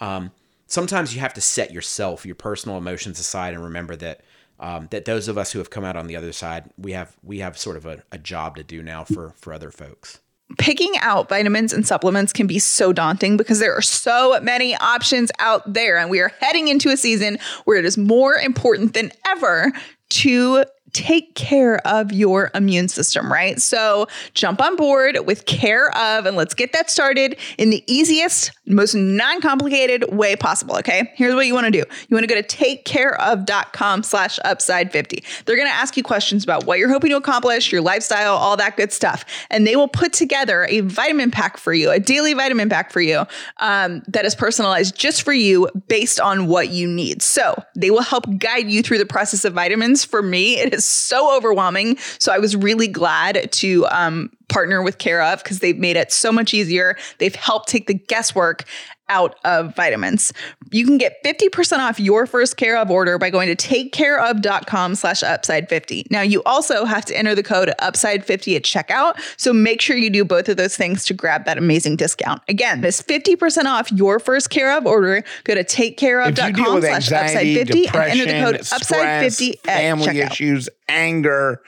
um 0.00 0.30
sometimes 0.66 1.14
you 1.14 1.20
have 1.20 1.34
to 1.34 1.40
set 1.40 1.72
yourself 1.72 2.24
your 2.26 2.34
personal 2.34 2.78
emotions 2.78 3.18
aside 3.18 3.54
and 3.54 3.62
remember 3.62 3.96
that 3.96 4.22
um, 4.60 4.86
that 4.90 5.04
those 5.04 5.26
of 5.28 5.36
us 5.36 5.52
who 5.52 5.58
have 5.58 5.70
come 5.70 5.84
out 5.84 5.96
on 5.96 6.06
the 6.06 6.16
other 6.16 6.32
side 6.32 6.70
we 6.78 6.92
have 6.92 7.16
we 7.22 7.38
have 7.38 7.58
sort 7.58 7.76
of 7.76 7.86
a, 7.86 8.02
a 8.12 8.18
job 8.18 8.56
to 8.56 8.62
do 8.62 8.82
now 8.82 9.04
for 9.04 9.34
for 9.36 9.52
other 9.52 9.70
folks 9.70 10.20
picking 10.58 10.96
out 10.98 11.28
vitamins 11.28 11.72
and 11.72 11.86
supplements 11.86 12.32
can 12.32 12.46
be 12.46 12.58
so 12.58 12.92
daunting 12.92 13.36
because 13.36 13.58
there 13.58 13.74
are 13.74 13.82
so 13.82 14.38
many 14.40 14.76
options 14.76 15.30
out 15.38 15.72
there. 15.72 15.98
And 15.98 16.10
we 16.10 16.20
are 16.20 16.32
heading 16.40 16.68
into 16.68 16.90
a 16.90 16.96
season 16.96 17.38
where 17.64 17.78
it 17.78 17.84
is 17.84 17.96
more 17.98 18.34
important 18.34 18.94
than 18.94 19.10
ever 19.26 19.72
to 20.10 20.64
take 20.92 21.34
care 21.34 21.84
of 21.86 22.12
your 22.12 22.52
immune 22.54 22.86
system, 22.88 23.30
right? 23.30 23.60
So 23.60 24.06
jump 24.32 24.62
on 24.62 24.76
board 24.76 25.18
with 25.26 25.44
Care 25.46 25.90
of 25.96 26.24
and 26.24 26.36
let's 26.36 26.54
get 26.54 26.72
that 26.72 26.88
started 26.88 27.36
in 27.58 27.70
the 27.70 27.82
easiest, 27.92 28.52
most 28.66 28.94
non 28.94 29.40
complicated 29.40 30.12
way 30.12 30.36
possible. 30.36 30.76
Okay. 30.76 31.12
Here's 31.14 31.34
what 31.34 31.46
you 31.46 31.54
want 31.54 31.66
to 31.66 31.70
do 31.70 31.78
you 31.78 32.14
want 32.16 32.28
to 32.28 32.34
go 32.34 32.40
to 32.40 32.46
takecareof.com 32.46 34.02
slash 34.02 34.38
upside 34.44 34.92
50. 34.92 35.22
They're 35.44 35.56
going 35.56 35.68
to 35.68 35.74
ask 35.74 35.96
you 35.96 36.02
questions 36.02 36.44
about 36.44 36.64
what 36.64 36.78
you're 36.78 36.88
hoping 36.88 37.10
to 37.10 37.16
accomplish, 37.16 37.70
your 37.70 37.82
lifestyle, 37.82 38.34
all 38.34 38.56
that 38.56 38.76
good 38.76 38.92
stuff. 38.92 39.24
And 39.50 39.66
they 39.66 39.76
will 39.76 39.88
put 39.88 40.12
together 40.12 40.66
a 40.68 40.80
vitamin 40.80 41.30
pack 41.30 41.56
for 41.56 41.72
you, 41.74 41.90
a 41.90 42.00
daily 42.00 42.34
vitamin 42.34 42.68
pack 42.68 42.90
for 42.90 43.00
you 43.00 43.24
um, 43.58 44.02
that 44.08 44.24
is 44.24 44.34
personalized 44.34 44.96
just 44.96 45.22
for 45.22 45.32
you 45.32 45.68
based 45.88 46.20
on 46.20 46.46
what 46.46 46.70
you 46.70 46.88
need. 46.88 47.22
So 47.22 47.62
they 47.76 47.90
will 47.90 48.02
help 48.02 48.24
guide 48.38 48.70
you 48.70 48.82
through 48.82 48.98
the 48.98 49.06
process 49.06 49.44
of 49.44 49.52
vitamins. 49.52 50.04
For 50.04 50.22
me, 50.22 50.58
it 50.58 50.72
is 50.72 50.84
so 50.84 51.36
overwhelming. 51.36 51.98
So 52.18 52.32
I 52.32 52.38
was 52.38 52.56
really 52.56 52.88
glad 52.88 53.52
to 53.52 53.86
um, 53.86 54.30
partner 54.48 54.82
with 54.82 54.98
Care 54.98 55.22
of 55.22 55.42
because 55.42 55.60
they've 55.60 55.78
made 55.78 55.96
it 55.96 56.12
so 56.12 56.32
much 56.32 56.54
easier. 56.54 56.96
They've 57.18 57.34
helped 57.34 57.68
take 57.68 57.86
the 57.86 57.94
guesswork 57.94 58.64
out 59.08 59.36
of 59.44 59.76
vitamins. 59.76 60.32
You 60.70 60.86
can 60.86 60.96
get 60.98 61.22
50% 61.24 61.78
off 61.78 62.00
your 62.00 62.26
first 62.26 62.56
Care 62.56 62.76
of 62.76 62.90
order 62.90 63.18
by 63.18 63.30
going 63.30 63.54
to 63.54 63.56
takecareof.com 63.56 64.94
slash 64.94 65.22
upside 65.22 65.68
50. 65.68 66.06
Now 66.10 66.22
you 66.22 66.42
also 66.44 66.84
have 66.84 67.04
to 67.06 67.16
enter 67.16 67.34
the 67.34 67.42
code 67.42 67.72
upside 67.80 68.24
50 68.24 68.56
at 68.56 68.62
checkout. 68.62 69.20
So 69.36 69.52
make 69.52 69.80
sure 69.80 69.96
you 69.96 70.10
do 70.10 70.24
both 70.24 70.48
of 70.48 70.56
those 70.56 70.76
things 70.76 71.04
to 71.06 71.14
grab 71.14 71.44
that 71.44 71.58
amazing 71.58 71.96
discount. 71.96 72.42
Again, 72.48 72.80
this 72.80 73.02
50% 73.02 73.64
off 73.64 73.92
your 73.92 74.18
first 74.18 74.50
Care 74.50 74.76
of 74.76 74.86
order. 74.86 75.22
Go 75.44 75.54
to 75.54 75.60
If 75.60 75.78
you 75.78 75.94
deal 75.94 75.94
takecareof.com 75.94 76.80
slash 76.80 77.08
upside50 77.10 77.94
and 77.94 78.20
enter 78.20 78.24
the 78.24 78.40
code 78.40 78.54
upside 78.56 78.80
stress, 78.80 79.38
50 79.38 79.58
at 79.58 79.62
family 79.64 80.06
checkout. 80.06 80.30
issues, 80.30 80.68
anger, 80.88 81.62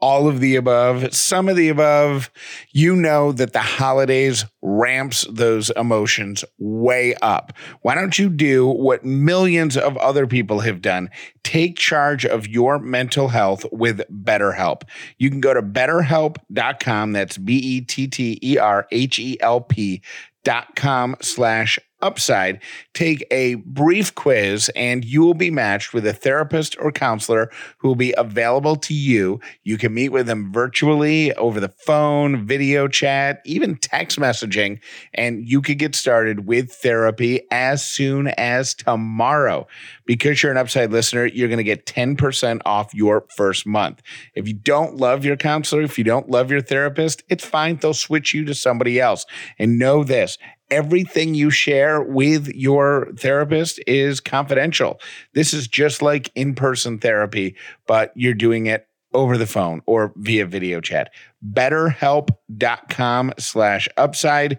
all 0.00 0.28
of 0.28 0.40
the 0.40 0.56
above, 0.56 1.14
some 1.14 1.48
of 1.48 1.56
the 1.56 1.68
above, 1.68 2.30
you 2.70 2.94
know 2.94 3.32
that 3.32 3.52
the 3.52 3.60
holidays 3.60 4.44
ramps 4.62 5.26
those 5.30 5.70
emotions 5.70 6.44
way 6.58 7.14
up. 7.16 7.52
Why 7.82 7.94
don't 7.94 8.18
you 8.18 8.28
do 8.28 8.66
what 8.66 9.04
millions 9.04 9.76
of 9.76 9.96
other 9.96 10.26
people 10.26 10.60
have 10.60 10.80
done? 10.80 11.10
Take 11.42 11.76
charge 11.76 12.24
of 12.24 12.46
your 12.46 12.78
mental 12.78 13.28
health 13.28 13.64
with 13.72 14.02
BetterHelp. 14.10 14.82
You 15.18 15.30
can 15.30 15.40
go 15.40 15.54
to 15.54 15.62
betterhelp.com. 15.62 17.12
That's 17.12 17.38
B 17.38 17.56
E 17.56 17.80
T 17.80 18.06
T 18.06 18.38
E 18.42 18.58
R 18.58 18.86
H 18.90 19.18
E 19.18 19.36
L 19.40 19.60
P 19.60 20.02
dot 20.44 20.76
com 20.76 21.16
slash 21.20 21.78
upside 22.00 22.60
take 22.94 23.26
a 23.30 23.56
brief 23.56 24.14
quiz 24.14 24.70
and 24.76 25.04
you 25.04 25.22
will 25.22 25.34
be 25.34 25.50
matched 25.50 25.92
with 25.92 26.06
a 26.06 26.12
therapist 26.12 26.76
or 26.78 26.92
counselor 26.92 27.50
who 27.78 27.88
will 27.88 27.94
be 27.94 28.14
available 28.16 28.76
to 28.76 28.94
you. 28.94 29.40
You 29.64 29.78
can 29.78 29.94
meet 29.94 30.10
with 30.10 30.26
them 30.26 30.52
virtually 30.52 31.32
over 31.34 31.60
the 31.60 31.68
phone 31.68 32.46
video 32.46 32.88
chat 32.88 33.40
even 33.44 33.76
text 33.76 34.18
messaging 34.18 34.80
and 35.14 35.48
you 35.48 35.60
could 35.60 35.78
get 35.78 35.94
started 35.94 36.46
with 36.46 36.72
therapy 36.72 37.40
as 37.50 37.84
soon 37.84 38.28
as 38.28 38.74
tomorrow. 38.74 39.66
Because 40.06 40.42
you're 40.42 40.52
an 40.52 40.58
upside 40.58 40.92
listener 40.92 41.26
you're 41.26 41.48
going 41.48 41.58
to 41.58 41.64
get 41.64 41.86
10% 41.86 42.60
off 42.64 42.94
your 42.94 43.26
first 43.36 43.66
month. 43.66 44.02
If 44.34 44.46
you 44.46 44.54
don't 44.54 44.96
love 44.96 45.24
your 45.24 45.36
counselor 45.36 45.82
if 45.82 45.98
you 45.98 46.04
don't 46.04 46.30
love 46.30 46.50
your 46.50 46.62
therapist 46.62 47.22
it's 47.28 47.44
fine. 47.44 47.76
They'll 47.76 47.94
switch 47.94 48.34
you 48.34 48.44
to 48.44 48.54
somebody 48.54 49.00
else. 49.00 49.26
And 49.58 49.78
know 49.78 50.04
this 50.04 50.38
everything 50.70 51.34
you 51.34 51.50
share 51.50 52.02
with 52.02 52.48
your 52.48 53.08
therapist 53.16 53.80
is 53.86 54.20
confidential. 54.20 55.00
This 55.34 55.52
is 55.54 55.68
just 55.68 56.02
like 56.02 56.30
in 56.34 56.54
person 56.54 56.98
therapy, 56.98 57.56
but 57.86 58.12
you're 58.14 58.34
doing 58.34 58.66
it 58.66 58.86
over 59.14 59.38
the 59.38 59.46
phone 59.46 59.82
or 59.86 60.12
via 60.16 60.46
video 60.46 60.80
chat. 60.80 61.12
BetterHelp.com 61.52 63.32
slash 63.38 63.88
upside. 63.96 64.58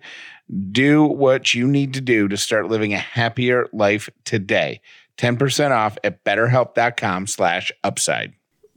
Do 0.71 1.03
what 1.03 1.53
you 1.53 1.67
need 1.67 1.93
to 1.93 2.01
do 2.01 2.27
to 2.27 2.37
start 2.37 2.69
living 2.69 2.93
a 2.93 2.97
happier 2.97 3.67
life 3.71 4.09
today. 4.25 4.81
10% 5.17 5.71
off 5.71 5.97
at 6.03 6.23
betterhelp.com 6.23 7.27
slash 7.27 7.71
upside. 7.83 8.33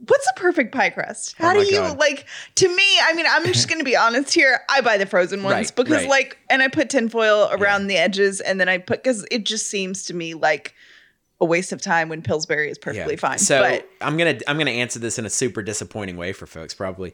What's 0.07 0.27
a 0.35 0.39
perfect 0.39 0.73
pie 0.73 0.89
crust? 0.89 1.35
How 1.37 1.51
Oh 1.51 1.53
do 1.53 1.65
you 1.65 1.77
God. 1.79 1.97
like? 1.99 2.25
To 2.55 2.67
me, 2.67 2.83
I 3.03 3.13
mean, 3.13 3.25
I'm 3.29 3.45
just 3.45 3.69
gonna 3.69 3.83
be 3.83 3.95
honest 3.95 4.33
here. 4.33 4.59
I 4.69 4.81
buy 4.81 4.97
the 4.97 5.05
frozen 5.05 5.43
ones 5.43 5.53
Right, 5.53 5.75
because, 5.75 6.01
right. 6.01 6.09
like, 6.09 6.37
and 6.49 6.61
I 6.61 6.67
put 6.67 6.89
tinfoil 6.89 7.49
around 7.51 7.87
the 7.87 7.97
edges, 7.97 8.41
and 8.41 8.59
then 8.59 8.67
I 8.69 8.77
put 8.79 9.03
because 9.03 9.25
it 9.31 9.45
just 9.45 9.67
seems 9.69 10.05
to 10.05 10.13
me 10.13 10.33
like 10.33 10.73
a 11.41 11.45
waste 11.45 11.71
of 11.71 11.81
time 11.81 12.09
when 12.09 12.21
Pillsbury 12.21 12.69
is 12.69 12.77
perfectly 12.77 13.15
fine. 13.17 13.37
So 13.37 13.61
but 13.61 13.89
I'm 14.01 14.17
gonna 14.17 14.39
I'm 14.47 14.57
gonna 14.57 14.71
answer 14.71 14.99
this 14.99 15.17
in 15.19 15.25
a 15.25 15.29
super 15.29 15.61
disappointing 15.61 16.17
way 16.17 16.33
for 16.33 16.45
folks 16.47 16.73
probably. 16.73 17.13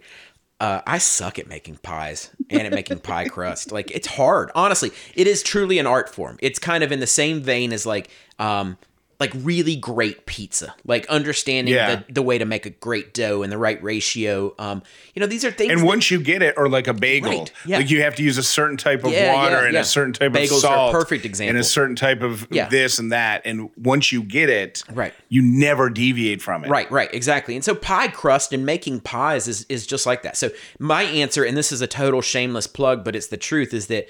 Uh, 0.62 0.82
I 0.86 0.98
suck 0.98 1.40
at 1.40 1.48
making 1.48 1.78
pies 1.78 2.32
and 2.50 2.64
at 2.64 2.74
making 2.74 3.00
pie 3.00 3.26
crust. 3.30 3.72
Like 3.72 3.92
it's 3.92 4.08
hard. 4.08 4.52
Honestly, 4.56 4.92
it 5.16 5.26
is 5.26 5.42
truly 5.42 5.80
an 5.80 5.88
art 5.88 6.14
form. 6.14 6.38
It's 6.42 6.60
kind 6.60 6.84
of 6.84 6.92
in 6.92 7.00
the 7.00 7.08
same 7.08 7.40
vein 7.42 7.72
as 7.72 7.86
like 7.86 8.10
um 8.40 8.78
like 9.20 9.32
really 9.36 9.76
great 9.76 10.26
pizza. 10.26 10.74
Like 10.86 11.06
understanding 11.08 11.74
Yeah. 11.74 11.98
the, 12.08 12.14
the 12.14 12.22
way 12.22 12.38
to 12.38 12.46
make 12.46 12.66
a 12.66 12.70
great 12.70 13.14
dough 13.14 13.44
and 13.44 13.52
the 13.52 13.58
right 13.58 13.82
ratio. 13.84 14.56
Um, 14.58 14.82
you 15.14 15.20
know, 15.20 15.26
these 15.28 15.44
are 15.44 15.52
things 15.52 15.72
And 15.72 15.82
that- 15.82 15.86
once 15.86 16.10
you 16.10 16.22
get 16.22 16.42
it, 16.42 16.54
or 16.58 16.70
like 16.70 16.88
a 16.88 16.94
bagel, 16.94 17.30
Right, 17.40 17.52
yeah. 17.66 17.78
like 17.80 17.90
you 17.90 18.02
have 18.02 18.16
to 18.16 18.24
use 18.24 18.38
a 18.38 18.44
certain 18.44 18.78
type 18.78 19.04
of 19.04 19.12
Yeah, 19.12 19.34
water 19.34 19.58
and 19.66 19.76
a 19.76 19.84
certain 19.84 20.14
type 20.14 20.32
Bagels 20.32 20.52
of 20.52 20.60
salt, 20.62 20.94
perfect 20.94 21.26
example. 21.26 21.50
and 21.50 21.60
a 21.60 21.64
certain 21.66 21.98
type 21.98 22.22
of 22.22 22.48
this 22.50 22.98
and 22.98 23.12
that. 23.12 23.42
And 23.44 23.70
once 23.76 24.12
you 24.14 24.24
get 24.24 24.50
it, 24.50 24.84
Right. 24.94 25.14
you 25.28 25.42
never 25.42 25.90
deviate 25.90 26.42
from 26.42 26.64
it. 26.64 26.70
Right, 26.70 26.90
right, 26.90 27.14
exactly. 27.14 27.56
And 27.56 27.64
so 27.66 27.76
pie 27.76 28.08
crust 28.08 28.54
and 28.54 28.66
making 28.66 29.02
pies 29.02 29.48
is 29.50 29.66
is 29.68 29.86
just 29.86 30.06
like 30.06 30.24
that. 30.24 30.38
So 30.38 30.50
my 30.80 31.04
answer, 31.04 31.44
and 31.44 31.58
this 31.58 31.74
is 31.74 31.82
a 31.82 31.88
total 31.88 32.22
shameless 32.22 32.68
plug, 32.68 33.04
but 33.04 33.16
it's 33.18 33.28
the 33.28 33.38
truth, 33.38 33.74
is 33.74 33.88
that 33.88 34.08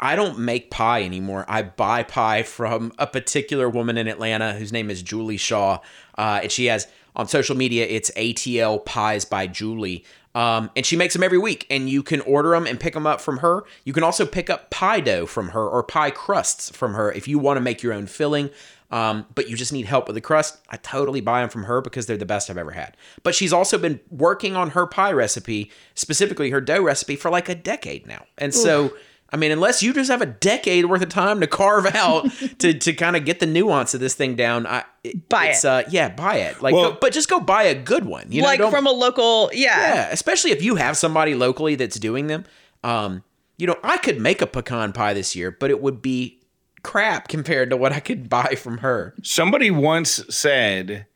I 0.00 0.16
don't 0.16 0.38
make 0.38 0.70
pie 0.70 1.02
anymore. 1.02 1.44
I 1.48 1.62
buy 1.62 2.02
pie 2.02 2.42
from 2.42 2.92
a 2.98 3.06
particular 3.06 3.68
woman 3.68 3.98
in 3.98 4.06
Atlanta 4.06 4.54
whose 4.54 4.72
name 4.72 4.90
is 4.90 5.02
Julie 5.02 5.36
Shaw, 5.36 5.78
uh, 6.16 6.40
and 6.42 6.52
she 6.52 6.66
has 6.66 6.86
on 7.16 7.26
social 7.26 7.56
media 7.56 7.86
it's 7.86 8.10
ATL 8.12 8.84
Pies 8.84 9.24
by 9.24 9.46
Julie. 9.46 10.04
Um, 10.34 10.70
and 10.76 10.86
she 10.86 10.94
makes 10.94 11.14
them 11.14 11.24
every 11.24 11.38
week, 11.38 11.66
and 11.68 11.90
you 11.90 12.04
can 12.04 12.20
order 12.20 12.50
them 12.50 12.66
and 12.66 12.78
pick 12.78 12.94
them 12.94 13.06
up 13.06 13.20
from 13.20 13.38
her. 13.38 13.64
You 13.84 13.92
can 13.92 14.04
also 14.04 14.24
pick 14.24 14.48
up 14.48 14.70
pie 14.70 15.00
dough 15.00 15.26
from 15.26 15.48
her 15.48 15.66
or 15.66 15.82
pie 15.82 16.10
crusts 16.10 16.70
from 16.70 16.94
her 16.94 17.10
if 17.10 17.26
you 17.26 17.40
want 17.40 17.56
to 17.56 17.60
make 17.60 17.82
your 17.82 17.92
own 17.92 18.06
filling. 18.06 18.50
Um, 18.90 19.26
but 19.34 19.50
you 19.50 19.56
just 19.56 19.72
need 19.72 19.86
help 19.86 20.06
with 20.06 20.14
the 20.14 20.20
crust. 20.20 20.58
I 20.70 20.76
totally 20.78 21.20
buy 21.20 21.40
them 21.40 21.50
from 21.50 21.64
her 21.64 21.82
because 21.82 22.06
they're 22.06 22.16
the 22.16 22.24
best 22.24 22.48
I've 22.48 22.56
ever 22.56 22.70
had. 22.70 22.96
But 23.22 23.34
she's 23.34 23.52
also 23.52 23.76
been 23.78 24.00
working 24.10 24.56
on 24.56 24.70
her 24.70 24.86
pie 24.86 25.12
recipe, 25.12 25.70
specifically 25.94 26.50
her 26.50 26.60
dough 26.60 26.82
recipe, 26.82 27.16
for 27.16 27.30
like 27.30 27.48
a 27.48 27.54
decade 27.54 28.06
now. 28.06 28.24
And 28.38 28.54
so, 28.54 28.92
I 29.30 29.36
mean, 29.36 29.50
unless 29.50 29.82
you 29.82 29.92
just 29.92 30.10
have 30.10 30.22
a 30.22 30.26
decade 30.26 30.86
worth 30.86 31.02
of 31.02 31.10
time 31.10 31.40
to 31.40 31.46
carve 31.46 31.86
out 31.94 32.30
to, 32.60 32.72
to 32.72 32.92
kind 32.94 33.14
of 33.14 33.24
get 33.26 33.40
the 33.40 33.46
nuance 33.46 33.92
of 33.92 34.00
this 34.00 34.14
thing 34.14 34.36
down, 34.36 34.66
I 34.66 34.84
it, 35.04 35.28
Buy 35.28 35.48
it's, 35.48 35.64
it. 35.64 35.68
Uh, 35.68 35.82
yeah, 35.90 36.08
buy 36.08 36.36
it. 36.36 36.62
Like, 36.62 36.74
Well- 36.74 36.92
go- 36.92 36.98
but 37.00 37.12
just 37.12 37.28
go 37.28 37.38
buy 37.38 37.64
a 37.64 37.74
good 37.74 38.06
one. 38.06 38.26
You 38.30 38.40
know, 38.42 38.48
like 38.48 38.58
don't- 38.58 38.70
from 38.70 38.86
a 38.86 38.90
local, 38.92 39.50
yeah. 39.52 39.94
yeah, 39.94 40.08
especially 40.10 40.52
if 40.52 40.62
you 40.62 40.76
have 40.76 40.96
somebody 40.96 41.34
locally 41.34 41.74
that's 41.74 41.98
doing 41.98 42.26
them. 42.28 42.44
Um, 42.82 43.22
you 43.58 43.66
know, 43.66 43.76
I 43.82 43.98
could 43.98 44.20
make 44.20 44.40
a 44.40 44.46
pecan 44.46 44.92
pie 44.92 45.12
this 45.14 45.36
year, 45.36 45.50
but 45.50 45.70
it 45.70 45.82
would 45.82 46.00
be 46.00 46.40
crap 46.82 47.28
compared 47.28 47.68
to 47.70 47.76
what 47.76 47.92
I 47.92 48.00
could 48.00 48.28
buy 48.30 48.54
from 48.56 48.78
her. 48.78 49.14
Somebody 49.22 49.70
once 49.70 50.24
said 50.34 51.06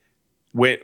with, 0.52 0.80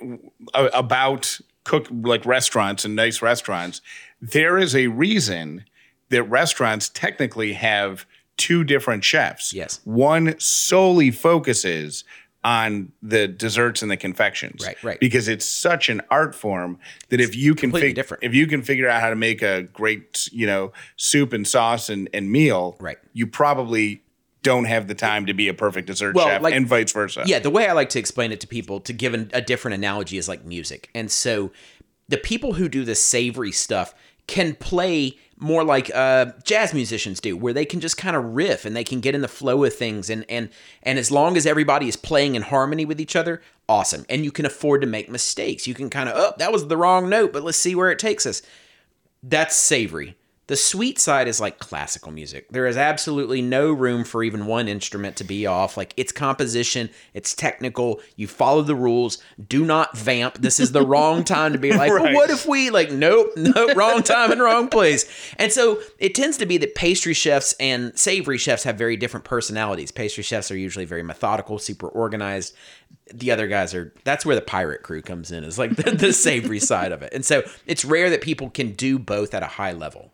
uh, 0.54 0.68
about 0.72 1.40
cook 1.64 1.88
like 1.90 2.24
restaurants 2.24 2.84
and 2.86 2.96
nice 2.96 3.20
restaurants, 3.20 3.82
there 4.22 4.56
is 4.56 4.74
a 4.74 4.86
reason 4.86 5.64
that 6.10 6.22
restaurants 6.24 6.88
technically 6.88 7.52
have 7.54 8.06
two 8.36 8.64
different 8.64 9.04
chefs. 9.04 9.52
Yes. 9.52 9.80
One 9.84 10.38
solely 10.38 11.10
focuses 11.10 12.04
on 12.44 12.92
the 13.02 13.26
desserts 13.26 13.82
and 13.82 13.90
the 13.90 13.96
confections. 13.96 14.64
Right, 14.64 14.82
right. 14.84 15.00
Because 15.00 15.26
it's 15.26 15.44
such 15.44 15.88
an 15.88 16.00
art 16.10 16.34
form 16.36 16.78
that 17.08 17.20
if 17.20 17.34
you 17.34 17.54
can 17.54 17.72
fig- 17.72 17.96
different. 17.96 18.22
if 18.22 18.32
you 18.32 18.46
can 18.46 18.62
figure 18.62 18.88
out 18.88 19.00
how 19.00 19.10
to 19.10 19.16
make 19.16 19.42
a 19.42 19.62
great, 19.64 20.28
you 20.32 20.46
know, 20.46 20.72
soup 20.96 21.32
and 21.32 21.46
sauce 21.46 21.88
and, 21.90 22.08
and 22.14 22.30
meal, 22.30 22.76
Right. 22.80 22.96
you 23.12 23.26
probably 23.26 24.02
don't 24.44 24.66
have 24.66 24.86
the 24.86 24.94
time 24.94 25.26
to 25.26 25.34
be 25.34 25.48
a 25.48 25.52
perfect 25.52 25.88
dessert 25.88 26.14
Well, 26.14 26.28
chef 26.28 26.40
like- 26.42 26.54
and 26.54 26.64
vice 26.66 26.92
versa. 26.92 27.24
Yeah, 27.26 27.40
the 27.40 27.50
way 27.50 27.66
I 27.66 27.72
like 27.72 27.88
to 27.90 27.98
explain 27.98 28.30
it 28.30 28.38
to 28.40 28.46
people 28.46 28.78
to 28.80 28.92
give 28.92 29.14
an, 29.14 29.30
a 29.34 29.42
different 29.42 29.74
analogy 29.74 30.16
is 30.16 30.28
like 30.28 30.44
music. 30.44 30.90
And 30.94 31.10
so 31.10 31.50
the 32.08 32.18
people 32.18 32.52
who 32.54 32.68
do 32.68 32.84
the 32.84 32.94
savory 32.94 33.50
stuff 33.52 33.94
can 34.28 34.54
play 34.54 35.16
more 35.40 35.64
like 35.64 35.90
uh, 35.94 36.26
jazz 36.44 36.74
musicians 36.74 37.20
do, 37.20 37.36
where 37.36 37.52
they 37.52 37.64
can 37.64 37.80
just 37.80 37.96
kind 37.96 38.16
of 38.16 38.24
riff 38.24 38.64
and 38.64 38.74
they 38.74 38.84
can 38.84 39.00
get 39.00 39.14
in 39.14 39.20
the 39.20 39.28
flow 39.28 39.64
of 39.64 39.74
things. 39.74 40.10
And 40.10 40.24
and 40.28 40.50
and 40.82 40.98
as 40.98 41.10
long 41.10 41.36
as 41.36 41.46
everybody 41.46 41.88
is 41.88 41.96
playing 41.96 42.34
in 42.34 42.42
harmony 42.42 42.84
with 42.84 43.00
each 43.00 43.16
other, 43.16 43.40
awesome. 43.68 44.04
And 44.08 44.24
you 44.24 44.32
can 44.32 44.46
afford 44.46 44.80
to 44.80 44.86
make 44.86 45.08
mistakes. 45.08 45.66
You 45.66 45.74
can 45.74 45.90
kind 45.90 46.08
of, 46.08 46.14
oh, 46.16 46.34
that 46.38 46.52
was 46.52 46.68
the 46.68 46.76
wrong 46.76 47.08
note, 47.08 47.32
but 47.32 47.42
let's 47.42 47.58
see 47.58 47.74
where 47.74 47.90
it 47.90 47.98
takes 47.98 48.26
us. 48.26 48.42
That's 49.22 49.56
savory. 49.56 50.16
The 50.48 50.56
sweet 50.56 50.98
side 50.98 51.28
is 51.28 51.40
like 51.42 51.58
classical 51.58 52.10
music. 52.10 52.48
There 52.50 52.66
is 52.66 52.78
absolutely 52.78 53.42
no 53.42 53.70
room 53.70 54.02
for 54.02 54.22
even 54.22 54.46
one 54.46 54.66
instrument 54.66 55.16
to 55.16 55.24
be 55.24 55.46
off. 55.46 55.76
Like 55.76 55.92
it's 55.98 56.10
composition, 56.10 56.88
it's 57.12 57.34
technical. 57.34 58.00
You 58.16 58.26
follow 58.26 58.62
the 58.62 58.74
rules. 58.74 59.18
Do 59.46 59.66
not 59.66 59.96
vamp. 59.96 60.38
This 60.38 60.58
is 60.58 60.72
the 60.72 60.84
wrong 60.84 61.22
time 61.22 61.52
to 61.52 61.58
be 61.58 61.72
like, 61.76 61.90
well, 61.90 62.14
what 62.14 62.30
if 62.30 62.46
we 62.46 62.70
like, 62.70 62.90
nope, 62.90 63.30
nope, 63.36 63.76
wrong 63.76 64.02
time 64.02 64.32
and 64.32 64.40
wrong 64.40 64.68
place. 64.68 65.04
And 65.36 65.52
so 65.52 65.80
it 65.98 66.14
tends 66.14 66.38
to 66.38 66.46
be 66.46 66.56
that 66.58 66.74
pastry 66.74 67.14
chefs 67.14 67.54
and 67.60 67.96
savory 67.98 68.38
chefs 68.38 68.64
have 68.64 68.76
very 68.76 68.96
different 68.96 69.24
personalities. 69.24 69.92
Pastry 69.92 70.22
chefs 70.22 70.50
are 70.50 70.56
usually 70.56 70.86
very 70.86 71.02
methodical, 71.02 71.58
super 71.58 71.88
organized 71.88 72.54
the 73.12 73.30
other 73.30 73.46
guys 73.46 73.74
are 73.74 73.92
that's 74.04 74.26
where 74.26 74.36
the 74.36 74.42
pirate 74.42 74.82
crew 74.82 75.00
comes 75.00 75.30
in 75.30 75.42
is 75.44 75.58
like 75.58 75.74
the, 75.76 75.90
the 75.92 76.12
savory 76.12 76.58
side 76.58 76.92
of 76.92 77.02
it 77.02 77.12
and 77.12 77.24
so 77.24 77.42
it's 77.66 77.84
rare 77.84 78.10
that 78.10 78.20
people 78.20 78.50
can 78.50 78.72
do 78.72 78.98
both 78.98 79.34
at 79.34 79.42
a 79.42 79.46
high 79.46 79.72
level 79.72 80.12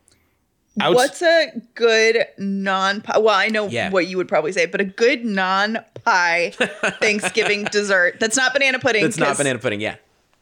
Outs- 0.81 0.95
What's 0.97 1.22
a 1.22 1.53
good 1.75 2.27
non 2.39 3.01
pie? 3.01 3.18
Well, 3.18 3.35
I 3.35 3.49
know 3.49 3.68
Yeah. 3.68 3.91
what 3.91 4.07
you 4.09 4.16
would 4.16 4.29
probably 4.29 4.53
say, 4.53 4.66
but 4.66 4.81
a 4.81 4.85
good 4.85 5.25
non 5.25 5.79
pie 6.05 6.51
Thanksgiving 7.01 7.64
dessert 7.64 8.18
that's 8.20 8.37
not 8.37 8.53
banana 8.53 8.79
pudding. 8.79 9.05
It's 9.05 9.18
not 9.18 9.37
banana 9.37 9.59
pudding, 9.59 9.81
yeah. 9.81 9.97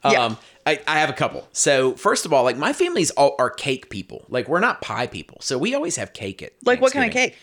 Yeah. 0.05 0.25
Um, 0.25 0.39
I, 0.67 0.81
I 0.89 0.99
have 1.01 1.11
a 1.11 1.13
couple. 1.13 1.47
So 1.53 1.95
first 1.95 2.25
of 2.27 2.33
all, 2.33 2.45
like 2.45 2.57
my 2.57 2.73
family's 2.73 3.11
all 3.13 3.37
are 3.39 3.51
cake 3.51 3.91
people. 3.91 4.25
Like 4.29 4.49
we're 4.49 4.61
not 4.61 4.81
pie 4.81 5.07
people, 5.07 5.39
so 5.41 5.59
we 5.59 5.75
always 5.75 5.97
have 5.97 6.13
cake 6.13 6.43
at 6.43 6.53
Like 6.65 6.81
what 6.81 6.93
kind 6.93 7.07
of 7.07 7.13
cake? 7.13 7.37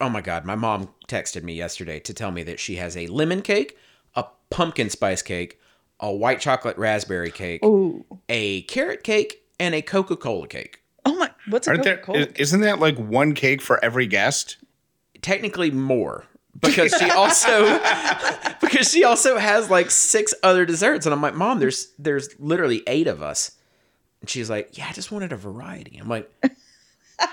Oh 0.00 0.08
my 0.08 0.20
god, 0.20 0.44
my 0.44 0.54
mom 0.56 0.88
texted 1.08 1.42
me 1.44 1.52
yesterday 1.54 2.00
to 2.00 2.12
tell 2.14 2.30
me 2.32 2.42
that 2.44 2.58
she 2.58 2.76
has 2.76 2.96
a 2.96 3.06
lemon 3.08 3.42
cake, 3.42 3.76
a 4.16 4.24
pumpkin 4.50 4.90
spice 4.90 5.22
cake, 5.22 5.60
a 6.00 6.12
white 6.12 6.40
chocolate 6.40 6.76
raspberry 6.78 7.30
cake, 7.30 7.64
Ooh. 7.64 8.04
a 8.28 8.62
carrot 8.62 9.04
cake, 9.04 9.44
and 9.60 9.74
a 9.74 9.82
Coca 9.82 10.16
Cola 10.16 10.48
cake. 10.48 10.81
Oh 11.04 11.14
my! 11.16 11.30
What's 11.48 11.66
a 11.66 11.70
Aren't 11.70 11.82
there? 11.84 11.96
Coca-Cola? 11.96 12.18
is- 12.26 12.32
Isn't 12.36 12.60
that 12.60 12.78
like 12.80 12.96
one 12.96 13.34
cake 13.34 13.60
for 13.62 13.82
every 13.84 14.06
guest? 14.06 14.58
technically 15.20 15.70
more 15.70 16.24
because 16.60 16.92
she 16.98 17.08
also 17.08 17.78
because 18.60 18.90
she 18.90 19.04
also 19.04 19.38
has 19.38 19.70
like 19.70 19.88
six 19.88 20.34
other 20.42 20.66
desserts 20.66 21.06
and 21.06 21.12
I'm 21.14 21.22
like 21.22 21.34
mom 21.36 21.60
there's 21.60 21.92
there's 21.96 22.28
literally 22.40 22.82
eight 22.88 23.06
of 23.06 23.22
us 23.22 23.52
and 24.20 24.28
she's 24.28 24.50
like 24.50 24.76
yeah 24.76 24.88
I 24.90 24.92
just 24.92 25.12
wanted 25.12 25.32
a 25.32 25.36
variety 25.36 25.96
I'm 25.98 26.08
like 26.08 26.28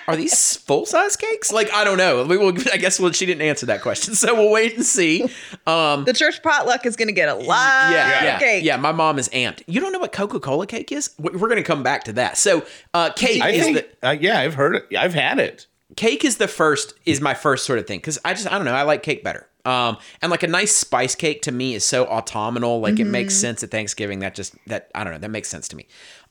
are 0.07 0.15
these 0.15 0.55
full 0.57 0.85
size 0.85 1.15
cakes 1.15 1.51
like 1.51 1.71
I 1.73 1.83
don't 1.83 1.97
know 1.97 2.23
we 2.25 2.37
will 2.37 2.53
I 2.71 2.77
guess 2.77 2.99
well 2.99 3.11
she 3.11 3.25
didn't 3.25 3.41
answer 3.41 3.65
that 3.67 3.81
question 3.81 4.13
so 4.15 4.35
we'll 4.35 4.51
wait 4.51 4.75
and 4.75 4.85
see 4.85 5.23
um 5.65 6.05
the 6.05 6.13
church 6.13 6.43
potluck 6.43 6.85
is 6.85 6.95
going 6.95 7.07
to 7.07 7.13
get 7.13 7.29
a 7.29 7.33
lot 7.35 7.91
yeah, 7.91 8.23
yeah, 8.23 8.39
cake. 8.39 8.63
yeah. 8.63 8.77
My 8.77 8.91
mom 8.91 9.17
is 9.17 9.29
amped. 9.29 9.63
You 9.67 9.81
don't 9.81 9.91
know 9.91 9.99
what 9.99 10.11
Coca 10.11 10.39
Cola 10.39 10.67
cake 10.67 10.91
is? 10.91 11.11
We- 11.17 11.31
We're 11.31 11.49
gonna 11.49 11.63
come 11.63 11.81
back 11.83 12.03
to 12.05 12.13
that. 12.13 12.37
So, 12.37 12.65
uh, 12.93 13.11
cake 13.11 13.41
I 13.41 13.49
is 13.51 13.63
think. 13.63 13.77
the 14.01 14.07
uh, 14.07 14.11
yeah, 14.11 14.39
I've 14.39 14.53
heard 14.53 14.75
it. 14.75 14.85
I've 14.97 15.13
had 15.13 15.39
it. 15.39 15.65
cake 15.95 16.23
is 16.23 16.37
the 16.37 16.47
first 16.47 16.93
is 17.05 17.19
my 17.21 17.33
first 17.33 17.65
sort 17.65 17.79
of 17.79 17.87
thing 17.87 17.99
because 17.99 18.19
I 18.23 18.33
just 18.33 18.47
I 18.51 18.57
don't 18.57 18.65
know 18.65 18.73
I 18.73 18.83
like 18.83 19.01
cake 19.03 19.23
better. 19.23 19.47
Um, 19.65 19.97
and 20.21 20.31
like 20.31 20.41
a 20.43 20.47
nice 20.47 20.73
spice 20.73 21.15
cake 21.15 21.41
to 21.43 21.51
me 21.51 21.75
is 21.75 21.83
so 21.83 22.05
autumnal, 22.05 22.79
like 22.79 22.97
it 22.99 23.03
makes 23.05 23.35
sense 23.35 23.61
at 23.61 23.69
Thanksgiving. 23.69 24.19
That 24.19 24.33
just 24.33 24.55
that 24.67 24.89
I 24.95 25.03
don't 25.03 25.11
know 25.13 25.19
that 25.19 25.29
makes 25.29 25.49
sense 25.49 25.67
to 25.67 25.75
me. 25.75 25.85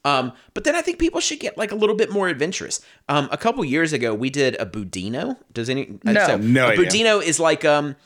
Um, 0.04 0.32
but 0.54 0.64
then 0.64 0.74
I 0.74 0.82
think 0.82 0.98
people 0.98 1.20
should 1.20 1.40
get 1.40 1.58
like 1.58 1.72
a 1.72 1.74
little 1.74 1.96
bit 1.96 2.10
more 2.10 2.28
adventurous. 2.28 2.80
Um, 3.08 3.28
a 3.32 3.36
couple 3.36 3.64
years 3.64 3.92
ago 3.92 4.14
we 4.14 4.30
did 4.30 4.56
a 4.60 4.66
budino. 4.66 5.36
Does 5.52 5.68
any 5.68 5.98
uh, 6.06 6.12
No. 6.12 6.36
No 6.36 6.66
a 6.66 6.70
idea. 6.70 6.86
budino 6.86 7.22
is 7.22 7.40
like 7.40 7.64
um, 7.64 7.96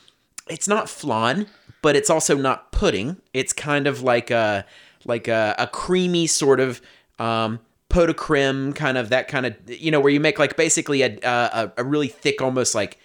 it's 0.49 0.67
not 0.67 0.89
flan, 0.89 1.47
but 1.81 1.95
it's 1.95 2.09
also 2.09 2.35
not 2.35 2.71
pudding. 2.71 3.17
It's 3.33 3.53
kind 3.53 3.87
of 3.87 4.01
like 4.01 4.31
a 4.31 4.65
like 5.05 5.27
a, 5.27 5.55
a 5.57 5.67
creamy 5.67 6.27
sort 6.27 6.59
of 6.59 6.81
um 7.19 7.59
pot 7.89 8.07
de 8.07 8.13
creme 8.13 8.73
kind 8.73 8.97
of 8.97 9.09
that 9.09 9.27
kind 9.27 9.45
of 9.45 9.55
you 9.67 9.91
know 9.91 9.99
where 9.99 10.11
you 10.11 10.19
make 10.19 10.39
like 10.39 10.57
basically 10.57 11.03
a 11.03 11.17
a, 11.23 11.71
a 11.77 11.83
really 11.83 12.07
thick 12.07 12.41
almost 12.41 12.73
like 12.73 12.97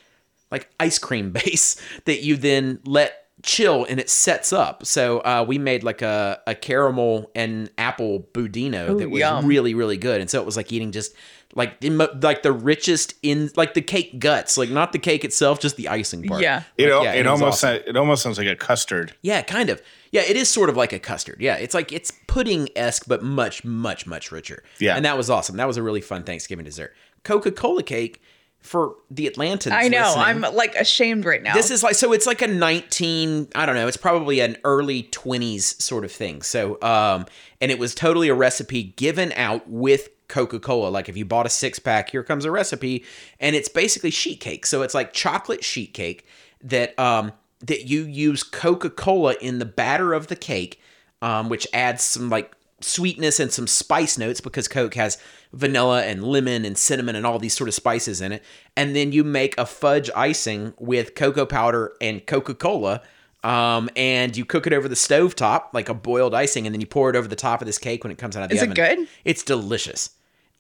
like 0.51 0.71
ice 0.81 0.99
cream 0.99 1.31
base 1.39 1.77
that 2.07 2.23
you 2.23 2.37
then 2.37 2.81
let 2.85 3.28
chill 3.49 3.85
and 3.89 3.99
it 3.99 4.11
sets 4.11 4.53
up. 4.53 4.85
So 4.85 5.21
uh, 5.21 5.45
we 5.49 5.57
made 5.59 5.83
like 5.83 6.03
a, 6.03 6.41
a 6.47 6.55
caramel 6.55 7.31
and 7.35 7.71
apple 7.79 8.29
budino 8.35 8.91
Ooh, 8.91 8.99
that 8.99 9.09
was 9.11 9.21
yum. 9.21 9.47
really 9.47 9.75
really 9.75 9.97
good. 9.97 10.21
And 10.21 10.29
so 10.31 10.39
it 10.41 10.45
was 10.47 10.57
like 10.57 10.71
eating 10.71 10.93
just 10.93 11.15
like 11.55 11.81
the 11.81 11.89
like 12.23 12.43
the 12.43 12.53
richest 12.53 13.15
in 13.23 13.51
like 13.57 13.73
the 13.73 13.81
cake 13.81 14.19
guts, 14.21 14.59
like 14.59 14.69
not 14.69 14.93
the 14.93 14.99
cake 14.99 15.25
itself, 15.25 15.61
just 15.61 15.77
the 15.77 15.89
icing 15.89 16.23
part. 16.25 16.43
Yeah. 16.43 16.65
It, 16.77 16.85
Like, 16.85 16.93
al- 16.93 17.05
yeah, 17.05 17.13
it 17.15 17.19
and 17.21 17.31
was 17.31 17.41
almost 17.41 17.65
awesome. 17.65 17.83
it 17.87 17.97
almost 17.97 18.23
sounds 18.23 18.37
like 18.39 18.47
a 18.47 18.55
custard. 18.57 19.15
Yeah, 19.23 19.41
kind 19.43 19.71
of. 19.71 19.81
Yeah, 20.13 20.23
it 20.23 20.37
is 20.37 20.49
sort 20.51 20.69
of 20.69 20.77
like 20.77 20.93
a 20.93 20.99
custard. 20.99 21.39
Yeah, 21.41 21.57
it's 21.57 21.75
like 21.75 21.91
it's 21.91 22.13
pudding 22.27 22.69
esque, 22.77 23.05
but 23.09 23.23
much, 23.23 23.65
much, 23.65 24.07
much 24.07 24.31
richer. 24.31 24.63
Yeah. 24.79 24.95
and 24.97 25.05
that 25.07 25.17
was 25.17 25.31
awesome. 25.31 25.57
That 25.57 25.67
was 25.67 25.77
a 25.79 25.83
really 25.83 26.01
fun 26.03 26.23
Thanksgiving 26.23 26.65
dessert. 26.67 26.95
Coca 27.25 27.51
Cola 27.51 27.83
cake 27.83 28.21
for 28.61 28.97
the 29.11 29.29
Atlantans. 29.29 29.73
I 29.73 29.89
know. 29.89 30.03
listening, 30.03 30.25
I'm 30.25 30.55
like 30.55 30.75
ashamed 30.75 31.25
right 31.25 31.43
now. 31.43 31.55
This 31.55 31.71
is 31.71 31.83
like 31.83 31.95
so. 31.95 32.13
It's 32.13 32.27
like 32.27 32.43
a 32.43 32.47
19. 32.47 33.49
I 33.55 33.67
don't 33.67 33.75
know. 33.75 33.87
It's 33.87 33.97
probably 33.97 34.41
an 34.41 34.57
early 34.65 35.05
20s 35.05 35.81
sort 35.81 36.05
of 36.05 36.13
thing. 36.13 36.43
So, 36.43 36.81
um, 36.83 37.27
and 37.61 37.71
it 37.71 37.79
was 37.79 37.95
totally 37.95 38.29
a 38.29 38.35
recipe 38.35 38.83
given 38.83 39.33
out 39.33 39.69
with 39.69 40.11
Coca 40.29 40.61
Cola. 40.61 40.89
Like 40.89 41.09
if 41.09 41.17
you 41.17 41.25
bought 41.25 41.47
a 41.47 41.51
six 41.51 41.79
pack, 41.79 42.11
here 42.11 42.23
comes 42.23 42.45
a 42.45 42.51
recipe, 42.51 43.05
and 43.41 43.57
it's 43.57 43.69
basically 43.69 44.11
sheet 44.11 44.41
cake. 44.41 44.67
So 44.67 44.83
it's 44.83 44.95
like 44.95 45.13
chocolate 45.13 45.65
sheet 45.65 45.95
cake 45.95 46.27
that 46.63 46.99
um 46.99 47.33
that 47.61 47.87
you 47.87 48.03
use 48.03 48.43
Coca 48.43 48.91
Cola 48.91 49.35
in 49.41 49.59
the 49.59 49.65
batter 49.65 50.13
of 50.13 50.29
the 50.29 50.37
cake, 50.37 50.81
um, 51.23 51.49
which 51.49 51.67
adds 51.73 52.05
some 52.05 52.29
like 52.29 52.53
sweetness 52.81 53.41
and 53.41 53.53
some 53.53 53.67
spice 53.67 54.19
notes 54.19 54.41
because 54.41 54.69
Coke 54.69 54.95
has 54.95 55.19
vanilla 55.53 56.03
and 56.05 56.23
lemon 56.23 56.65
and 56.65 56.77
cinnamon 56.77 57.17
and 57.17 57.27
all 57.27 57.39
these 57.39 57.57
sort 57.57 57.69
of 57.69 57.75
spices 57.75 58.21
in 58.21 58.33
it. 58.33 58.43
And 58.77 58.95
then 58.95 59.13
you 59.13 59.25
make 59.25 59.59
a 59.59 59.67
fudge 59.67 60.11
icing 60.15 60.75
with 60.79 61.15
cocoa 61.15 61.47
powder 61.47 61.93
and 62.01 62.25
Coca 62.27 62.55
Cola. 62.55 63.03
Um, 63.45 63.89
and 63.95 64.37
you 64.37 64.45
cook 64.45 64.67
it 64.67 64.73
over 64.73 64.89
the 64.89 64.97
stove 64.97 65.37
top 65.37 65.71
like 65.73 65.89
a 65.89 65.95
boiled 65.95 66.35
icing, 66.35 66.67
and 66.67 66.75
then 66.75 66.81
you 66.81 66.89
pour 66.89 67.09
it 67.09 67.15
over 67.15 67.29
the 67.29 67.37
top 67.37 67.63
of 67.63 67.67
this 67.67 67.79
cake 67.79 68.03
when 68.03 68.11
it 68.11 68.19
comes 68.19 68.37
out 68.37 68.43
of 68.43 68.49
the 68.51 68.57
Is 68.57 68.63
it 68.63 68.75
good? 68.75 69.07
It's 69.25 69.45
delicious. 69.45 70.11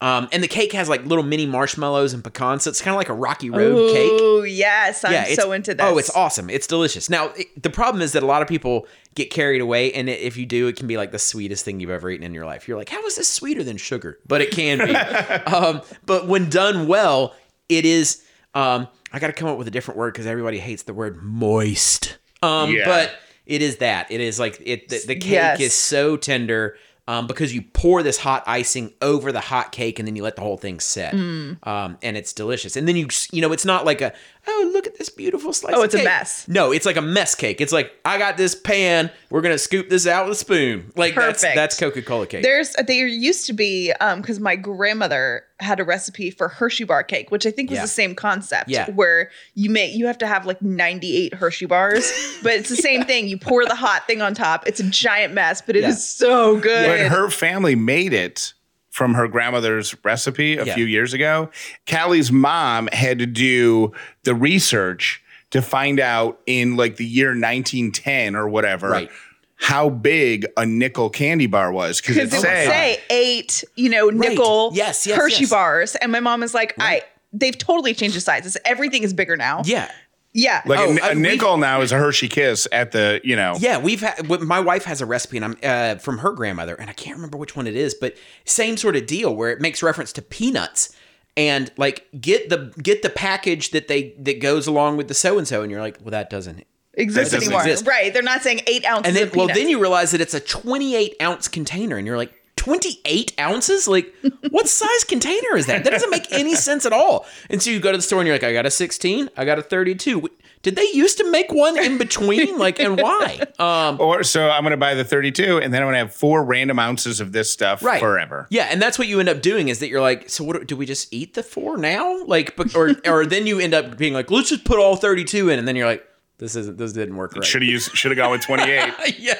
Um, 0.00 0.28
and 0.30 0.42
the 0.44 0.48
cake 0.48 0.72
has 0.74 0.88
like 0.88 1.04
little 1.06 1.24
mini 1.24 1.44
marshmallows 1.44 2.12
and 2.12 2.22
pecans, 2.22 2.62
so 2.62 2.70
it's 2.70 2.80
kind 2.80 2.94
of 2.94 2.98
like 2.98 3.08
a 3.08 3.14
Rocky 3.14 3.50
Road 3.50 3.92
cake 3.92 4.12
Oh 4.14 4.44
yes, 4.44 5.04
I'm 5.04 5.12
it's- 5.12 5.34
so 5.34 5.50
into 5.50 5.74
this. 5.74 5.84
Oh, 5.84 5.98
it's 5.98 6.14
awesome. 6.14 6.48
It's 6.48 6.68
delicious. 6.68 7.10
Now, 7.10 7.32
it, 7.36 7.60
the 7.60 7.70
problem 7.70 8.00
is 8.00 8.12
that 8.12 8.22
a 8.22 8.26
lot 8.26 8.40
of 8.40 8.46
people 8.46 8.86
get 9.16 9.30
carried 9.30 9.60
away, 9.60 9.92
and 9.92 10.08
it, 10.08 10.20
if 10.20 10.36
you 10.36 10.46
do, 10.46 10.68
it 10.68 10.76
can 10.76 10.86
be 10.86 10.96
like 10.96 11.10
the 11.10 11.18
sweetest 11.18 11.64
thing 11.64 11.80
you've 11.80 11.90
ever 11.90 12.08
eaten 12.10 12.24
in 12.24 12.32
your 12.32 12.46
life. 12.46 12.68
You're 12.68 12.78
like, 12.78 12.90
how 12.90 13.04
is 13.06 13.16
this 13.16 13.28
sweeter 13.28 13.64
than 13.64 13.76
sugar? 13.76 14.18
But 14.28 14.40
it 14.40 14.52
can 14.52 14.78
be. 14.78 14.94
um, 15.52 15.82
but 16.06 16.28
when 16.28 16.48
done 16.48 16.86
well, 16.86 17.34
it 17.68 17.84
is. 17.84 18.22
Um, 18.54 18.86
I 19.12 19.18
got 19.18 19.26
to 19.28 19.32
come 19.32 19.48
up 19.48 19.58
with 19.58 19.66
a 19.66 19.70
different 19.72 19.98
word 19.98 20.12
because 20.12 20.26
everybody 20.26 20.58
hates 20.60 20.84
the 20.84 20.94
word 20.94 21.20
moist. 21.22 22.18
Um, 22.42 22.70
Yeah. 22.72 22.84
But 22.86 23.12
it 23.46 23.62
is 23.62 23.78
that. 23.78 24.10
It 24.12 24.20
is 24.20 24.38
like 24.38 24.62
it. 24.64 24.88
The, 24.90 25.02
the 25.08 25.14
cake 25.16 25.32
Yes. 25.32 25.60
is 25.60 25.74
so 25.74 26.16
tender. 26.16 26.76
Um, 27.08 27.26
because 27.26 27.54
you 27.54 27.62
pour 27.62 28.02
this 28.02 28.18
hot 28.18 28.44
icing 28.46 28.92
over 29.00 29.32
the 29.32 29.40
hot 29.40 29.72
cake 29.72 29.98
and 29.98 30.06
then 30.06 30.14
you 30.14 30.22
let 30.22 30.36
the 30.36 30.42
whole 30.42 30.58
thing 30.58 30.78
set, 30.78 31.14
Mm. 31.14 31.66
um, 31.66 31.96
and 32.02 32.18
it's 32.18 32.34
delicious. 32.34 32.76
And 32.76 32.86
then 32.86 32.96
you, 32.96 33.08
you 33.32 33.40
know, 33.40 33.50
it's 33.52 33.64
not 33.64 33.86
like 33.86 34.02
a, 34.02 34.12
oh, 34.48 34.70
look 34.72 34.86
at 34.86 34.96
this 34.98 35.08
beautiful 35.10 35.52
slice. 35.52 35.74
Oh, 35.76 35.80
of 35.80 35.84
it's 35.86 35.94
a 35.94 36.02
mess. 36.02 36.46
No, 36.48 36.72
it's 36.72 36.86
like 36.86 36.96
a 36.96 37.02
mess 37.02 37.34
cake. 37.34 37.60
It's 37.60 37.72
like 37.72 37.92
I 38.04 38.18
got 38.18 38.36
this 38.36 38.54
pan. 38.54 39.10
We're 39.30 39.42
gonna 39.42 39.58
scoop 39.58 39.88
this 39.88 40.06
out 40.06 40.24
with 40.26 40.32
a 40.32 40.38
spoon. 40.40 40.90
Like 40.96 41.14
that's 41.14 41.42
Perfect. 41.42 41.54
that's 41.56 41.78
Coca 41.78 42.02
Cola 42.02 42.26
cake. 42.26 42.42
There's 42.42 42.72
there 42.86 43.06
used 43.06 43.46
to 43.46 43.52
be 43.52 43.92
um 44.00 44.20
because 44.20 44.40
my 44.40 44.56
grandmother 44.56 45.44
had 45.60 45.80
a 45.80 45.84
recipe 45.84 46.30
for 46.30 46.48
Hershey 46.48 46.84
bar 46.84 47.02
cake, 47.02 47.30
which 47.30 47.44
I 47.44 47.50
think 47.50 47.70
was 47.70 47.76
Yeah. 47.78 47.82
the 47.82 47.88
same 47.88 48.14
concept. 48.14 48.70
Yeah. 48.70 48.90
Where 48.92 49.30
you 49.54 49.70
make 49.70 49.94
you 49.94 50.06
have 50.06 50.18
to 50.18 50.26
have 50.26 50.46
like 50.46 50.62
98 50.62 51.34
Hershey 51.34 51.66
bars, 51.66 52.10
but 52.42 52.52
it's 52.52 52.68
the 52.68 52.76
same 52.76 53.04
thing. 53.04 53.28
You 53.28 53.38
pour 53.38 53.64
the 53.64 53.74
hot 53.74 54.06
thing 54.06 54.22
on 54.22 54.34
top. 54.34 54.66
It's 54.66 54.80
a 54.80 54.88
giant 54.88 55.34
mess, 55.34 55.60
but 55.60 55.76
it 55.76 55.84
is 55.84 55.96
Yeah. 55.96 56.26
so 56.26 56.58
good. 56.60 56.86
But 56.86 57.08
her 57.16 57.28
family 57.28 57.74
made 57.74 58.12
it 58.12 58.54
from 58.98 59.14
her 59.14 59.28
grandmother's 59.28 59.94
recipe 60.04 60.56
a 60.58 60.64
Yeah. 60.64 60.74
few 60.74 60.84
years 60.84 61.14
ago. 61.14 61.50
Callie's 61.86 62.32
mom 62.32 62.88
had 62.92 63.20
to 63.20 63.26
do 63.26 63.92
the 64.24 64.34
research 64.34 65.22
to 65.52 65.62
find 65.62 66.00
out 66.00 66.40
in 66.46 66.74
like 66.76 66.96
the 66.96 67.04
year 67.06 67.28
1910 67.32 68.34
or 68.34 68.48
whatever 68.48 68.88
Right. 68.90 69.10
how 69.54 69.88
big 69.88 70.46
a 70.56 70.66
nickel 70.66 71.10
candy 71.10 71.46
bar 71.46 71.70
was 71.70 72.00
because 72.00 72.16
it 72.16 72.24
because 72.24 72.42
it 72.42 72.48
would 72.48 72.56
said 72.56 72.66
say 72.68 73.00
eight, 73.08 73.62
you 73.76 73.88
know, 73.88 74.10
nickel 74.10 74.72
Yes, 74.74 75.06
yes, 75.06 75.16
Hershey 75.16 75.42
yes. 75.42 75.50
bars, 75.50 75.94
and 75.94 76.10
my 76.10 76.20
mom 76.20 76.42
is 76.42 76.52
like, 76.52 76.74
I. 76.80 77.02
They've 77.32 77.56
totally 77.56 77.92
changed 77.94 78.16
the 78.16 78.20
sizes. 78.22 78.56
Everything 78.64 79.02
is 79.04 79.12
bigger 79.12 79.36
now. 79.36 79.60
yeah, 79.64 79.90
Yeah. 80.34 80.62
like 80.66 80.78
Oh, 80.78 80.96
a, 81.02 81.10
a 81.10 81.14
nickel 81.14 81.56
now 81.56 81.80
is 81.80 81.90
a 81.90 81.96
Hershey 81.96 82.28
Kiss 82.28 82.68
at 82.70 82.92
the 82.92 83.20
you 83.24 83.34
know 83.34 83.56
yeah. 83.58 83.78
We've 83.78 84.00
had 84.00 84.28
my 84.42 84.60
wife 84.60 84.84
has 84.84 85.00
a 85.00 85.06
recipe, 85.06 85.38
and 85.38 85.44
I'm 85.44 85.56
uh, 85.62 85.94
from 85.98 86.18
her 86.18 86.32
grandmother, 86.32 86.74
and 86.74 86.88
I 86.90 86.92
can't 86.92 87.16
remember 87.16 87.38
which 87.38 87.56
one 87.56 87.66
it 87.66 87.76
is, 87.76 87.94
but 87.94 88.14
same 88.44 88.76
sort 88.76 88.94
of 88.96 89.06
deal 89.06 89.34
where 89.34 89.50
it 89.50 89.60
makes 89.60 89.82
reference 89.82 90.12
to 90.14 90.22
peanuts. 90.22 90.94
And 91.36 91.70
like 91.76 92.06
get 92.20 92.48
the 92.50 92.72
get 92.82 93.02
the 93.02 93.10
package 93.10 93.70
that 93.70 93.86
they 93.88 94.14
that 94.18 94.40
goes 94.40 94.66
along 94.66 94.96
with 94.96 95.06
the 95.08 95.14
so 95.14 95.38
and 95.38 95.46
so, 95.46 95.62
and 95.62 95.70
you're 95.70 95.80
like, 95.80 95.98
well, 96.00 96.10
that 96.10 96.30
doesn't 96.30 96.66
exist 96.94 97.30
That 97.30 97.36
doesn't 97.36 97.52
anymore. 97.52 97.60
exist. 97.66 97.86
Right. 97.86 98.12
They're 98.12 98.22
not 98.24 98.42
saying 98.42 98.62
eight 98.66 98.84
ounces 98.84 99.06
And 99.08 99.16
then, 99.16 99.28
of 99.28 99.36
well, 99.36 99.46
then 99.46 99.68
you 99.68 99.80
realize 99.80 100.10
that 100.10 100.20
it's 100.20 100.34
a 100.34 100.40
28 100.40 101.14
ounce 101.22 101.46
container, 101.46 101.96
and 101.96 102.06
you're 102.08 102.16
like, 102.16 102.34
28 102.58 103.34
ounces? 103.40 103.88
Like, 103.88 104.14
what 104.50 104.68
size 104.68 105.04
container 105.04 105.56
is 105.56 105.66
that? 105.66 105.84
That 105.84 105.90
doesn't 105.90 106.10
make 106.10 106.30
any 106.32 106.54
sense 106.56 106.84
at 106.84 106.92
all. 106.92 107.24
And 107.48 107.62
so 107.62 107.70
you 107.70 107.80
go 107.80 107.92
to 107.92 107.98
the 107.98 108.02
store 108.02 108.20
and 108.20 108.26
you're 108.26 108.34
like, 108.34 108.44
I 108.44 108.52
got 108.52 108.66
a 108.66 108.70
16, 108.70 109.30
I 109.36 109.44
got 109.44 109.58
a 109.58 109.62
32. 109.62 110.28
Did 110.62 110.74
they 110.74 110.88
used 110.92 111.18
to 111.18 111.30
make 111.30 111.52
one 111.52 111.78
in 111.78 111.98
between? 111.98 112.58
Like, 112.58 112.80
and 112.80 112.98
why? 113.00 113.40
Um, 113.58 114.00
or 114.00 114.24
so 114.24 114.50
I'm 114.50 114.62
going 114.62 114.72
to 114.72 114.76
buy 114.76 114.94
the 114.94 115.04
32 115.04 115.58
and 115.58 115.72
then 115.72 115.82
I'm 115.82 115.86
going 115.86 115.94
to 115.94 115.98
have 116.00 116.14
four 116.14 116.44
random 116.44 116.78
ounces 116.78 117.20
of 117.20 117.32
this 117.32 117.50
stuff 117.50 117.82
right. 117.82 118.00
forever. 118.00 118.48
Yeah, 118.50 118.64
and 118.64 118.82
that's 118.82 118.98
what 118.98 119.06
you 119.06 119.20
end 119.20 119.28
up 119.28 119.40
doing 119.40 119.68
is 119.68 119.78
that 119.78 119.88
you're 119.88 120.00
like, 120.00 120.28
so 120.28 120.42
what 120.42 120.66
do 120.66 120.76
we 120.76 120.84
just 120.84 121.12
eat 121.12 121.34
the 121.34 121.42
four 121.42 121.76
now? 121.76 122.24
Like, 122.24 122.58
or 122.74 122.96
or 123.06 123.24
then 123.24 123.46
you 123.46 123.60
end 123.60 123.72
up 123.72 123.96
being 123.96 124.14
like, 124.14 124.30
let's 124.30 124.48
just 124.48 124.64
put 124.64 124.78
all 124.78 124.96
32 124.96 125.48
in, 125.48 125.58
and 125.58 125.68
then 125.68 125.76
you're 125.76 125.86
like, 125.86 126.07
this 126.38 126.54
isn't 126.54 126.78
this 126.78 126.92
didn't 126.92 127.16
work 127.16 127.34
right. 127.34 127.44
Should 127.44 127.62
have 127.62 127.68
used 127.68 127.90
should 127.92 128.12
have 128.12 128.16
gone 128.16 128.30
with 128.30 128.42
28. 128.42 128.94
yeah, 129.18 129.34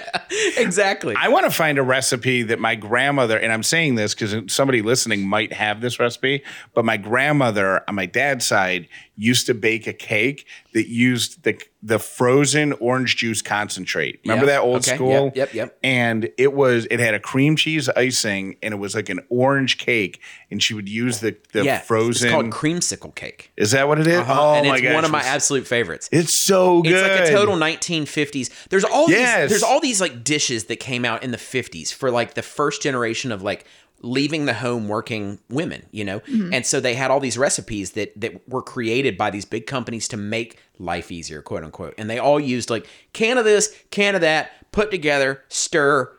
exactly. 0.57 1.15
I 1.17 1.29
want 1.29 1.45
to 1.47 1.51
find 1.51 1.79
a 1.79 1.83
recipe 1.83 2.43
that 2.45 2.59
my 2.59 2.75
grandmother, 2.75 3.39
and 3.39 3.53
I'm 3.53 3.63
saying 3.63 3.95
this 3.95 4.15
because 4.15 4.53
somebody 4.53 4.83
listening 4.83 5.27
might 5.27 5.53
have 5.53 5.81
this 5.81 6.01
recipe, 6.01 6.43
but 6.75 6.85
my 6.85 6.97
grandmother 6.97 7.83
on 7.87 7.95
my 7.95 8.07
dad's 8.07 8.45
side 8.45 8.89
used 9.21 9.47
to 9.47 9.53
bake 9.55 9.87
a 9.89 9.93
cake 9.93 10.47
that 10.73 10.89
used 10.89 11.43
the 11.43 11.61
the 11.81 11.99
frozen 11.99 12.73
orange 12.75 13.17
juice 13.17 13.41
concentrate. 13.41 14.21
Remember 14.25 14.47
Yeah. 14.47 14.53
that 14.53 14.61
old 14.63 14.79
Okay. 14.79 14.95
school? 14.97 15.25
Yep, 15.27 15.37
yep, 15.37 15.55
yep. 15.55 15.79
And 15.83 16.29
it 16.39 16.53
was 16.53 16.87
it 16.91 16.99
had 17.01 17.15
a 17.15 17.21
cream 17.21 17.55
cheese 17.57 17.89
icing 17.91 18.57
and 18.63 18.73
it 18.75 18.79
was 18.79 18.95
like 18.97 19.09
an 19.09 19.21
orange 19.29 19.79
cake, 19.79 20.21
and 20.51 20.63
she 20.63 20.75
would 20.75 20.89
use 20.89 21.21
the 21.21 21.37
the 21.53 21.65
yeah, 21.65 21.79
frozen. 21.81 22.29
It's 22.29 22.33
called 22.35 22.51
creamsicle 22.51 23.15
cake. 23.15 23.51
is 23.57 23.73
that 23.73 23.87
what 23.89 23.99
it 24.01 24.07
is? 24.07 24.19
Uh-huh, 24.21 24.35
Oh 24.41 24.55
and 24.55 24.69
my 24.69 24.75
it's 24.77 24.83
gosh, 24.83 24.95
one 24.95 25.05
of 25.05 25.11
my 25.11 25.23
absolute 25.23 25.67
favorites. 25.67 26.09
It's 26.13 26.33
so 26.33 26.83
good. 26.83 26.93
It's 26.93 27.03
like 27.03 27.29
a 27.29 27.33
total 27.33 27.57
1950s. 27.57 28.51
There's 28.71 28.85
all 28.85 29.11
Yes. 29.11 29.43
these 29.43 29.51
there's 29.51 29.63
all 29.63 29.81
these 29.81 30.01
like 30.01 30.23
dishes 30.25 30.65
that 30.65 30.77
came 30.77 31.05
out 31.05 31.23
in 31.25 31.31
the 31.33 31.39
50s 31.39 31.93
for 31.93 32.11
like 32.11 32.35
the 32.35 32.43
first 32.43 32.83
generation 32.83 33.33
of 33.33 33.43
like 33.43 33.65
leaving 34.03 34.45
the 34.47 34.55
home 34.55 34.89
working 34.89 35.39
women, 35.49 35.87
you 35.91 36.05
know? 36.05 36.21
And 36.53 36.65
so 36.65 36.81
they 36.81 36.95
had 36.95 37.11
all 37.11 37.21
these 37.21 37.39
recipes 37.39 37.93
that 37.93 38.13
that 38.21 38.49
were 38.49 38.63
created 38.63 39.17
by 39.17 39.31
these 39.31 39.45
big 39.45 39.67
companies 39.67 40.09
to 40.09 40.17
make 40.17 40.59
life 40.79 41.11
easier, 41.11 41.43
quote 41.43 41.65
unquote. 41.65 41.95
And 41.99 42.09
they 42.09 42.19
all 42.19 42.39
used 42.39 42.71
like 42.71 42.87
can 43.13 43.39
of 43.39 43.45
this, 43.45 43.75
can 43.91 44.15
of 44.15 44.21
that, 44.21 44.53
put 44.73 44.91
together, 44.91 45.43
stir, 45.49 46.13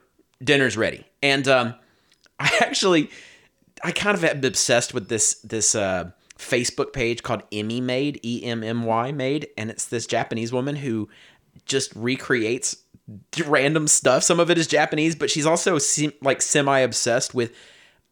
dinner's 0.44 0.78
ready. 0.78 1.06
And 1.22 1.48
um 1.48 1.76
I 2.40 2.50
actually 2.62 3.10
I 3.84 3.92
kind 3.92 4.18
of 4.18 4.24
am 4.24 4.44
obsessed 4.44 4.94
with 4.94 5.10
this 5.10 5.36
this 5.36 5.76
uh, 5.76 6.12
Facebook 6.38 6.94
page 6.94 7.24
called 7.24 7.44
Emmy 7.52 7.82
Made, 7.82 8.20
E 8.24 8.44
M 8.44 8.64
M 8.64 8.84
Y 8.84 9.12
Made, 9.12 9.48
and 9.58 9.70
it's 9.70 9.86
this 9.86 10.06
Japanese 10.06 10.52
woman 10.52 10.76
who 10.78 11.10
just 11.66 11.94
recreates 11.96 12.78
random 13.46 13.88
stuff. 13.88 14.24
Some 14.24 14.40
of 14.40 14.50
it 14.50 14.58
is 14.58 14.68
Japanese, 14.68 15.16
but 15.16 15.30
she's 15.30 15.46
also 15.46 15.78
se- 15.78 16.16
like 16.22 16.42
semi 16.42 16.80
obsessed 16.80 17.34
with 17.34 17.54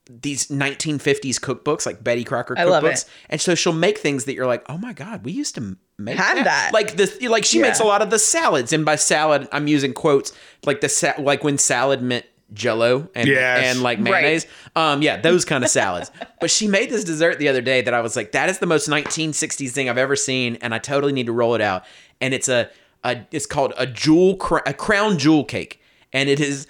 these 0.09 0.47
1950s 0.47 1.35
cookbooks, 1.39 1.85
like 1.85 2.01
Betty 2.03 2.23
Crocker 2.23 2.55
cookbooks. 2.55 2.59
I 2.59 2.63
love 2.63 2.85
it. 2.85 3.03
And 3.29 3.41
so 3.41 3.55
she'll 3.55 3.73
make 3.73 3.97
things 3.97 4.23
that 4.25 4.35
you're 4.35 4.45
like, 4.47 4.63
oh 4.69 4.77
my 4.77 4.93
god, 4.93 5.25
we 5.25 5.33
used 5.33 5.55
to 5.55 5.75
make 5.97 6.15
Have 6.15 6.43
that. 6.45 6.71
Like 6.73 6.95
this, 6.95 7.21
like 7.21 7.43
she 7.43 7.59
makes 7.59 7.79
a 7.79 7.83
lot 7.83 8.01
of 8.01 8.09
the 8.09 8.19
salads, 8.19 8.71
and 8.71 8.85
by 8.85 8.95
salad, 8.95 9.47
I'm 9.51 9.67
using 9.67 9.93
quotes 9.93 10.31
like 10.65 10.81
the 10.81 10.89
sa- 10.89 11.15
like 11.19 11.43
when 11.43 11.57
salad 11.57 12.01
meant 12.01 12.25
Jello 12.53 13.09
and 13.13 13.27
Yes. 13.27 13.65
and 13.65 13.83
like 13.83 13.97
Right. 13.97 14.03
mayonnaise. 14.11 14.45
Um, 14.77 15.01
yeah, 15.01 15.17
those 15.19 15.43
kind 15.43 15.65
of 15.65 15.69
salads. 15.69 16.09
but 16.39 16.49
she 16.49 16.69
made 16.69 16.89
this 16.89 17.03
dessert 17.03 17.39
the 17.39 17.49
other 17.49 17.59
day 17.61 17.81
that 17.81 17.93
I 17.93 17.99
was 17.99 18.15
like, 18.15 18.31
that 18.31 18.47
is 18.49 18.59
the 18.59 18.65
most 18.65 18.87
1960s 18.87 19.71
thing 19.71 19.89
I've 19.89 19.97
ever 19.97 20.15
seen, 20.15 20.55
and 20.61 20.73
I 20.73 20.77
totally 20.79 21.11
need 21.11 21.25
to 21.25 21.33
roll 21.33 21.55
it 21.55 21.61
out. 21.61 21.83
And 22.21 22.33
it's 22.33 22.47
a, 22.47 22.69
a 23.09 23.25
it's 23.31 23.45
called 23.45 23.73
a 23.77 23.87
jewel 23.87 24.35
cr- 24.37 24.65
a 24.65 24.73
crown 24.73 25.17
jewel 25.17 25.43
cake, 25.45 25.81
and 26.13 26.29
it 26.29 26.39
is 26.39 26.67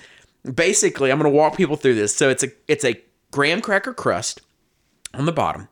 basically 0.54 1.12
I'm 1.12 1.18
gonna 1.18 1.30
walk 1.30 1.58
people 1.58 1.76
through 1.76 1.96
this. 1.96 2.16
So 2.16 2.30
it's 2.30 2.44
a 2.44 2.50
it's 2.68 2.86
a 2.86 3.02
graham 3.32 3.62
cracker 3.62 3.94
crust 3.94 4.42
on 5.14 5.26
the 5.26 5.32
bottom. 5.34 5.68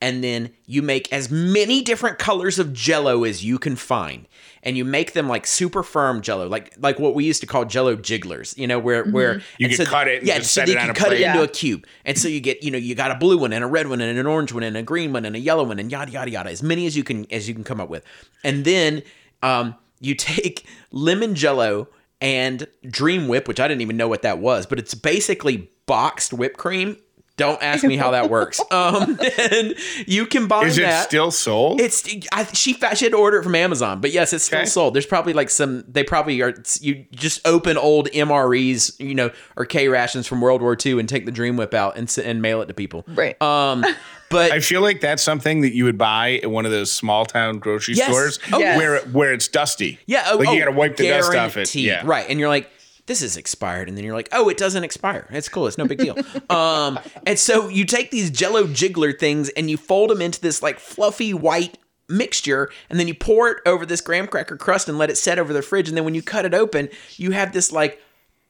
And 0.00 0.22
then 0.22 0.50
you 0.66 0.80
make 0.80 1.12
as 1.12 1.28
many 1.28 1.82
different 1.82 2.20
colors 2.20 2.60
of 2.60 2.72
jello 2.72 3.24
as 3.24 3.44
you 3.44 3.58
can 3.58 3.74
find. 3.74 4.28
And 4.62 4.76
you 4.76 4.84
make 4.84 5.12
them 5.12 5.28
like 5.28 5.44
super 5.44 5.82
firm 5.82 6.20
jello, 6.22 6.46
like 6.46 6.72
like 6.78 7.00
what 7.00 7.16
we 7.16 7.24
used 7.24 7.40
to 7.40 7.48
call 7.48 7.64
jello 7.64 7.96
jigglers, 7.96 8.54
you 8.56 8.68
know, 8.68 8.78
where 8.78 9.04
where 9.06 9.40
You 9.58 9.66
and 9.66 9.76
could 9.76 9.88
cut 9.88 10.06
it 10.06 10.18
and 10.18 10.26
yeah, 10.28 10.36
so 10.36 10.42
set 10.42 10.66
they 10.66 10.74
it 10.74 10.78
on 10.78 10.86
can 10.86 10.94
cut 10.94 11.12
it 11.12 11.20
into 11.20 11.38
Yeah. 11.38 11.42
a 11.42 11.48
cube. 11.48 11.84
And 12.04 12.16
so 12.16 12.28
you 12.28 12.38
get, 12.38 12.62
you 12.62 12.70
know, 12.70 12.78
you 12.78 12.94
got 12.94 13.10
a 13.10 13.16
blue 13.16 13.38
one 13.38 13.52
and 13.52 13.64
a 13.64 13.66
red 13.66 13.88
one 13.88 14.00
and 14.00 14.16
an 14.16 14.26
orange 14.26 14.52
one 14.52 14.62
and 14.62 14.76
a 14.76 14.84
green 14.84 15.12
one 15.12 15.24
and 15.24 15.34
a 15.34 15.40
yellow 15.40 15.64
one 15.64 15.80
and 15.80 15.90
yada 15.90 16.12
yada 16.12 16.30
yada, 16.30 16.50
as 16.50 16.62
many 16.62 16.86
as 16.86 16.96
you 16.96 17.02
can 17.02 17.26
as 17.32 17.48
you 17.48 17.54
can 17.54 17.64
come 17.64 17.80
up 17.80 17.88
with. 17.88 18.04
And 18.44 18.64
then 18.64 19.02
um 19.42 19.74
you 20.00 20.14
take 20.14 20.66
lemon 20.90 21.34
jello 21.34 21.88
and 22.20 22.66
dream 22.88 23.28
whip, 23.28 23.46
which 23.46 23.60
I 23.60 23.68
didn't 23.68 23.82
even 23.82 23.96
know 23.96 24.08
what 24.08 24.22
that 24.22 24.38
was, 24.38 24.66
but 24.66 24.78
it's 24.78 24.94
basically 24.94 25.70
boxed 25.86 26.32
whipped 26.32 26.58
cream 26.58 26.96
Don't 27.38 27.62
ask 27.62 27.82
me 27.84 27.96
how 27.96 28.10
that 28.10 28.28
works. 28.38 28.60
Um, 28.70 29.18
and 29.50 29.74
you 30.06 30.26
combine 30.26 30.66
Is 30.66 30.76
it 30.76 30.82
that. 30.82 31.04
still 31.08 31.30
sold? 31.30 31.80
It's 31.80 32.06
I, 32.32 32.44
she 32.52 32.74
she 32.74 33.04
had 33.06 33.12
to 33.12 33.16
order 33.16 33.38
it 33.38 33.44
from 33.44 33.54
Amazon, 33.54 34.02
but 34.02 34.12
yes, 34.12 34.34
it's 34.34 34.44
still 34.44 34.58
Okay. 34.58 34.66
sold. 34.66 34.94
There's 34.94 35.06
probably 35.06 35.32
like 35.32 35.48
some 35.48 35.84
they 35.88 36.04
probably 36.04 36.42
are. 36.42 36.52
You 36.80 37.06
just 37.12 37.40
open 37.46 37.78
old 37.78 38.08
MREs, 38.10 38.98
you 39.00 39.14
know, 39.14 39.30
or 39.56 39.64
K 39.64 39.88
rations 39.88 40.26
from 40.26 40.40
World 40.42 40.60
War 40.60 40.76
II 40.84 41.00
and 41.00 41.08
take 41.08 41.24
the 41.24 41.32
Dream 41.32 41.56
Whip 41.56 41.72
out 41.72 41.96
and 41.96 42.14
and 42.22 42.42
mail 42.42 42.60
it 42.60 42.66
to 42.66 42.74
people. 42.74 43.04
Right. 43.08 43.40
Um, 43.40 43.84
but 44.30 44.52
I 44.52 44.60
feel 44.60 44.80
like 44.82 45.00
that's 45.00 45.22
something 45.22 45.62
that 45.62 45.74
you 45.74 45.84
would 45.84 45.96
buy 45.98 46.40
at 46.42 46.50
one 46.50 46.66
of 46.66 46.72
those 46.72 46.90
small 46.92 47.24
town 47.24 47.58
grocery 47.60 47.94
Yes. 47.94 48.08
stores 48.08 48.38
Oh, 48.52 48.58
Yes. 48.58 48.76
where 48.76 48.98
where 49.12 49.32
it's 49.32 49.48
dusty. 49.48 49.98
yeah, 50.06 50.24
oh, 50.30 50.36
like 50.38 50.48
you 50.48 50.56
oh, 50.56 50.58
got 50.58 50.64
to 50.66 50.72
wipe 50.72 50.96
the 50.96 51.08
dust 51.08 51.34
off 51.34 51.56
it. 51.56 51.74
Yeah, 51.74 52.02
right. 52.04 52.26
And 52.28 52.38
you're 52.40 52.48
like, 52.48 52.68
this 53.08 53.22
is 53.22 53.36
expired, 53.36 53.88
and 53.88 53.96
then 53.96 54.04
you're 54.04 54.14
like, 54.14 54.28
oh, 54.30 54.48
it 54.48 54.56
doesn't 54.56 54.84
expire. 54.84 55.26
It's 55.30 55.48
cool. 55.48 55.66
It's 55.66 55.78
no 55.78 55.86
big 55.86 55.98
deal. 55.98 56.16
um, 56.50 57.00
and 57.26 57.38
so 57.38 57.68
you 57.68 57.84
take 57.84 58.12
these 58.12 58.30
Jello 58.30 58.64
jiggler 58.64 59.18
things 59.18 59.48
and 59.50 59.68
you 59.68 59.76
fold 59.76 60.10
them 60.10 60.22
into 60.22 60.40
this 60.40 60.62
like 60.62 60.78
fluffy 60.78 61.34
white 61.34 61.78
mixture 62.10 62.70
and 62.88 62.98
then 62.98 63.06
you 63.06 63.14
pour 63.14 63.50
it 63.50 63.58
over 63.66 63.84
this 63.84 64.00
graham 64.00 64.26
cracker 64.26 64.56
crust 64.56 64.88
and 64.88 64.96
let 64.96 65.10
it 65.10 65.18
set 65.18 65.38
over 65.38 65.52
the 65.52 65.60
fridge 65.60 65.88
and 65.88 65.96
then 65.96 66.06
when 66.06 66.14
you 66.14 66.22
cut 66.22 66.46
it 66.46 66.54
open 66.54 66.88
you 67.18 67.32
have 67.32 67.52
this 67.52 67.70
like 67.70 68.00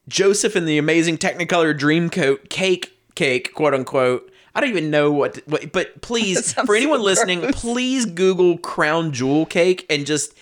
Joseph 0.09 0.57
and 0.57 0.67
the 0.67 0.79
Amazing 0.79 1.19
Technicolor 1.19 1.79
Dreamcoat 1.79 2.49
cake, 2.49 2.99
cake, 3.15 3.55
quote 3.55 3.75
unquote. 3.75 4.33
I 4.55 4.61
don't 4.61 4.71
even 4.71 4.91
know 4.91 5.13
what, 5.13 5.37
what 5.47 5.71
but 5.71 6.01
please, 6.01 6.53
for 6.67 6.75
anyone 6.75 7.01
so 7.01 7.05
listening, 7.05 7.41
gross. 7.41 7.61
please 7.61 8.07
Google 8.07 8.59
crown 8.59 9.13
jewel 9.13 9.47
cake 9.47 9.87
and 9.89 10.07
just 10.07 10.35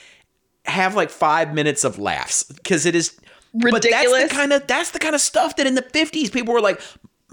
have 0.65 0.95
like 0.95 1.11
five 1.11 1.53
minutes 1.53 1.85
of 1.85 1.99
laughs 1.99 2.45
because 2.45 2.87
it 2.87 2.95
is 2.95 3.19
But 3.59 3.83
that's 3.83 4.13
the 4.23 4.29
kind 4.31 4.53
of 4.53 4.67
that's 4.67 4.91
the 4.91 4.99
kind 4.99 5.15
of 5.15 5.21
stuff 5.21 5.57
that 5.57 5.67
in 5.67 5.75
the 5.75 5.83
fifties 5.83 6.31
people 6.31 6.55
were 6.55 6.61
like. 6.61 6.81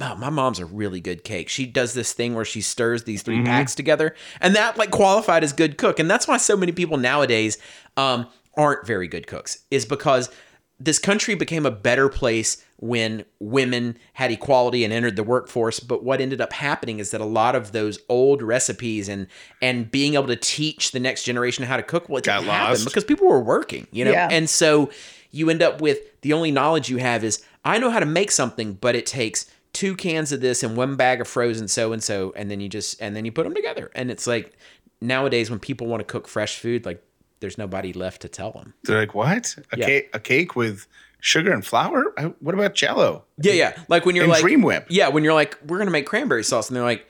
Oh, 0.02 0.16
my 0.16 0.32
mom's 0.32 0.58
a 0.58 0.66
really 0.66 1.00
good 1.00 1.24
cake. 1.24 1.50
She 1.50 1.68
does 1.68 1.94
this 1.94 2.14
thing 2.14 2.34
where 2.34 2.46
she 2.46 2.62
stirs 2.62 3.04
these 3.04 3.22
3 3.22 3.44
packs 3.44 3.76
together, 3.76 4.16
and 4.42 4.56
that 4.56 4.76
like 4.76 4.90
qualified 4.90 5.44
as 5.44 5.54
good 5.54 5.78
cook. 5.78 6.00
And 6.00 6.10
that's 6.10 6.28
why 6.28 6.38
so 6.38 6.58
many 6.58 6.72
people 6.72 6.98
nowadays 6.98 7.60
um, 7.96 8.26
aren't 8.58 8.88
very 8.88 9.08
good 9.08 9.28
cooks. 9.28 9.60
Is 9.70 9.86
because 9.86 10.32
this 10.80 10.98
country 10.98 11.36
became 11.36 11.68
a 11.68 11.72
better 11.72 12.10
place 12.10 12.66
when 12.78 13.24
women 13.40 13.96
had 14.14 14.32
equality 14.32 14.84
and 14.84 14.92
entered 14.92 15.16
the 15.16 15.24
workforce 15.24 15.80
but 15.80 16.04
what 16.04 16.20
ended 16.20 16.42
up 16.42 16.52
happening 16.52 16.98
is 17.00 17.12
that 17.12 17.22
a 17.22 17.26
lot 17.26 17.56
of 17.56 17.72
those 17.72 18.00
old 18.10 18.42
recipes 18.42 19.08
and 19.08 19.28
and 19.62 19.90
being 19.92 20.16
able 20.16 20.28
to 20.28 20.36
teach 20.36 20.92
the 20.92 21.00
next 21.00 21.24
generation 21.24 21.64
how 21.64 21.78
to 21.78 21.84
cook 21.84 22.10
well 22.10 22.20
Got 22.22 22.44
lost. 22.46 22.84
because 22.84 23.06
people 23.06 23.28
were 23.30 23.40
working 23.40 23.88
you 23.92 24.04
know 24.04 24.12
Yeah. 24.12 24.28
and 24.32 24.50
so 24.50 24.90
you 25.32 25.50
end 25.50 25.62
up 25.62 25.80
with 25.80 26.00
the 26.24 26.34
only 26.34 26.52
knowledge 26.52 26.90
you 26.90 26.98
have 26.98 27.24
is 27.24 27.44
i 27.64 27.78
know 27.78 27.90
how 27.92 28.00
to 28.00 28.06
make 28.06 28.32
something 28.32 28.74
but 28.74 28.96
it 28.96 29.06
takes 29.06 29.46
two 29.72 29.96
cans 29.96 30.32
of 30.32 30.42
this 30.42 30.64
and 30.64 30.76
one 30.76 30.96
bag 30.96 31.22
of 31.22 31.28
frozen 31.28 31.68
so 31.68 31.94
and 31.94 32.04
so 32.04 32.34
and 32.36 32.50
then 32.52 32.60
you 32.60 32.68
just 32.68 33.00
and 33.02 33.16
then 33.16 33.24
you 33.26 33.32
put 33.32 33.44
them 33.44 33.54
together 33.56 33.92
and 33.96 34.10
it's 34.12 34.26
like 34.28 34.54
nowadays 35.02 35.50
when 35.50 35.60
people 35.60 35.88
want 35.88 36.00
to 36.00 36.06
cook 36.06 36.28
fresh 36.28 36.58
food 36.60 36.86
like 36.86 37.04
there's 37.40 37.58
nobody 37.58 37.92
left 37.94 38.22
to 38.22 38.30
tell 38.30 38.52
them 38.52 38.74
They're 38.84 39.00
like, 39.00 39.14
what? 39.14 39.54
A 39.74 39.78
Yeah. 39.78 39.86
cake? 39.86 40.10
A 40.14 40.20
cake 40.20 40.56
with 40.56 40.88
sugar 41.20 41.52
and 41.52 41.66
flour? 41.66 42.14
What 42.40 42.56
about 42.56 42.74
Jello? 42.74 43.26
Yeah, 43.42 43.52
yeah. 43.54 43.84
Like 43.90 44.06
when 44.06 44.16
you're 44.16 44.24
And 44.24 44.32
like 44.32 44.40
Dream 44.42 44.62
Whip. 44.62 44.86
Yeah, 44.90 45.10
when 45.10 45.26
you're 45.26 45.34
like, 45.34 45.58
we're 45.68 45.78
gonna 45.78 45.92
make 45.92 46.06
cranberry 46.06 46.46
sauce, 46.46 46.70
and 46.70 46.78
they're 46.78 46.84
like, 46.86 47.02
"S- 47.02 47.06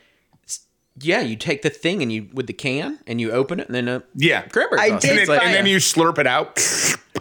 yeah, 1.02 1.22
you 1.22 1.36
take 1.36 1.62
the 1.64 1.70
thing 1.70 2.02
and 2.02 2.12
you 2.12 2.28
with 2.34 2.48
the 2.48 2.54
can 2.54 3.00
and 3.08 3.20
you 3.20 3.32
open 3.32 3.60
it 3.60 3.68
and 3.68 3.76
then 3.76 3.88
uh, 3.90 4.00
Yeah, 4.16 4.42
cranberry 4.44 4.80
I 4.82 4.90
sauce. 4.90 5.02
did 5.02 5.10
and, 5.12 5.20
It's 5.20 5.28
then, 5.30 5.38
like- 5.38 5.46
and 5.48 5.56
then 5.56 5.66
you 5.66 5.78
slurp 5.78 6.18
it 6.20 6.28
out. 6.28 6.60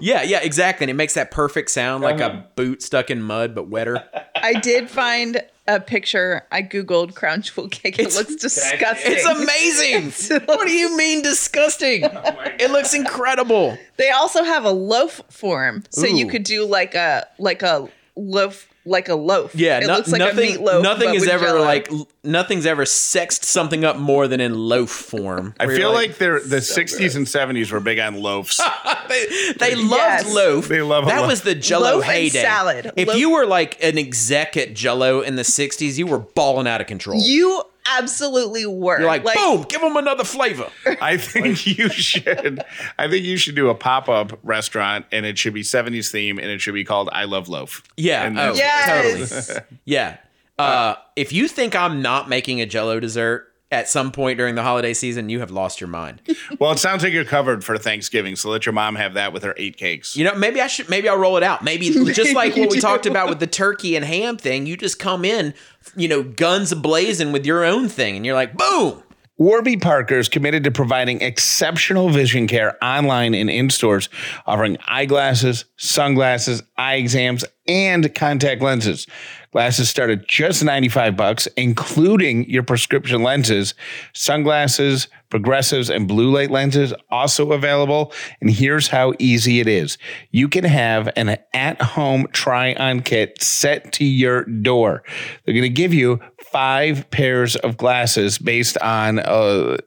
yeah, 0.00 0.22
yeah, 0.22 0.40
exactly. 0.42 0.84
And 0.84 0.90
it 0.90 0.94
makes 0.94 1.14
that 1.14 1.30
perfect 1.30 1.70
sound 1.70 2.02
like 2.04 2.20
Uh-huh. 2.20 2.38
a 2.38 2.46
boot 2.56 2.82
stuck 2.82 3.10
in 3.10 3.22
mud 3.22 3.54
but 3.54 3.68
wetter. 3.68 4.04
I 4.36 4.54
did 4.54 4.90
find 4.90 5.42
a 5.68 5.78
picture. 5.80 6.42
I 6.50 6.62
googled 6.62 7.14
crown 7.14 7.42
jewel 7.42 7.68
cake. 7.68 7.98
It 7.98 8.14
looks 8.14 8.34
disgusting. 8.34 9.12
It's 9.12 9.24
amazing. 9.24 10.40
what 10.46 10.66
do 10.66 10.72
you 10.72 10.96
mean 10.96 11.22
disgusting? 11.22 12.02
it 12.04 12.70
looks 12.72 12.92
incredible. 12.94 13.78
They 13.96 14.10
also 14.10 14.42
have 14.42 14.64
a 14.64 14.70
loaf 14.72 15.20
form, 15.30 15.84
so 15.90 16.04
you 16.06 16.26
Ooh. 16.26 16.30
could 16.30 16.42
do 16.42 16.66
like 16.66 16.94
a 16.96 17.26
like 17.38 17.62
a 17.62 17.88
loaf 18.16 18.68
like 18.84 19.08
a 19.08 19.14
loaf. 19.14 19.54
Yeah, 19.54 19.78
it 19.80 19.86
no- 19.86 19.96
looks 19.96 20.10
like 20.10 20.18
nothing. 20.18 20.56
a 20.56 20.58
meatloaf. 20.58 20.82
nothing 20.82 21.14
is 21.14 21.26
ever 21.28 21.44
Jell-O. 21.46 21.62
like 21.62 21.88
nothing's 22.24 22.66
ever 22.66 22.84
sexed 22.84 23.44
something 23.44 23.84
up 23.84 23.96
more 23.96 24.26
than 24.28 24.40
in 24.40 24.54
loaf 24.54 24.90
form. 24.90 25.54
I 25.60 25.66
feel 25.66 25.78
you're 25.78 25.88
like, 25.92 26.18
they're 26.18 26.40
the 26.40 26.56
60s 26.56 27.14
and 27.16 27.26
70s 27.26 27.70
were 27.72 27.80
big 27.80 27.98
on 27.98 28.20
loaves. 28.20 28.60
they, 29.08 29.26
they 29.58 29.74
loved 29.74 29.92
Yes. 29.92 30.34
loaf. 30.34 30.68
They 30.68 30.82
love 30.82 31.04
a 31.04 31.06
that 31.06 31.20
loaf. 31.20 31.28
was 31.28 31.42
the 31.42 31.54
Jello 31.54 31.96
Loaf 31.96 32.04
and 32.04 32.12
heyday. 32.12 32.42
salad. 32.42 32.92
If 32.96 33.08
Loaf- 33.08 33.16
you 33.16 33.30
were 33.30 33.46
like 33.46 33.82
an 33.82 33.98
exec 33.98 34.56
at 34.56 34.74
Jello 34.74 35.20
in 35.20 35.36
the 35.36 35.42
'60s, 35.42 35.96
you 35.98 36.06
were 36.06 36.18
balling 36.18 36.66
out 36.66 36.80
of 36.80 36.86
control. 36.86 37.20
you 37.22 37.62
absolutely 37.98 38.64
were. 38.64 38.98
You're 39.00 39.08
like, 39.08 39.24
boom, 39.24 39.62
give 39.68 39.80
them 39.80 39.96
another 39.96 40.22
flavor. 40.22 40.68
I 41.00 41.16
think 41.16 41.66
you 41.66 41.88
should. 41.88 42.62
I 42.98 43.08
think 43.08 43.24
you 43.24 43.36
should 43.36 43.56
do 43.56 43.70
a 43.70 43.74
pop 43.74 44.08
up 44.08 44.38
restaurant, 44.44 45.04
and 45.12 45.26
it 45.26 45.36
should 45.38 45.52
be 45.54 45.62
70s 45.62 46.10
theme, 46.12 46.38
and 46.38 46.48
it 46.48 46.60
should 46.60 46.74
be 46.74 46.84
called 46.84 47.08
"I 47.12 47.24
Love 47.24 47.48
Loaf." 47.48 47.82
Yeah, 47.96 48.24
And 48.24 48.38
oh, 48.38 48.54
that's- 48.54 48.58
Yes. 48.86 49.46
totally. 49.46 49.60
Yeah. 49.84 50.16
Uh, 50.58 50.94
if 51.16 51.32
you 51.32 51.48
think 51.48 51.74
I'm 51.74 52.02
not 52.02 52.28
making 52.28 52.60
a 52.60 52.66
Jello 52.66 53.00
dessert 53.00 53.48
at 53.72 53.88
some 53.88 54.12
point 54.12 54.38
during 54.38 54.54
the 54.54 54.62
holiday 54.62 54.92
season, 54.94 55.28
you 55.28 55.40
have 55.40 55.50
lost 55.50 55.80
your 55.80 55.88
mind. 55.88 56.20
Well, 56.60 56.70
it 56.70 56.78
sounds 56.78 57.02
like 57.02 57.12
you're 57.12 57.24
covered 57.24 57.64
for 57.64 57.76
Thanksgiving, 57.78 58.36
so 58.36 58.48
let 58.50 58.66
your 58.66 58.72
mom 58.74 58.94
have 58.94 59.14
that 59.14 59.32
with 59.32 59.42
her 59.42 59.54
eight 59.56 59.76
cakes. 59.78 60.14
You 60.14 60.24
know, 60.24 60.34
maybe 60.34 60.60
I 60.60 60.66
should. 60.68 60.88
Maybe 60.88 61.08
I'll 61.08 61.16
roll 61.16 61.36
it 61.36 61.42
out. 61.42 61.64
Maybe 61.64 61.88
just 62.12 62.34
like 62.34 62.54
what 62.56 62.70
we 62.70 62.78
talked 62.78 63.06
about 63.06 63.28
with 63.28 63.40
the 63.40 63.46
turkey 63.48 63.96
and 63.96 64.04
ham 64.04 64.36
thing. 64.36 64.66
You 64.66 64.76
just 64.76 64.98
come 65.00 65.24
in, 65.24 65.54
you 65.96 66.06
know, 66.06 66.22
guns 66.22 66.72
blazing 66.74 67.32
with 67.32 67.44
your 67.46 67.64
own 67.64 67.88
thing, 67.88 68.16
and 68.16 68.24
you're 68.24 68.34
like, 68.36 68.56
boom. 68.56 69.02
Warby 69.42 69.78
Parker 69.78 70.18
is 70.18 70.28
committed 70.28 70.62
to 70.62 70.70
providing 70.70 71.20
exceptional 71.20 72.10
vision 72.10 72.46
care 72.46 72.76
online 72.80 73.34
and 73.34 73.50
in 73.50 73.70
stores, 73.70 74.08
offering 74.46 74.78
eyeglasses, 74.86 75.64
sunglasses, 75.76 76.62
eye 76.76 76.94
exams, 76.94 77.44
and 77.66 78.14
contact 78.14 78.62
lenses. 78.62 79.08
Glasses 79.50 79.90
start 79.90 80.10
at 80.10 80.26
just 80.26 80.64
95 80.64 81.16
bucks, 81.16 81.46
including 81.56 82.48
your 82.48 82.62
prescription 82.62 83.22
lenses, 83.22 83.74
sunglasses, 84.14 85.08
progressives, 85.28 85.90
and 85.90 86.08
blue 86.08 86.30
light 86.30 86.50
lenses 86.50 86.94
also 87.10 87.52
available. 87.52 88.12
And 88.40 88.50
here's 88.50 88.88
how 88.88 89.12
easy 89.18 89.60
it 89.60 89.66
is. 89.66 89.98
You 90.30 90.48
can 90.48 90.64
have 90.64 91.10
an 91.16 91.36
at-home 91.52 92.28
try-on 92.32 93.00
kit 93.00 93.42
set 93.42 93.92
to 93.94 94.04
your 94.04 94.44
door. 94.44 95.02
They're 95.44 95.54
going 95.54 95.62
to 95.62 95.68
give 95.68 95.92
you 95.92 96.20
five 96.52 97.10
pairs 97.10 97.56
of 97.56 97.76
glasses 97.76 98.38
based 98.38 98.76
on 98.78 99.18
a, 99.18 99.78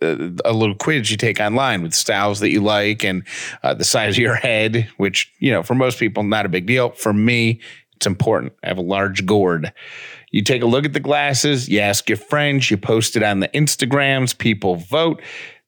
a 0.43 0.51
little 0.53 0.76
quiz 0.76 1.11
you 1.11 1.18
take 1.18 1.39
online 1.39 1.84
with 1.84 1.93
styles 1.93 2.39
that 2.39 2.49
you 2.49 2.61
like 2.61 3.03
and 3.03 3.24
uh, 3.63 3.74
the 3.74 3.84
size 3.84 4.16
of 4.16 4.20
your 4.20 4.36
head, 4.36 4.89
which, 4.97 5.32
you 5.39 5.51
know, 5.51 5.63
for 5.63 5.76
most 5.76 5.99
people, 5.99 6.24
not 6.24 6.45
a 6.45 6.49
big 6.49 6.66
deal. 6.66 6.89
For 6.89 7.13
me, 7.13 7.61
it's 7.95 8.07
important. 8.07 8.53
I 8.63 8.68
have 8.68 8.78
a 8.78 8.82
large 8.82 9.26
gourd. 9.26 9.72
You 10.32 10.41
take 10.41 10.63
a 10.63 10.66
look 10.66 10.86
at 10.86 10.93
the 10.93 10.99
glasses, 10.99 11.70
you 11.70 11.80
ask 11.80 12.09
your 12.09 12.18
friends, 12.18 12.70
you 12.70 12.78
post 12.78 13.16
it 13.16 13.24
on 13.24 13.39
the 13.39 13.47
Instagrams, 13.49 14.38
people 14.38 14.76
vote. 14.76 15.22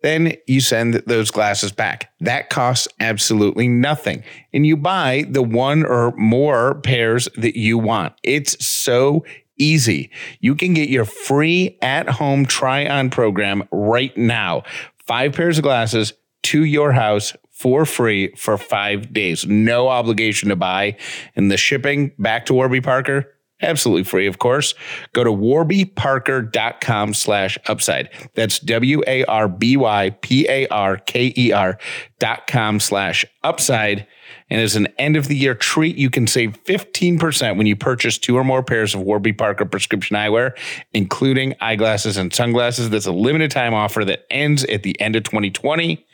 Then 0.04 0.34
you 0.46 0.62
send 0.62 0.96
those 1.08 1.32
glasses 1.32 1.72
back. 1.72 2.12
That 2.20 2.50
costs 2.50 2.88
absolutely 3.00 3.68
nothing. 3.68 4.24
And 4.54 4.66
you 4.66 4.78
buy 4.78 5.26
the 5.28 5.42
one 5.42 5.86
or 5.86 6.12
more 6.18 6.76
pairs 6.82 7.28
that 7.38 7.58
you 7.58 7.78
want. 7.78 8.14
It's 8.24 8.64
so 8.64 9.26
easy. 9.58 10.12
You 10.40 10.56
can 10.56 10.74
get 10.74 10.90
your 10.90 11.06
free 11.06 11.78
at 11.82 12.10
home 12.10 12.46
try 12.46 12.88
on 12.88 13.10
program 13.10 13.68
right 13.72 14.16
now. 14.18 14.64
Five 15.06 15.34
pairs 15.34 15.58
of 15.58 15.64
glasses 15.64 16.14
to 16.44 16.64
your 16.64 16.92
house 16.92 17.36
for 17.52 17.86
free 17.86 18.34
for 18.36 18.58
five 18.58 19.12
days. 19.12 19.46
No 19.48 19.88
obligation 19.88 20.50
to 20.50 20.56
buy. 20.56 20.96
And 21.36 21.50
the 21.50 21.58
shipping 21.58 22.12
back 22.20 22.46
to 22.46 22.54
Warby 22.54 22.82
Parker, 22.82 23.34
absolutely 23.62 24.04
free, 24.04 24.28
of 24.28 24.40
course. 24.40 24.74
Go 25.14 25.24
to 25.24 25.32
warbyparker.com 25.32 27.14
slash 27.14 27.58
upside. 27.68 28.10
That's 28.36 28.60
W 28.60 29.04
A 29.08 29.24
R 29.26 29.48
B 29.48 29.78
Y 29.78 30.10
P 30.22 30.48
A 30.50 30.68
R 30.68 30.98
K 30.98 31.34
E 31.36 31.52
R 31.52 31.78
dot 32.20 32.48
com 32.48 32.80
slash 32.80 33.26
upside. 33.44 34.08
And 34.50 34.62
as 34.62 34.76
an 34.76 34.88
end 34.98 35.16
of 35.16 35.28
the 35.28 35.36
year 35.36 35.56
treat, 35.56 35.98
you 35.98 36.10
can 36.10 36.26
save 36.26 36.64
15% 36.64 37.58
when 37.58 37.68
you 37.68 37.76
purchase 37.76 38.18
two 38.18 38.38
or 38.38 38.44
more 38.44 38.64
pairs 38.64 38.96
of 38.96 39.02
Warby 39.02 39.34
Parker 39.34 39.66
prescription 39.66 40.16
eyewear, 40.16 40.58
including 40.94 41.54
eyeglasses 41.60 42.18
and 42.18 42.34
sunglasses. 42.34 42.90
That's 42.90 43.06
a 43.06 43.12
limited 43.12 43.52
time 43.52 43.74
offer 43.74 44.06
that 44.06 44.26
ends 44.30 44.64
at 44.66 44.84
the 44.84 45.00
end 45.02 45.16
of 45.16 45.24
2020. 45.24 46.06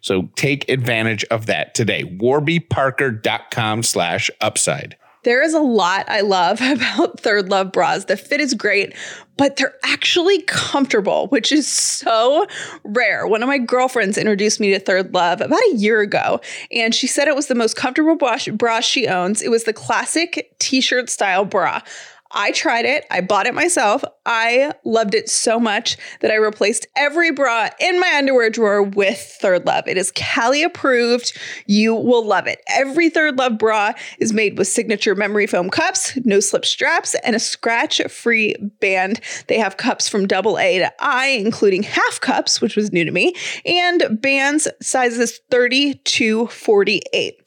So 0.00 0.30
take 0.36 0.68
advantage 0.70 1.24
of 1.24 1.46
that 1.46 1.74
today. 1.74 2.04
warbyparker.com 2.04 3.82
slash 3.82 4.30
upside. 4.40 4.96
There 5.24 5.42
is 5.42 5.54
a 5.54 5.60
lot 5.60 6.08
I 6.08 6.20
love 6.20 6.60
about 6.62 7.20
Third 7.20 7.48
Love 7.48 7.72
bras. 7.72 8.06
The 8.06 8.16
fit 8.16 8.40
is 8.40 8.54
great, 8.54 8.94
but 9.36 9.56
they're 9.56 9.76
actually 9.84 10.42
comfortable, 10.42 11.28
which 11.28 11.52
is 11.52 11.68
so 11.68 12.46
rare. 12.84 13.26
One 13.26 13.42
of 13.42 13.48
my 13.48 13.58
girlfriends 13.58 14.18
introduced 14.18 14.60
me 14.60 14.70
to 14.70 14.80
Third 14.80 15.14
Love 15.14 15.40
about 15.40 15.60
a 15.72 15.76
year 15.76 16.00
ago, 16.00 16.40
and 16.70 16.94
she 16.94 17.06
said 17.06 17.28
it 17.28 17.36
was 17.36 17.46
the 17.46 17.54
most 17.54 17.76
comfortable 17.76 18.16
bra, 18.16 18.80
she 18.80 19.06
owns. 19.06 19.42
It 19.42 19.50
was 19.50 19.64
the 19.64 19.72
classic 19.72 20.54
t 20.58 20.80
shirt 20.80 21.08
style 21.08 21.44
bra. 21.44 21.80
I 22.32 22.52
tried 22.52 22.84
it. 22.84 23.04
I 23.10 23.20
bought 23.20 23.46
it 23.46 23.54
myself. 23.54 24.02
I 24.24 24.72
loved 24.84 25.14
it 25.14 25.28
so 25.28 25.58
much 25.58 25.96
that 26.20 26.30
I 26.30 26.36
replaced 26.36 26.86
every 26.96 27.30
bra 27.30 27.68
in 27.80 28.00
my 28.00 28.14
underwear 28.16 28.50
drawer 28.50 28.82
with 28.82 29.18
Third 29.40 29.66
Love. 29.66 29.86
It 29.86 29.96
is 29.96 30.12
Callie 30.12 30.62
approved. 30.62 31.36
You 31.66 31.94
will 31.94 32.24
love 32.24 32.46
it. 32.46 32.62
Every 32.68 33.10
Third 33.10 33.38
Love 33.38 33.58
bra 33.58 33.92
is 34.18 34.32
made 34.32 34.56
with 34.56 34.68
signature 34.68 35.14
memory 35.14 35.46
foam 35.46 35.70
cups, 35.70 36.16
no 36.24 36.40
slip 36.40 36.64
straps, 36.64 37.14
and 37.24 37.36
a 37.36 37.40
scratch 37.40 38.00
free 38.08 38.54
band. 38.80 39.20
They 39.48 39.58
have 39.58 39.76
cups 39.76 40.08
from 40.08 40.26
double 40.26 40.58
A 40.58 40.78
to 40.78 40.92
I, 41.00 41.26
including 41.28 41.82
half 41.82 42.20
cups, 42.20 42.60
which 42.60 42.76
was 42.76 42.92
new 42.92 43.04
to 43.04 43.10
me, 43.10 43.34
and 43.66 44.20
bands 44.20 44.68
sizes 44.80 45.40
30 45.50 45.94
to 45.94 46.46
48. 46.46 47.42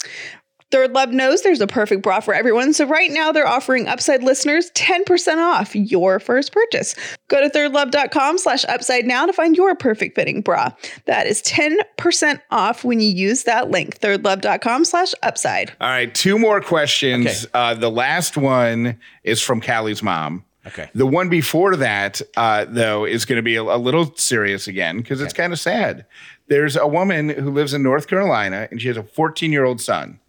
Third 0.76 0.91
Love 0.91 1.13
knows 1.13 1.41
there's 1.41 1.61
a 1.61 1.67
perfect 1.67 2.01
bra 2.01 2.19
for 2.19 2.34
everyone, 2.34 2.73
so 2.73 2.86
right 2.86 3.09
now 3.09 3.32
they're 3.32 3.47
offering 3.47 3.88
Upside 3.88 4.23
listeners 4.23 4.71
10% 4.71 5.38
off 5.38 5.73
your 5.73 6.19
first 6.19 6.51
purchase. 6.51 6.95
Go 7.30 7.39
to 7.39 7.49
thirdlove.com 7.49 8.38
slash 8.38 8.65
upside 8.65 9.05
now 9.05 9.26
to 9.26 9.32
find 9.32 9.55
your 9.55 9.73
perfect 9.73 10.15
fitting 10.15 10.41
bra. 10.41 10.71
That 11.05 11.28
is 11.28 11.41
10% 11.43 12.41
off 12.51 12.84
when 12.84 12.99
you 12.99 13.07
use 13.07 13.43
that 13.43 13.71
link, 13.71 14.01
thirdlove.com 14.01 14.84
slash 14.84 15.13
upside. 15.23 15.71
All 15.80 15.88
right, 15.88 16.13
two 16.13 16.38
more 16.38 16.59
questions. 16.59 17.45
Okay. 17.45 17.51
Uh, 17.53 17.76
the 17.76 17.89
last 17.89 18.36
one 18.36 18.99
is 19.23 19.41
from 19.41 19.61
Callie's 19.61 20.03
mom. 20.03 20.43
Okay. 20.67 20.89
The 20.93 21.05
one 21.05 21.30
before 21.30 21.78
that, 21.78 22.21
uh, 22.36 22.65
though, 22.67 23.05
is 23.05 23.23
going 23.23 23.38
to 23.38 23.43
be 23.43 23.55
a, 23.55 23.63
a 23.63 23.78
little 23.78 24.13
serious 24.17 24.67
again 24.67 24.97
because 24.97 25.21
it's 25.21 25.32
kind 25.32 25.53
of 25.53 25.59
sad. 25.59 26.05
There's 26.47 26.76
a 26.76 26.86
woman 26.86 27.30
who 27.30 27.49
lives 27.49 27.73
in 27.73 27.82
North 27.82 28.07
Carolina 28.07 28.67
and 28.71 28.82
she 28.82 28.89
has 28.89 28.97
a 28.97 29.03
14 29.03 29.53
year 29.53 29.63
old 29.63 29.80
son, 29.80 30.19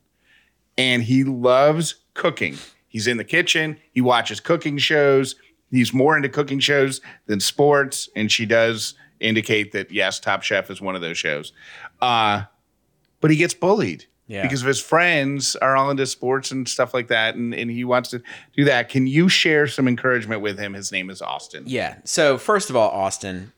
and 0.78 1.02
he 1.02 1.24
loves 1.24 1.96
cooking. 2.14 2.56
He's 2.88 3.06
in 3.06 3.16
the 3.16 3.24
kitchen, 3.24 3.78
he 3.92 4.00
watches 4.00 4.40
cooking 4.40 4.78
shows. 4.78 5.36
He's 5.70 5.92
more 5.92 6.16
into 6.16 6.28
cooking 6.28 6.60
shows 6.60 7.00
than 7.26 7.40
sports, 7.40 8.08
and 8.14 8.30
she 8.30 8.46
does 8.46 8.94
indicate 9.18 9.72
that 9.72 9.90
yes, 9.90 10.20
Top 10.20 10.42
Chef 10.42 10.70
is 10.70 10.80
one 10.80 10.94
of 10.94 11.00
those 11.00 11.18
shows. 11.18 11.52
Uh, 12.00 12.44
but 13.20 13.30
he 13.32 13.36
gets 13.36 13.52
bullied 13.52 14.04
Yeah. 14.28 14.42
because 14.42 14.62
of 14.62 14.68
his 14.68 14.80
friends 14.80 15.56
are 15.56 15.76
all 15.76 15.90
into 15.90 16.06
sports 16.06 16.52
and 16.52 16.68
stuff 16.68 16.94
like 16.94 17.08
that, 17.08 17.34
and, 17.34 17.52
and 17.52 17.70
he 17.70 17.82
wants 17.84 18.10
to 18.10 18.22
do 18.56 18.64
that. 18.64 18.88
Can 18.88 19.06
you 19.08 19.28
share 19.28 19.66
some 19.66 19.88
encouragement 19.88 20.40
with 20.40 20.56
him? 20.58 20.74
His 20.74 20.92
name 20.92 21.10
is 21.10 21.20
Austin. 21.20 21.64
Yeah. 21.66 21.96
So 22.04 22.38
first 22.38 22.70
of 22.70 22.76
all, 22.76 22.90
Austin, 22.90 23.52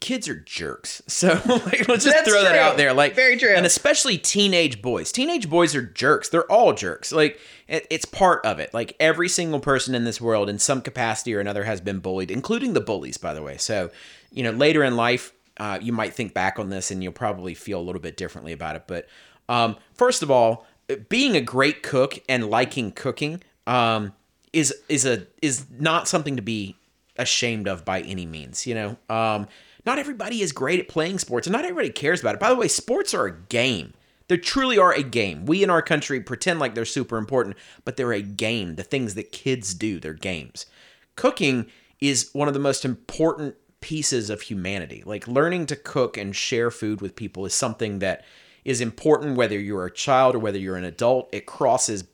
kids 0.00 0.28
are 0.28 0.36
jerks. 0.36 1.02
So 1.18 1.28
like, 1.46 1.88
let's 1.88 2.04
just 2.04 2.06
That's 2.06 2.28
throw 2.28 2.42
that 2.42 2.50
true. 2.52 2.60
out 2.60 2.76
there. 2.76 2.92
Like 2.92 3.14
Very 3.14 3.36
true. 3.36 3.52
And 3.54 3.66
especially 3.66 4.18
teenage 4.18 4.80
boys. 4.80 5.10
Teenage 5.10 5.50
boys 5.50 5.74
are 5.74 5.82
jerks. 5.82 6.28
They're 6.28 6.50
all 6.50 6.72
jerks. 6.72 7.10
Like 7.10 7.40
it, 7.66 7.86
it's 7.90 8.04
part 8.04 8.44
of 8.46 8.60
it. 8.60 8.72
Like 8.72 8.94
every 9.00 9.28
single 9.28 9.58
person 9.60 9.94
in 9.94 10.04
this 10.04 10.20
world, 10.20 10.48
in 10.48 10.58
some 10.58 10.80
capacity 10.80 11.34
or 11.34 11.40
another, 11.40 11.64
has 11.64 11.80
been 11.80 11.98
bullied, 11.98 12.30
including 12.30 12.72
the 12.74 12.80
bullies, 12.80 13.18
by 13.18 13.34
the 13.34 13.42
way. 13.42 13.56
So 13.56 13.90
you 14.30 14.42
know, 14.42 14.50
later 14.50 14.84
in 14.84 14.96
life, 14.96 15.32
uh, 15.58 15.78
you 15.82 15.92
might 15.92 16.14
think 16.14 16.34
back 16.34 16.58
on 16.58 16.70
this 16.70 16.90
and 16.90 17.02
you'll 17.02 17.12
probably 17.12 17.54
feel 17.54 17.80
a 17.80 17.82
little 17.82 18.00
bit 18.00 18.16
differently 18.16 18.52
about 18.52 18.76
it. 18.76 18.84
But 18.86 19.08
um, 19.48 19.76
first 19.94 20.22
of 20.22 20.30
all, 20.30 20.66
being 21.08 21.36
a 21.36 21.40
great 21.40 21.82
cook 21.82 22.18
and 22.28 22.48
liking 22.48 22.92
cooking 22.92 23.42
um, 23.66 24.12
is 24.52 24.74
is 24.88 25.04
a 25.04 25.26
is 25.42 25.66
not 25.78 26.08
something 26.08 26.36
to 26.36 26.42
be 26.42 26.76
ashamed 27.16 27.66
of 27.66 27.84
by 27.84 28.00
any 28.02 28.26
means. 28.26 28.66
You 28.66 28.74
know, 28.74 28.96
um, 29.10 29.48
not 29.88 29.98
everybody 29.98 30.42
is 30.42 30.52
great 30.52 30.78
at 30.78 30.86
playing 30.86 31.18
sports, 31.18 31.46
and 31.46 31.52
not 31.52 31.64
everybody 31.64 31.88
cares 31.88 32.20
about 32.20 32.34
it. 32.34 32.40
By 32.40 32.50
the 32.50 32.56
way, 32.56 32.68
sports 32.68 33.14
are 33.14 33.24
a 33.24 33.32
game. 33.32 33.94
They 34.28 34.36
truly 34.36 34.76
are 34.76 34.92
a 34.92 35.02
game. 35.02 35.46
We 35.46 35.62
in 35.62 35.70
our 35.70 35.80
country 35.80 36.20
pretend 36.20 36.60
like 36.60 36.74
they're 36.74 36.84
super 36.84 37.16
important, 37.16 37.56
but 37.86 37.96
they're 37.96 38.12
a 38.12 38.20
game. 38.20 38.74
The 38.74 38.82
things 38.82 39.14
that 39.14 39.32
kids 39.32 39.72
do, 39.72 39.98
they're 39.98 40.12
games. 40.12 40.66
Cooking 41.16 41.70
is 42.00 42.28
one 42.34 42.48
of 42.48 42.54
the 42.54 42.60
most 42.60 42.84
important 42.84 43.54
pieces 43.80 44.28
of 44.28 44.42
humanity. 44.42 45.02
Like 45.06 45.26
learning 45.26 45.64
to 45.66 45.76
cook 45.76 46.18
and 46.18 46.36
share 46.36 46.70
food 46.70 47.00
with 47.00 47.16
people 47.16 47.46
is 47.46 47.54
something 47.54 48.00
that 48.00 48.26
is 48.66 48.82
important 48.82 49.38
whether 49.38 49.58
you're 49.58 49.86
a 49.86 49.90
child 49.90 50.34
or 50.34 50.38
whether 50.38 50.58
you're 50.58 50.76
an 50.76 50.84
adult. 50.84 51.30
It 51.32 51.46
crosses 51.46 52.04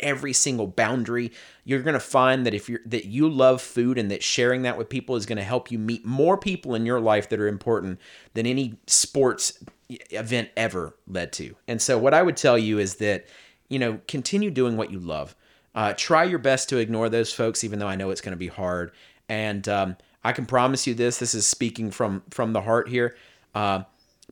every 0.00 0.32
single 0.32 0.66
boundary. 0.66 1.32
You're 1.64 1.82
going 1.82 1.94
to 1.94 2.00
find 2.00 2.46
that 2.46 2.54
if 2.54 2.68
you're 2.68 2.80
that 2.86 3.06
you 3.06 3.28
love 3.28 3.60
food 3.60 3.98
and 3.98 4.10
that 4.10 4.22
sharing 4.22 4.62
that 4.62 4.78
with 4.78 4.88
people 4.88 5.16
is 5.16 5.26
going 5.26 5.38
to 5.38 5.44
help 5.44 5.70
you 5.70 5.78
meet 5.78 6.04
more 6.04 6.36
people 6.36 6.74
in 6.74 6.86
your 6.86 7.00
life 7.00 7.28
that 7.28 7.40
are 7.40 7.48
important 7.48 8.00
than 8.34 8.46
any 8.46 8.78
sports 8.86 9.62
event 9.88 10.50
ever 10.56 10.94
led 11.06 11.32
to. 11.32 11.56
And 11.66 11.80
so 11.80 11.98
what 11.98 12.14
I 12.14 12.22
would 12.22 12.36
tell 12.36 12.58
you 12.58 12.78
is 12.78 12.96
that 12.96 13.26
you 13.68 13.78
know, 13.78 14.00
continue 14.08 14.50
doing 14.50 14.76
what 14.76 14.90
you 14.90 14.98
love. 14.98 15.34
Uh, 15.74 15.92
try 15.96 16.24
your 16.24 16.38
best 16.38 16.68
to 16.70 16.78
ignore 16.78 17.08
those 17.08 17.32
folks, 17.32 17.62
even 17.62 17.78
though 17.78 17.86
I 17.86 17.96
know 17.96 18.10
it's 18.10 18.20
going 18.20 18.32
to 18.32 18.38
be 18.38 18.48
hard. 18.48 18.92
And 19.28 19.68
um, 19.68 19.96
I 20.24 20.32
can 20.32 20.46
promise 20.46 20.86
you 20.86 20.94
this: 20.94 21.18
this 21.18 21.34
is 21.34 21.46
speaking 21.46 21.90
from 21.90 22.22
from 22.30 22.52
the 22.52 22.62
heart 22.62 22.88
here. 22.88 23.16
Uh, 23.54 23.82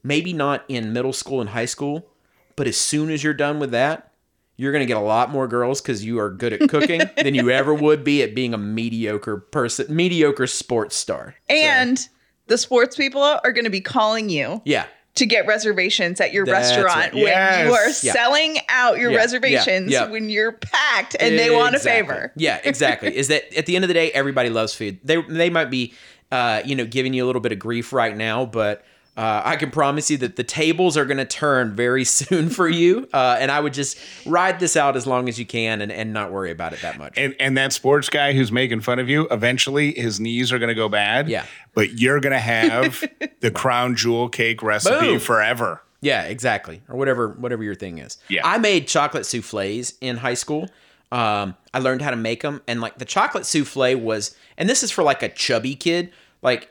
maybe 0.02 0.32
not 0.32 0.64
in 0.68 0.92
middle 0.92 1.12
school 1.12 1.40
and 1.40 1.50
high 1.50 1.66
school, 1.66 2.08
but 2.56 2.66
as 2.66 2.76
soon 2.76 3.10
as 3.10 3.22
you're 3.22 3.34
done 3.34 3.58
with 3.58 3.70
that, 3.72 4.12
you're 4.56 4.72
going 4.72 4.80
to 4.80 4.86
get 4.86 4.96
a 4.96 5.00
lot 5.00 5.30
more 5.30 5.46
girls 5.48 5.80
because 5.80 6.04
you 6.04 6.18
are 6.18 6.30
good 6.30 6.52
at 6.52 6.68
cooking 6.68 7.00
than 7.16 7.34
you 7.34 7.50
ever 7.50 7.74
would 7.74 8.02
be 8.04 8.22
at 8.22 8.34
being 8.34 8.54
a 8.54 8.58
mediocre 8.58 9.36
person, 9.38 9.86
mediocre 9.94 10.46
sports 10.46 10.96
star. 10.96 11.34
So, 11.50 11.56
And 11.56 12.08
the 12.46 12.56
sports 12.58 12.96
people 12.96 13.22
are 13.22 13.52
going 13.52 13.64
to 13.64 13.70
be 13.70 13.80
calling 13.80 14.28
you 14.30 14.62
yeah, 14.64 14.86
to 15.16 15.26
get 15.26 15.46
reservations 15.46 16.20
at 16.20 16.32
your 16.32 16.46
That's 16.46 16.70
restaurant 16.76 17.14
when 17.14 17.24
you 17.66 17.72
are 17.72 17.88
Yeah. 17.88 18.12
selling 18.12 18.58
out 18.68 18.98
your 18.98 19.10
Yeah. 19.10 19.16
Yeah. 19.16 19.20
reservations 19.22 19.90
Yeah. 19.92 20.06
when 20.08 20.28
you're 20.28 20.52
packed 20.52 21.16
and 21.18 21.38
they 21.38 21.50
want 21.50 21.74
a 21.74 21.78
favor. 21.78 22.32
Yeah, 22.36 22.60
exactly. 22.64 23.16
Is 23.16 23.28
that 23.28 23.52
at 23.56 23.66
the 23.66 23.76
end 23.76 23.84
of 23.84 23.88
the 23.88 23.94
day, 23.94 24.10
everybody 24.12 24.48
loves 24.50 24.74
food. 24.74 24.98
They 25.04 25.20
they 25.22 25.50
might 25.50 25.70
be, 25.70 25.92
uh, 26.32 26.62
you 26.64 26.74
know, 26.76 26.84
giving 26.86 27.12
you 27.14 27.24
a 27.24 27.26
little 27.26 27.40
bit 27.40 27.52
of 27.52 27.58
grief 27.58 27.92
right 27.92 28.16
now, 28.16 28.46
but. 28.46 28.84
Uh, 29.16 29.40
I 29.44 29.56
can 29.56 29.70
promise 29.70 30.10
you 30.10 30.18
that 30.18 30.36
the 30.36 30.44
tables 30.44 30.96
are 30.96 31.06
going 31.06 31.16
to 31.16 31.24
turn 31.24 31.74
very 31.74 32.04
soon 32.16 32.50
for 32.50 32.68
you, 32.68 33.08
uh, 33.14 33.36
and 33.40 33.50
I 33.50 33.60
would 33.60 33.72
just 33.72 33.98
ride 34.26 34.60
this 34.60 34.76
out 34.76 34.94
as 34.94 35.06
long 35.06 35.28
as 35.28 35.38
you 35.38 35.46
can 35.46 35.80
and, 35.80 35.90
and 35.90 36.12
not 36.12 36.30
worry 36.30 36.50
about 36.50 36.74
it 36.74 36.82
that 36.82 36.98
much. 36.98 37.14
And 37.16 37.34
and 37.40 37.56
that 37.56 37.72
sports 37.72 38.10
guy 38.10 38.34
who's 38.34 38.52
making 38.52 38.82
fun 38.82 38.98
of 38.98 39.08
you, 39.08 39.26
eventually 39.30 39.92
his 39.92 40.20
knees 40.20 40.52
are 40.52 40.58
going 40.58 40.68
to 40.68 40.74
go 40.74 40.88
bad. 40.88 41.28
Yeah. 41.28 41.46
But 41.74 41.98
you're 41.98 42.20
going 42.20 42.34
to 42.34 42.38
have 42.38 43.02
the 43.40 43.50
crown 43.50 43.96
jewel 43.96 44.28
cake 44.28 44.62
recipe 44.62 45.00
Boom. 45.06 45.18
forever. 45.18 45.82
Yeah, 46.02 46.24
exactly. 46.24 46.82
Or 46.88 46.96
whatever 46.96 47.28
whatever 47.28 47.62
your 47.62 47.74
thing 47.74 47.98
is. 47.98 48.18
Yeah. 48.28 48.42
I 48.44 48.58
made 48.58 48.86
chocolate 48.86 49.24
souffles 49.24 49.94
in 50.00 50.18
high 50.18 50.34
school. 50.34 50.68
Um, 51.10 51.56
I 51.72 51.78
learned 51.78 52.02
how 52.02 52.10
to 52.10 52.16
make 52.16 52.42
them, 52.42 52.60
and 52.66 52.80
like 52.80 52.98
the 52.98 53.04
chocolate 53.04 53.46
souffle 53.46 53.96
was, 53.96 54.36
and 54.58 54.68
this 54.68 54.82
is 54.82 54.90
for 54.90 55.02
like 55.02 55.22
a 55.22 55.28
chubby 55.28 55.74
kid. 55.74 56.12
Like 56.42 56.68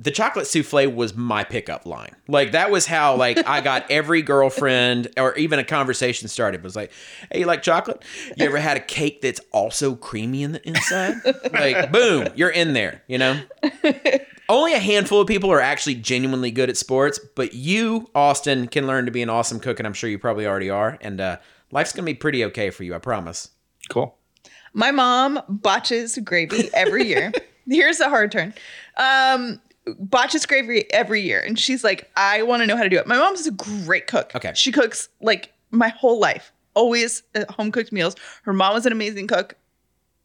the 0.00 0.10
chocolate 0.12 0.46
souffle 0.46 0.88
was 0.88 1.16
my 1.16 1.42
pickup 1.42 1.84
line. 1.84 2.14
Like 2.28 2.52
that 2.52 2.70
was 2.70 2.86
how 2.86 3.16
like 3.16 3.44
I 3.46 3.60
got 3.60 3.90
every 3.90 4.22
girlfriend 4.22 5.08
or 5.16 5.34
even 5.36 5.58
a 5.58 5.64
conversation 5.64 6.28
started. 6.28 6.58
It 6.58 6.64
was 6.64 6.76
like, 6.76 6.92
"Hey, 7.32 7.40
you 7.40 7.46
like 7.46 7.62
chocolate? 7.62 8.04
You 8.36 8.46
ever 8.46 8.58
had 8.58 8.76
a 8.76 8.80
cake 8.80 9.22
that's 9.22 9.40
also 9.52 9.96
creamy 9.96 10.44
in 10.44 10.52
the 10.52 10.68
inside?" 10.68 11.16
like, 11.52 11.90
boom, 11.90 12.28
you're 12.36 12.50
in 12.50 12.74
there. 12.74 13.02
You 13.08 13.18
know. 13.18 13.40
Only 14.50 14.72
a 14.72 14.78
handful 14.78 15.20
of 15.20 15.26
people 15.26 15.52
are 15.52 15.60
actually 15.60 15.96
genuinely 15.96 16.50
good 16.50 16.70
at 16.70 16.78
sports, 16.78 17.20
but 17.34 17.52
you, 17.52 18.08
Austin, 18.14 18.66
can 18.66 18.86
learn 18.86 19.04
to 19.04 19.10
be 19.10 19.20
an 19.20 19.28
awesome 19.28 19.60
cook, 19.60 19.78
and 19.78 19.86
I'm 19.86 19.92
sure 19.92 20.08
you 20.08 20.18
probably 20.18 20.46
already 20.46 20.70
are. 20.70 20.96
And 21.02 21.20
uh, 21.20 21.36
life's 21.70 21.92
gonna 21.92 22.06
be 22.06 22.14
pretty 22.14 22.42
okay 22.46 22.70
for 22.70 22.82
you, 22.82 22.94
I 22.94 22.98
promise. 22.98 23.50
Cool. 23.90 24.16
My 24.72 24.90
mom 24.90 25.40
botches 25.48 26.18
gravy 26.24 26.70
every 26.72 27.06
year. 27.06 27.32
Here's 27.68 28.00
a 28.00 28.08
hard 28.08 28.32
turn. 28.32 28.54
Um, 28.96 29.60
botches 29.98 30.46
gravy 30.46 30.90
every 30.92 31.20
year. 31.22 31.40
And 31.40 31.58
she's 31.58 31.84
like, 31.84 32.10
I 32.16 32.42
want 32.42 32.62
to 32.62 32.66
know 32.66 32.76
how 32.76 32.82
to 32.82 32.88
do 32.88 32.98
it. 32.98 33.06
My 33.06 33.16
mom's 33.18 33.46
a 33.46 33.50
great 33.52 34.06
cook. 34.06 34.32
Okay. 34.34 34.52
She 34.54 34.72
cooks 34.72 35.08
like 35.20 35.52
my 35.70 35.88
whole 35.88 36.18
life, 36.18 36.52
always 36.74 37.22
uh, 37.34 37.44
home 37.52 37.70
cooked 37.72 37.92
meals. 37.92 38.14
Her 38.42 38.52
mom 38.52 38.74
was 38.74 38.86
an 38.86 38.92
amazing 38.92 39.26
cook. 39.26 39.54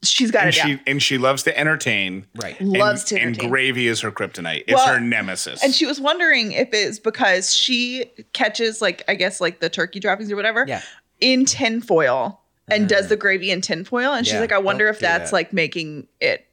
She's 0.02 0.32
got 0.32 0.46
And 0.48 0.54
it 0.54 0.58
down. 0.58 0.68
she 0.68 0.82
and 0.92 1.02
she 1.02 1.18
loves 1.18 1.44
to 1.44 1.58
entertain. 1.58 2.26
Right. 2.36 2.60
And- 2.60 2.74
Loves 2.74 3.06
to 3.06 3.18
And 3.20 3.38
gravy 3.38 3.88
is 3.88 4.02
her 4.02 4.12
kryptonite. 4.12 4.64
It's 4.68 4.74
Well, 4.74 4.88
her 4.96 5.00
nemesis. 5.00 5.64
And 5.64 5.74
she 5.74 5.86
was 5.86 6.02
wondering 6.02 6.52
if 6.52 6.70
it's 6.74 7.00
because 7.00 7.54
she 7.54 8.12
catches 8.34 8.82
like 8.82 9.04
I 9.08 9.16
guess 9.16 9.40
like 9.40 9.62
the 9.62 9.70
turkey 9.70 10.02
droppings 10.02 10.30
or 10.30 10.36
whatever 10.36 10.66
Yeah. 10.68 10.82
in 11.22 11.46
tin 11.46 11.80
foil 11.82 12.42
and 12.70 12.90
does 12.90 13.08
the 13.08 13.16
gravy 13.16 13.50
in 13.52 13.62
tin 13.62 13.86
foil. 13.86 14.14
And 14.14 14.26
she's 14.28 14.40
like, 14.42 14.52
I 14.52 14.58
wonder 14.58 14.88
if 14.90 15.00
that's 15.00 15.32
that. 15.32 15.34
like 15.36 15.54
making 15.54 16.08
it 16.20 16.48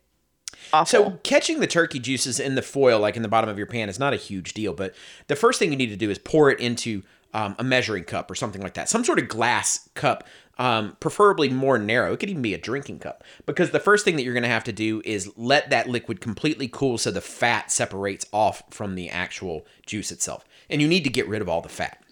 awful. 0.72 0.86
So 0.86 1.10
catching 1.22 1.60
the 1.60 1.66
turkey 1.66 1.98
juices 1.98 2.40
in 2.40 2.54
the 2.54 2.62
foil, 2.62 3.00
like 3.00 3.16
in 3.16 3.22
the 3.22 3.28
bottom 3.28 3.50
of 3.50 3.58
your 3.58 3.66
pan, 3.66 3.88
is 3.88 3.98
not 3.98 4.12
a 4.12 4.16
huge 4.16 4.54
deal. 4.54 4.72
But 4.72 4.94
the 5.26 5.36
first 5.36 5.58
thing 5.58 5.70
you 5.70 5.76
need 5.76 5.90
to 5.90 5.96
do 5.96 6.10
is 6.10 6.18
pour 6.18 6.50
it 6.50 6.60
into 6.60 7.02
um, 7.32 7.54
a 7.58 7.64
measuring 7.64 8.04
cup 8.04 8.30
or 8.30 8.34
something 8.34 8.62
like 8.62 8.74
that, 8.74 8.88
some 8.88 9.04
sort 9.04 9.18
of 9.18 9.28
glass 9.28 9.88
cup, 9.94 10.26
um, 10.58 10.96
preferably 11.00 11.48
more 11.48 11.78
narrow. 11.78 12.12
It 12.12 12.18
could 12.18 12.28
even 12.28 12.42
be 12.42 12.54
a 12.54 12.58
drinking 12.58 12.98
cup, 12.98 13.24
because 13.46 13.70
the 13.70 13.80
first 13.80 14.04
thing 14.04 14.16
that 14.16 14.24
you're 14.24 14.34
going 14.34 14.42
to 14.42 14.48
have 14.48 14.64
to 14.64 14.72
do 14.72 15.00
is 15.04 15.32
let 15.36 15.70
that 15.70 15.88
liquid 15.88 16.20
completely 16.20 16.68
cool 16.68 16.98
so 16.98 17.10
the 17.10 17.20
fat 17.20 17.70
separates 17.70 18.26
off 18.32 18.62
from 18.70 18.94
the 18.94 19.08
actual 19.08 19.64
juice 19.86 20.10
itself, 20.10 20.44
and 20.68 20.82
you 20.82 20.88
need 20.88 21.04
to 21.04 21.10
get 21.10 21.28
rid 21.28 21.40
of 21.40 21.48
all 21.48 21.60
the 21.60 21.68
fat. 21.68 22.02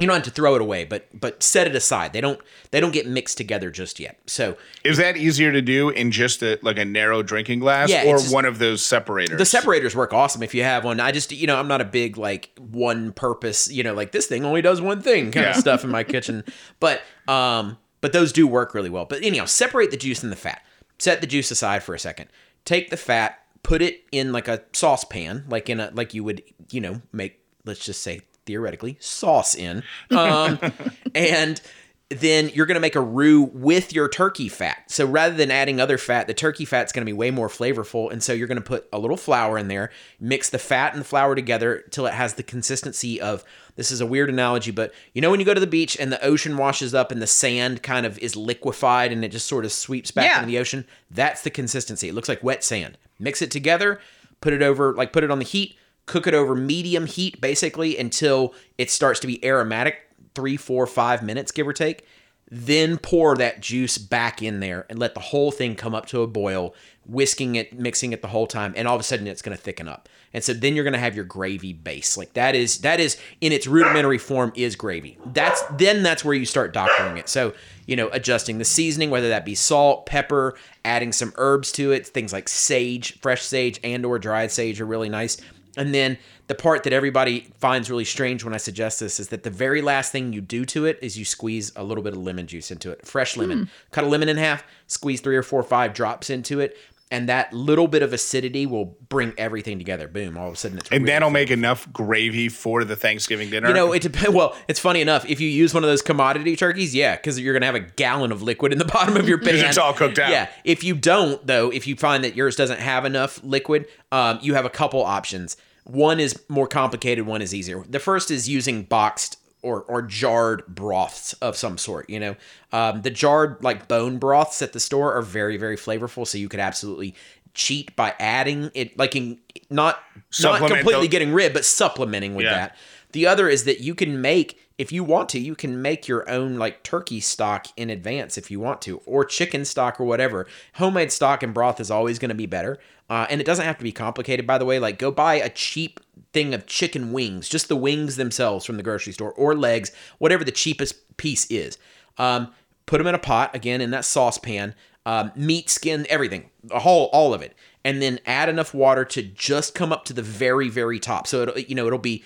You 0.00 0.06
don't 0.06 0.14
have 0.16 0.24
to 0.24 0.30
throw 0.30 0.54
it 0.54 0.60
away, 0.62 0.84
but 0.84 1.06
but 1.18 1.42
set 1.42 1.66
it 1.66 1.74
aside. 1.76 2.12
They 2.12 2.20
don't 2.20 2.40
they 2.70 2.80
don't 2.80 2.92
get 2.92 3.06
mixed 3.06 3.36
together 3.36 3.70
just 3.70 4.00
yet. 4.00 4.18
So 4.26 4.56
Is 4.82 4.96
that 4.96 5.16
easier 5.16 5.52
to 5.52 5.60
do 5.62 5.90
in 5.90 6.10
just 6.10 6.42
a 6.42 6.58
like 6.62 6.78
a 6.78 6.84
narrow 6.84 7.22
drinking 7.22 7.58
glass 7.60 7.90
Yeah, 7.90 8.04
or 8.06 8.16
just- 8.16 8.32
one 8.32 8.44
of 8.46 8.58
those 8.58 8.84
separators? 8.84 9.38
the 9.38 9.44
separators 9.44 9.94
work 9.94 10.12
awesome 10.12 10.42
if 10.42 10.54
you 10.54 10.62
have 10.62 10.84
one. 10.84 11.00
I 11.00 11.12
just 11.12 11.30
you 11.32 11.46
know 11.46 11.56
I'm 11.58 11.68
not 11.68 11.80
a 11.80 11.84
big 11.84 12.16
like 12.16 12.50
one 12.58 13.12
purpose 13.12 13.70
you 13.70 13.82
know 13.82 13.94
like 13.94 14.12
this 14.12 14.26
thing 14.26 14.44
only 14.44 14.62
does 14.62 14.80
one 14.80 15.02
thing 15.02 15.30
kind 15.30 15.44
Yeah. 15.44 15.50
of 15.50 15.56
stuff 15.56 15.84
in 15.84 15.90
my 15.90 16.02
kitchen, 16.04 16.44
but 16.80 17.02
um 17.28 17.76
but 18.00 18.12
those 18.14 18.32
do 18.32 18.46
work 18.46 18.72
really 18.74 18.88
well. 18.90 19.04
But 19.04 19.22
anyhow, 19.22 19.44
separate 19.44 19.90
the 19.90 19.96
juice 19.98 20.22
and 20.22 20.32
the 20.32 20.36
fat. 20.36 20.62
Set 20.98 21.20
the 21.20 21.26
juice 21.26 21.50
aside 21.50 21.82
for 21.82 21.94
a 21.94 21.98
second. 21.98 22.30
Take 22.64 22.88
the 22.90 22.96
fat, 22.96 23.38
put 23.62 23.82
it 23.82 24.04
in 24.12 24.32
like 24.32 24.48
a 24.48 24.62
saucepan, 24.72 25.44
like 25.48 25.68
in 25.68 25.80
a 25.80 25.90
like 25.94 26.14
you 26.14 26.24
would 26.24 26.42
you 26.70 26.80
know 26.80 27.02
make 27.12 27.40
let's 27.66 27.84
just 27.84 28.02
say 28.02 28.22
theoretically 28.50 28.96
sauce 29.00 29.54
in, 29.54 29.82
um, 30.10 30.58
and 31.14 31.60
then 32.08 32.48
you're 32.48 32.66
going 32.66 32.74
to 32.74 32.80
make 32.80 32.96
a 32.96 33.00
roux 33.00 33.42
with 33.42 33.92
your 33.92 34.08
turkey 34.08 34.48
fat. 34.48 34.78
So 34.88 35.06
rather 35.06 35.36
than 35.36 35.52
adding 35.52 35.80
other 35.80 35.96
fat, 35.96 36.26
the 36.26 36.34
turkey 36.34 36.64
fat's 36.64 36.90
going 36.92 37.02
to 37.02 37.06
be 37.08 37.12
way 37.12 37.30
more 37.30 37.46
flavorful. 37.48 38.10
And 38.10 38.20
so 38.20 38.32
you're 38.32 38.48
going 38.48 38.56
to 38.58 38.64
put 38.64 38.88
a 38.92 38.98
little 38.98 39.16
flour 39.16 39.56
in 39.56 39.68
there, 39.68 39.90
mix 40.18 40.50
the 40.50 40.58
fat 40.58 40.92
and 40.92 41.00
the 41.02 41.04
flour 41.04 41.36
together 41.36 41.84
till 41.92 42.06
it 42.06 42.14
has 42.14 42.34
the 42.34 42.42
consistency 42.42 43.20
of 43.20 43.44
this 43.76 43.92
is 43.92 44.00
a 44.00 44.06
weird 44.06 44.28
analogy, 44.28 44.72
but 44.72 44.92
you 45.14 45.22
know 45.22 45.30
when 45.30 45.38
you 45.38 45.46
go 45.46 45.54
to 45.54 45.60
the 45.60 45.66
beach 45.68 45.96
and 46.00 46.10
the 46.12 46.22
ocean 46.24 46.56
washes 46.56 46.94
up 46.94 47.12
and 47.12 47.22
the 47.22 47.28
sand 47.28 47.84
kind 47.84 48.04
of 48.04 48.18
is 48.18 48.34
liquefied 48.34 49.12
and 49.12 49.24
it 49.24 49.28
just 49.30 49.46
sort 49.46 49.64
of 49.64 49.70
sweeps 49.70 50.10
back 50.10 50.24
Yeah. 50.24 50.38
into 50.40 50.48
the 50.48 50.58
ocean? 50.58 50.84
That's 51.12 51.42
the 51.42 51.50
consistency. 51.50 52.08
It 52.08 52.14
looks 52.16 52.28
like 52.28 52.42
wet 52.42 52.64
sand. 52.64 52.98
Mix 53.20 53.40
it 53.40 53.52
together, 53.52 54.00
put 54.40 54.52
it 54.52 54.62
over, 54.62 54.94
like 54.94 55.12
put 55.12 55.22
it 55.22 55.30
on 55.30 55.38
the 55.38 55.44
heat, 55.44 55.76
cook 56.06 56.26
it 56.26 56.34
over 56.34 56.54
medium 56.54 57.06
heat 57.06 57.40
basically 57.40 57.96
until 57.96 58.54
it 58.78 58.90
starts 58.90 59.20
to 59.20 59.26
be 59.26 59.44
aromatic 59.44 60.06
three, 60.34 60.56
four, 60.56 60.86
five 60.86 61.22
minutes, 61.22 61.52
give 61.52 61.66
or 61.66 61.72
take. 61.72 62.06
Then 62.52 62.98
pour 62.98 63.36
that 63.36 63.60
juice 63.60 63.96
back 63.96 64.42
in 64.42 64.58
there 64.58 64.84
and 64.90 64.98
let 64.98 65.14
the 65.14 65.20
whole 65.20 65.52
thing 65.52 65.76
come 65.76 65.94
up 65.94 66.06
to 66.06 66.22
a 66.22 66.26
boil, 66.26 66.74
whisking 67.06 67.54
it, 67.54 67.78
mixing 67.78 68.12
it 68.12 68.22
the 68.22 68.28
whole 68.28 68.48
time, 68.48 68.74
and 68.76 68.88
all 68.88 68.96
of 68.96 69.00
a 69.00 69.04
sudden 69.04 69.28
it's 69.28 69.40
going 69.40 69.56
to 69.56 69.62
thicken 69.62 69.86
up. 69.86 70.08
And 70.32 70.42
so 70.42 70.52
then 70.52 70.74
you're 70.74 70.84
going 70.84 70.94
to 70.94 70.98
have 70.98 71.14
your 71.14 71.24
gravy 71.24 71.72
base. 71.72 72.16
Like 72.16 72.32
that 72.34 72.56
is 72.56 72.78
that 72.78 72.98
is 72.98 73.16
in 73.40 73.52
its 73.52 73.68
rudimentary 73.68 74.18
form 74.18 74.52
is 74.56 74.74
gravy. 74.74 75.16
That's 75.26 75.62
then 75.76 76.02
that's 76.02 76.24
where 76.24 76.34
you 76.34 76.44
start 76.44 76.72
doctoring 76.72 77.18
it. 77.18 77.28
So 77.28 77.54
you 77.86 77.94
know 77.94 78.08
adjusting 78.08 78.58
the 78.58 78.64
seasoning, 78.64 79.10
whether 79.10 79.28
that 79.28 79.44
be 79.44 79.54
salt, 79.54 80.06
pepper, 80.06 80.56
adding 80.84 81.12
some 81.12 81.32
herbs 81.36 81.70
to 81.72 81.92
it, 81.92 82.04
things 82.06 82.32
like 82.32 82.48
sage, 82.48 83.20
fresh 83.20 83.42
sage, 83.42 83.78
and 83.84 84.04
or 84.04 84.18
dried 84.18 84.50
sage 84.50 84.80
are 84.80 84.86
really 84.86 85.08
nice. 85.08 85.36
And 85.76 85.94
then 85.94 86.18
the 86.48 86.54
part 86.54 86.82
that 86.84 86.92
everybody 86.92 87.52
finds 87.58 87.90
really 87.90 88.04
strange 88.04 88.44
when 88.44 88.54
I 88.54 88.56
suggest 88.56 89.00
this 89.00 89.20
is 89.20 89.28
that 89.28 89.44
the 89.44 89.50
very 89.50 89.82
last 89.82 90.12
thing 90.12 90.32
you 90.32 90.40
do 90.40 90.64
to 90.66 90.84
it 90.86 90.98
is 91.00 91.18
you 91.18 91.24
squeeze 91.24 91.72
a 91.76 91.84
little 91.84 92.02
bit 92.02 92.12
of 92.12 92.18
lemon 92.18 92.46
juice 92.46 92.70
into 92.70 92.90
it. 92.90 93.06
Fresh 93.06 93.36
lemon. 93.36 93.58
Hmm. 93.58 93.64
Cut 93.92 94.04
a 94.04 94.08
lemon 94.08 94.28
in 94.28 94.36
half, 94.36 94.64
squeeze 94.86 95.20
three 95.20 95.36
or 95.36 95.42
four 95.42 95.60
or 95.60 95.64
five 95.64 95.94
drops 95.94 96.28
into 96.30 96.60
it, 96.60 96.76
and 97.10 97.28
that 97.28 97.52
little 97.52 97.88
bit 97.88 98.02
of 98.02 98.12
acidity 98.12 98.66
will 98.66 98.96
bring 99.08 99.32
everything 99.36 99.78
together. 99.78 100.06
Boom. 100.06 100.38
All 100.38 100.48
of 100.48 100.54
a 100.54 100.56
sudden 100.56 100.78
it's 100.78 100.90
and 100.90 101.02
really 101.02 101.12
that'll 101.12 101.30
make 101.30 101.50
enough 101.50 101.92
gravy 101.92 102.48
for 102.48 102.84
the 102.84 102.94
Thanksgiving 102.94 103.50
dinner. 103.50 103.68
you 103.68 103.74
know, 103.74 103.92
it 103.92 104.02
depends. 104.02 104.30
Well, 104.40 104.56
it's 104.68 104.78
funny 104.78 105.00
enough. 105.00 105.28
If 105.28 105.40
you 105.40 105.48
use 105.48 105.74
one 105.74 105.82
of 105.82 105.90
those 105.90 106.02
commodity 106.02 106.54
turkeys, 106.54 106.94
yeah, 106.94 107.16
because 107.16 107.38
you're 107.40 107.52
gonna 107.52 107.66
have 107.66 107.74
a 107.74 107.80
gallon 107.80 108.30
of 108.32 108.42
liquid 108.42 108.72
in 108.72 108.78
the 108.78 108.84
bottom 108.92 109.16
of 109.16 109.28
your 109.28 109.38
pan. 109.42 109.56
it's 109.56 109.76
all 109.78 109.92
cooked 109.92 110.18
out. 110.18 110.30
Yeah. 110.30 110.48
If 110.64 110.84
you 110.84 110.94
don't, 110.94 111.44
though, 111.46 111.70
if 111.72 111.86
you 111.86 111.96
find 111.96 112.22
that 112.24 112.36
yours 112.36 112.54
doesn't 112.54 112.78
have 112.80 113.04
enough 113.04 113.42
liquid, 113.42 113.86
um, 114.12 114.38
you 114.40 114.54
have 114.54 114.64
a 114.64 114.70
couple 114.70 115.02
options. 115.02 115.56
One 115.84 116.20
is 116.20 116.40
more 116.48 116.68
complicated. 116.68 117.26
One 117.26 117.42
is 117.42 117.52
easier. 117.52 117.82
The 117.88 117.98
first 117.98 118.30
is 118.30 118.48
using 118.48 118.84
boxed 118.84 119.38
or 119.62 119.82
or 119.82 120.02
jarred 120.02 120.64
broths 120.66 121.32
of 121.34 121.56
some 121.56 121.78
sort. 121.78 122.08
You 122.10 122.20
know, 122.20 122.36
um, 122.72 123.02
the 123.02 123.10
jarred 123.10 123.62
like 123.62 123.88
bone 123.88 124.18
broths 124.18 124.62
at 124.62 124.72
the 124.72 124.80
store 124.80 125.12
are 125.14 125.22
very 125.22 125.56
very 125.56 125.76
flavorful. 125.76 126.26
So 126.26 126.38
you 126.38 126.48
could 126.48 126.60
absolutely 126.60 127.14
cheat 127.52 127.94
by 127.96 128.14
adding 128.20 128.70
it, 128.74 128.96
like 128.98 129.16
in 129.16 129.38
not 129.70 129.98
not 130.40 130.58
completely 130.60 131.02
the- 131.02 131.08
getting 131.08 131.32
rid, 131.32 131.52
but 131.52 131.64
supplementing 131.64 132.34
with 132.34 132.44
Yeah. 132.46 132.54
that. 132.54 132.76
The 133.12 133.26
other 133.26 133.48
is 133.48 133.64
that 133.64 133.80
you 133.80 133.96
can 133.96 134.20
make, 134.20 134.56
if 134.78 134.92
you 134.92 135.02
want 135.02 135.28
to, 135.30 135.38
you 135.40 135.56
can 135.56 135.82
make 135.82 136.06
your 136.06 136.30
own 136.30 136.58
like 136.58 136.84
turkey 136.84 137.18
stock 137.18 137.66
in 137.76 137.90
advance 137.90 138.38
if 138.38 138.52
you 138.52 138.60
want 138.60 138.80
to, 138.82 138.98
or 139.04 139.24
chicken 139.24 139.64
stock 139.64 139.98
or 140.00 140.04
whatever. 140.04 140.46
Homemade 140.74 141.10
stock 141.10 141.42
and 141.42 141.52
broth 141.52 141.80
is 141.80 141.90
always 141.90 142.20
going 142.20 142.28
to 142.28 142.36
be 142.36 142.46
better. 142.46 142.78
Uh, 143.10 143.26
and 143.28 143.40
it 143.40 143.44
doesn't 143.44 143.64
have 143.64 143.76
to 143.76 143.84
be 143.84 143.90
complicated, 143.90 144.46
by 144.46 144.56
the 144.56 144.64
way. 144.64 144.78
Like, 144.78 144.98
go 144.98 145.10
buy 145.10 145.34
a 145.34 145.50
cheap 145.50 145.98
thing 146.32 146.54
of 146.54 146.66
chicken 146.66 147.12
wings, 147.12 147.48
just 147.48 147.68
the 147.68 147.74
wings 147.74 148.14
themselves 148.14 148.64
from 148.64 148.76
the 148.76 148.84
grocery 148.84 149.12
store, 149.12 149.32
or 149.32 149.56
legs, 149.56 149.90
whatever 150.18 150.44
the 150.44 150.52
cheapest 150.52 151.16
piece 151.16 151.44
is. 151.50 151.76
Um, 152.18 152.52
put 152.86 152.98
them 152.98 153.08
in 153.08 153.16
a 153.16 153.18
pot, 153.18 153.54
again, 153.54 153.80
in 153.80 153.90
that 153.90 154.04
saucepan, 154.04 154.76
um, 155.04 155.32
meat, 155.34 155.68
skin, 155.68 156.06
everything, 156.08 156.50
a 156.70 156.78
whole, 156.78 157.06
all 157.12 157.34
of 157.34 157.42
it. 157.42 157.56
And 157.84 158.00
then 158.00 158.20
add 158.26 158.48
enough 158.48 158.72
water 158.72 159.04
to 159.06 159.22
just 159.22 159.74
come 159.74 159.92
up 159.92 160.04
to 160.04 160.12
the 160.12 160.22
very, 160.22 160.68
very 160.68 161.00
top. 161.00 161.26
So, 161.26 161.42
it'll, 161.42 161.58
you 161.58 161.74
know, 161.74 161.88
it'll 161.88 161.98
be 161.98 162.22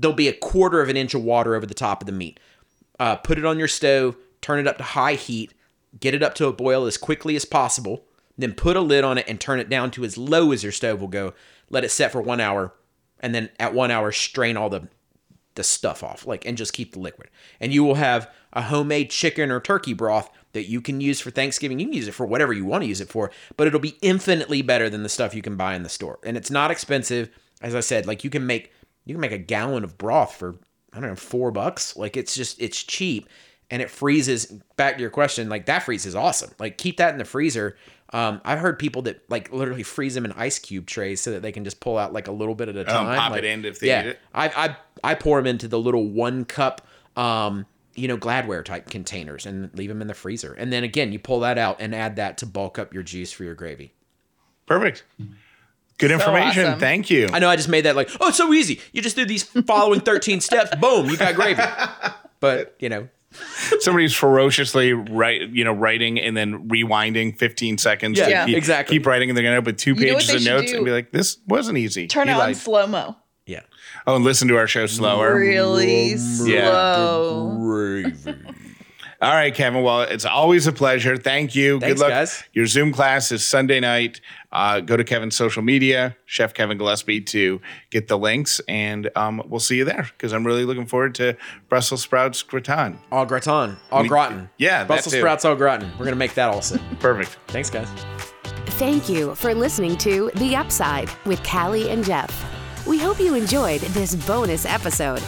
there'll 0.00 0.16
be 0.16 0.26
a 0.26 0.32
quarter 0.32 0.82
of 0.82 0.88
an 0.88 0.96
inch 0.96 1.14
of 1.14 1.22
water 1.22 1.54
over 1.54 1.64
the 1.64 1.74
top 1.74 2.02
of 2.02 2.06
the 2.06 2.12
meat. 2.12 2.40
Uh, 2.98 3.14
put 3.14 3.38
it 3.38 3.44
on 3.44 3.60
your 3.60 3.68
stove, 3.68 4.16
turn 4.40 4.58
it 4.58 4.66
up 4.66 4.78
to 4.78 4.82
high 4.82 5.14
heat, 5.14 5.54
get 6.00 6.14
it 6.14 6.22
up 6.24 6.34
to 6.34 6.48
a 6.48 6.52
boil 6.52 6.86
as 6.86 6.96
quickly 6.96 7.36
as 7.36 7.44
possible, 7.44 8.04
then 8.38 8.54
put 8.54 8.76
a 8.76 8.80
lid 8.80 9.04
on 9.04 9.18
it 9.18 9.26
and 9.28 9.40
turn 9.40 9.60
it 9.60 9.68
down 9.68 9.90
to 9.92 10.04
as 10.04 10.16
low 10.16 10.52
as 10.52 10.62
your 10.62 10.72
stove 10.72 11.00
will 11.00 11.08
go. 11.08 11.34
Let 11.70 11.84
it 11.84 11.90
set 11.90 12.12
for 12.12 12.22
one 12.22 12.40
hour, 12.40 12.72
and 13.20 13.34
then 13.34 13.50
at 13.58 13.74
one 13.74 13.90
hour, 13.90 14.12
strain 14.12 14.56
all 14.56 14.70
the 14.70 14.88
the 15.58 15.64
stuff 15.64 16.04
off, 16.04 16.24
like 16.24 16.46
and 16.46 16.56
just 16.56 16.72
keep 16.72 16.92
the 16.92 17.00
liquid. 17.00 17.28
And 17.60 17.74
you 17.74 17.82
will 17.82 17.96
have 17.96 18.30
a 18.52 18.62
homemade 18.62 19.10
chicken 19.10 19.50
or 19.50 19.60
turkey 19.60 19.92
broth 19.92 20.30
that 20.52 20.68
you 20.68 20.80
can 20.80 21.00
use 21.00 21.20
for 21.20 21.30
Thanksgiving. 21.30 21.80
You 21.80 21.86
can 21.86 21.94
use 21.94 22.08
it 22.08 22.14
for 22.14 22.26
whatever 22.26 22.52
you 22.52 22.64
want 22.64 22.82
to 22.82 22.88
use 22.88 23.00
it 23.00 23.08
for, 23.08 23.30
but 23.56 23.66
it'll 23.66 23.80
be 23.80 23.98
infinitely 24.00 24.62
better 24.62 24.88
than 24.88 25.02
the 25.02 25.08
stuff 25.08 25.34
you 25.34 25.42
can 25.42 25.56
buy 25.56 25.74
in 25.74 25.82
the 25.82 25.88
store. 25.88 26.20
And 26.24 26.36
it's 26.36 26.50
not 26.50 26.70
expensive. 26.70 27.30
As 27.60 27.74
I 27.74 27.80
said, 27.80 28.06
like 28.06 28.22
you 28.22 28.30
can 28.30 28.46
make 28.46 28.72
you 29.04 29.14
can 29.14 29.20
make 29.20 29.32
a 29.32 29.38
gallon 29.38 29.82
of 29.82 29.98
broth 29.98 30.36
for 30.36 30.60
I 30.92 31.00
don't 31.00 31.10
know, 31.10 31.16
4 31.16 31.50
bucks. 31.50 31.96
Like 31.96 32.16
it's 32.16 32.34
just 32.34 32.62
it's 32.62 32.82
cheap 32.82 33.28
and 33.70 33.82
it 33.82 33.90
freezes 33.90 34.46
back 34.76 34.94
to 34.96 35.00
your 35.00 35.10
question, 35.10 35.48
like 35.48 35.66
that 35.66 35.82
freeze 35.82 36.06
is 36.06 36.14
awesome. 36.14 36.50
Like 36.58 36.78
keep 36.78 36.96
that 36.98 37.12
in 37.12 37.18
the 37.18 37.24
freezer. 37.24 37.76
Um, 38.10 38.40
I've 38.44 38.58
heard 38.58 38.78
people 38.78 39.02
that 39.02 39.22
like 39.28 39.52
literally 39.52 39.82
freeze 39.82 40.14
them 40.14 40.24
in 40.24 40.32
ice 40.32 40.58
cube 40.58 40.86
trays 40.86 41.20
so 41.20 41.32
that 41.32 41.42
they 41.42 41.52
can 41.52 41.64
just 41.64 41.78
pull 41.80 41.98
out 41.98 42.12
like 42.12 42.26
a 42.26 42.32
little 42.32 42.54
bit 42.54 42.68
at 42.68 42.76
a 42.76 42.84
time. 42.84 43.06
Oh, 43.06 43.14
pop 43.14 43.32
like, 43.32 43.40
it 43.40 43.44
in 43.44 43.64
if 43.64 43.80
they 43.80 43.88
yeah, 43.88 44.02
need 44.02 44.08
it. 44.10 44.20
I 44.34 44.48
I 44.48 44.76
I 45.04 45.14
pour 45.14 45.38
them 45.38 45.46
into 45.46 45.68
the 45.68 45.78
little 45.78 46.08
one 46.08 46.44
cup, 46.46 46.86
um, 47.16 47.66
you 47.94 48.08
know, 48.08 48.16
Gladware 48.16 48.64
type 48.64 48.88
containers 48.88 49.44
and 49.44 49.70
leave 49.74 49.90
them 49.90 50.00
in 50.00 50.08
the 50.08 50.14
freezer. 50.14 50.54
And 50.54 50.72
then 50.72 50.84
again, 50.84 51.12
you 51.12 51.18
pull 51.18 51.40
that 51.40 51.58
out 51.58 51.80
and 51.80 51.94
add 51.94 52.16
that 52.16 52.38
to 52.38 52.46
bulk 52.46 52.78
up 52.78 52.94
your 52.94 53.02
juice 53.02 53.30
for 53.32 53.44
your 53.44 53.54
gravy. 53.54 53.92
Perfect. 54.64 55.04
Good 55.98 56.12
information. 56.12 56.64
awesome. 56.64 56.80
Thank 56.80 57.10
you. 57.10 57.28
I 57.32 57.40
know 57.40 57.48
I 57.48 57.56
just 57.56 57.68
made 57.68 57.84
that 57.84 57.96
like, 57.96 58.08
oh, 58.20 58.28
it's 58.28 58.36
so 58.36 58.52
easy. 58.52 58.80
You 58.92 59.02
just 59.02 59.16
do 59.16 59.24
these 59.24 59.42
following 59.42 60.00
13 60.00 60.40
steps, 60.40 60.74
boom, 60.76 61.10
you 61.10 61.16
got 61.16 61.34
gravy. 61.34 61.62
But, 62.40 62.76
you 62.78 62.88
know, 62.88 63.08
Somebody's 63.80 64.14
ferociously 64.14 64.92
write, 64.94 65.50
you 65.50 65.62
know, 65.64 65.72
writing 65.72 66.18
and 66.18 66.36
then 66.36 66.68
rewinding 66.68 67.36
15 67.38 67.78
seconds. 67.78 68.18
Yeah, 68.18 68.24
to 68.24 68.30
Yeah. 68.30 68.46
keep, 68.46 68.56
exactly. 68.56 68.96
Keep 68.98 69.06
writing, 69.06 69.28
and 69.30 69.36
they're 69.36 69.42
gonna 69.44 69.56
end 69.56 69.62
up 69.62 69.66
with 69.66 69.76
two 69.78 69.90
You 69.94 70.14
pages 70.14 70.34
of 70.34 70.42
notes 70.44 70.70
do? 70.70 70.76
and 70.78 70.84
be 70.86 70.90
like, 70.92 71.10
"This 71.12 71.38
wasn't 71.46 71.78
easy." 71.78 72.06
Turn 72.06 72.28
He 72.28 72.34
it 72.34 72.40
on 72.40 72.54
slow 72.54 72.86
mo. 72.86 73.16
yeah. 73.46 73.60
Oh, 74.06 74.16
and 74.16 74.24
listen 74.24 74.48
to 74.48 74.56
our 74.56 74.66
show 74.66 74.86
slower. 74.86 75.34
Really 75.38 76.10
Yeah. 76.10 76.14
slow. 76.70 77.56
Gravy. 77.60 78.34
All 79.20 79.32
right, 79.34 79.52
Kevin. 79.52 79.82
Well, 79.82 80.02
it's 80.02 80.24
always 80.24 80.68
a 80.68 80.72
pleasure. 80.72 81.16
Thank 81.16 81.56
you. 81.56 81.80
Thanks, 81.80 81.94
Good 81.94 82.00
luck. 82.04 82.10
guys. 82.10 82.44
Your 82.52 82.66
Zoom 82.66 82.92
class 82.92 83.32
is 83.32 83.44
Sunday 83.44 83.80
night. 83.80 84.20
Uh, 84.50 84.80
go 84.80 84.96
to 84.96 85.04
Kevin's 85.04 85.36
social 85.36 85.62
media, 85.62 86.16
Chef 86.24 86.54
Kevin 86.54 86.78
Gillespie, 86.78 87.20
to 87.20 87.60
get 87.90 88.08
the 88.08 88.16
links, 88.18 88.60
and 88.66 89.10
um, 89.14 89.42
we'll 89.46 89.60
see 89.60 89.76
you 89.76 89.84
there 89.84 90.08
because 90.16 90.32
I'm 90.32 90.46
really 90.46 90.64
looking 90.64 90.86
forward 90.86 91.14
to 91.16 91.36
Brussels 91.68 92.02
sprouts 92.02 92.42
gratin. 92.42 92.98
Au 93.12 93.26
gratin. 93.26 93.76
Au 93.92 94.04
gratin. 94.04 94.48
yeah, 94.56 94.78
that 94.78 94.86
Brussels 94.86 95.12
too. 95.12 95.20
sprouts 95.20 95.44
au 95.44 95.54
gratin. 95.54 95.90
We're 95.92 96.06
going 96.06 96.10
to 96.10 96.16
make 96.16 96.34
that 96.34 96.48
also. 96.48 96.78
Perfect. 96.98 97.36
Thanks, 97.48 97.68
guys. 97.68 97.88
Thank 98.78 99.08
you 99.08 99.34
for 99.34 99.54
listening 99.54 99.96
to 99.98 100.30
The 100.36 100.56
Upside 100.56 101.10
with 101.26 101.42
Callie 101.42 101.90
and 101.90 102.04
Jeff. 102.04 102.86
We 102.86 102.98
hope 102.98 103.18
you 103.20 103.34
enjoyed 103.34 103.80
this 103.80 104.14
bonus 104.14 104.64
episode. 104.64 105.22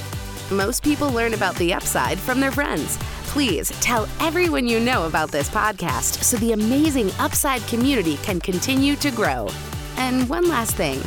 Most 0.50 0.82
people 0.82 1.10
learn 1.10 1.34
about 1.34 1.56
The 1.56 1.74
Upside 1.74 2.18
from 2.18 2.40
their 2.40 2.52
friends. 2.52 2.98
Please 3.30 3.70
tell 3.80 4.08
everyone 4.18 4.66
you 4.66 4.80
know 4.80 5.06
about 5.06 5.30
this 5.30 5.48
podcast 5.48 6.24
so 6.24 6.36
the 6.38 6.50
amazing 6.50 7.12
Upside 7.20 7.64
community 7.68 8.16
can 8.24 8.40
continue 8.40 8.96
to 8.96 9.12
grow. 9.12 9.48
And 9.98 10.28
one 10.28 10.48
last 10.48 10.74
thing. 10.74 11.00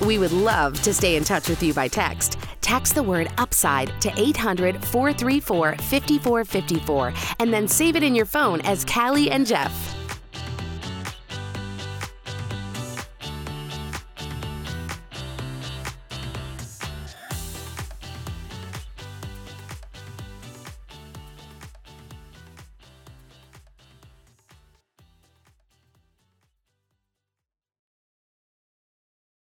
We 0.00 0.16
would 0.16 0.32
love 0.32 0.80
to 0.80 0.94
stay 0.94 1.16
in 1.16 1.24
touch 1.24 1.46
with 1.46 1.62
you 1.62 1.74
by 1.74 1.88
text. 1.88 2.38
Text 2.62 2.94
the 2.94 3.02
word 3.02 3.28
UPSIDE 3.36 3.92
to 4.00 4.10
800 4.16 4.82
434 4.82 5.76
5454 5.76 7.12
and 7.38 7.52
then 7.52 7.68
save 7.68 7.96
it 7.96 8.02
in 8.02 8.14
your 8.14 8.24
phone 8.24 8.62
as 8.62 8.86
Callie 8.86 9.30
and 9.30 9.46
Jeff. 9.46 9.97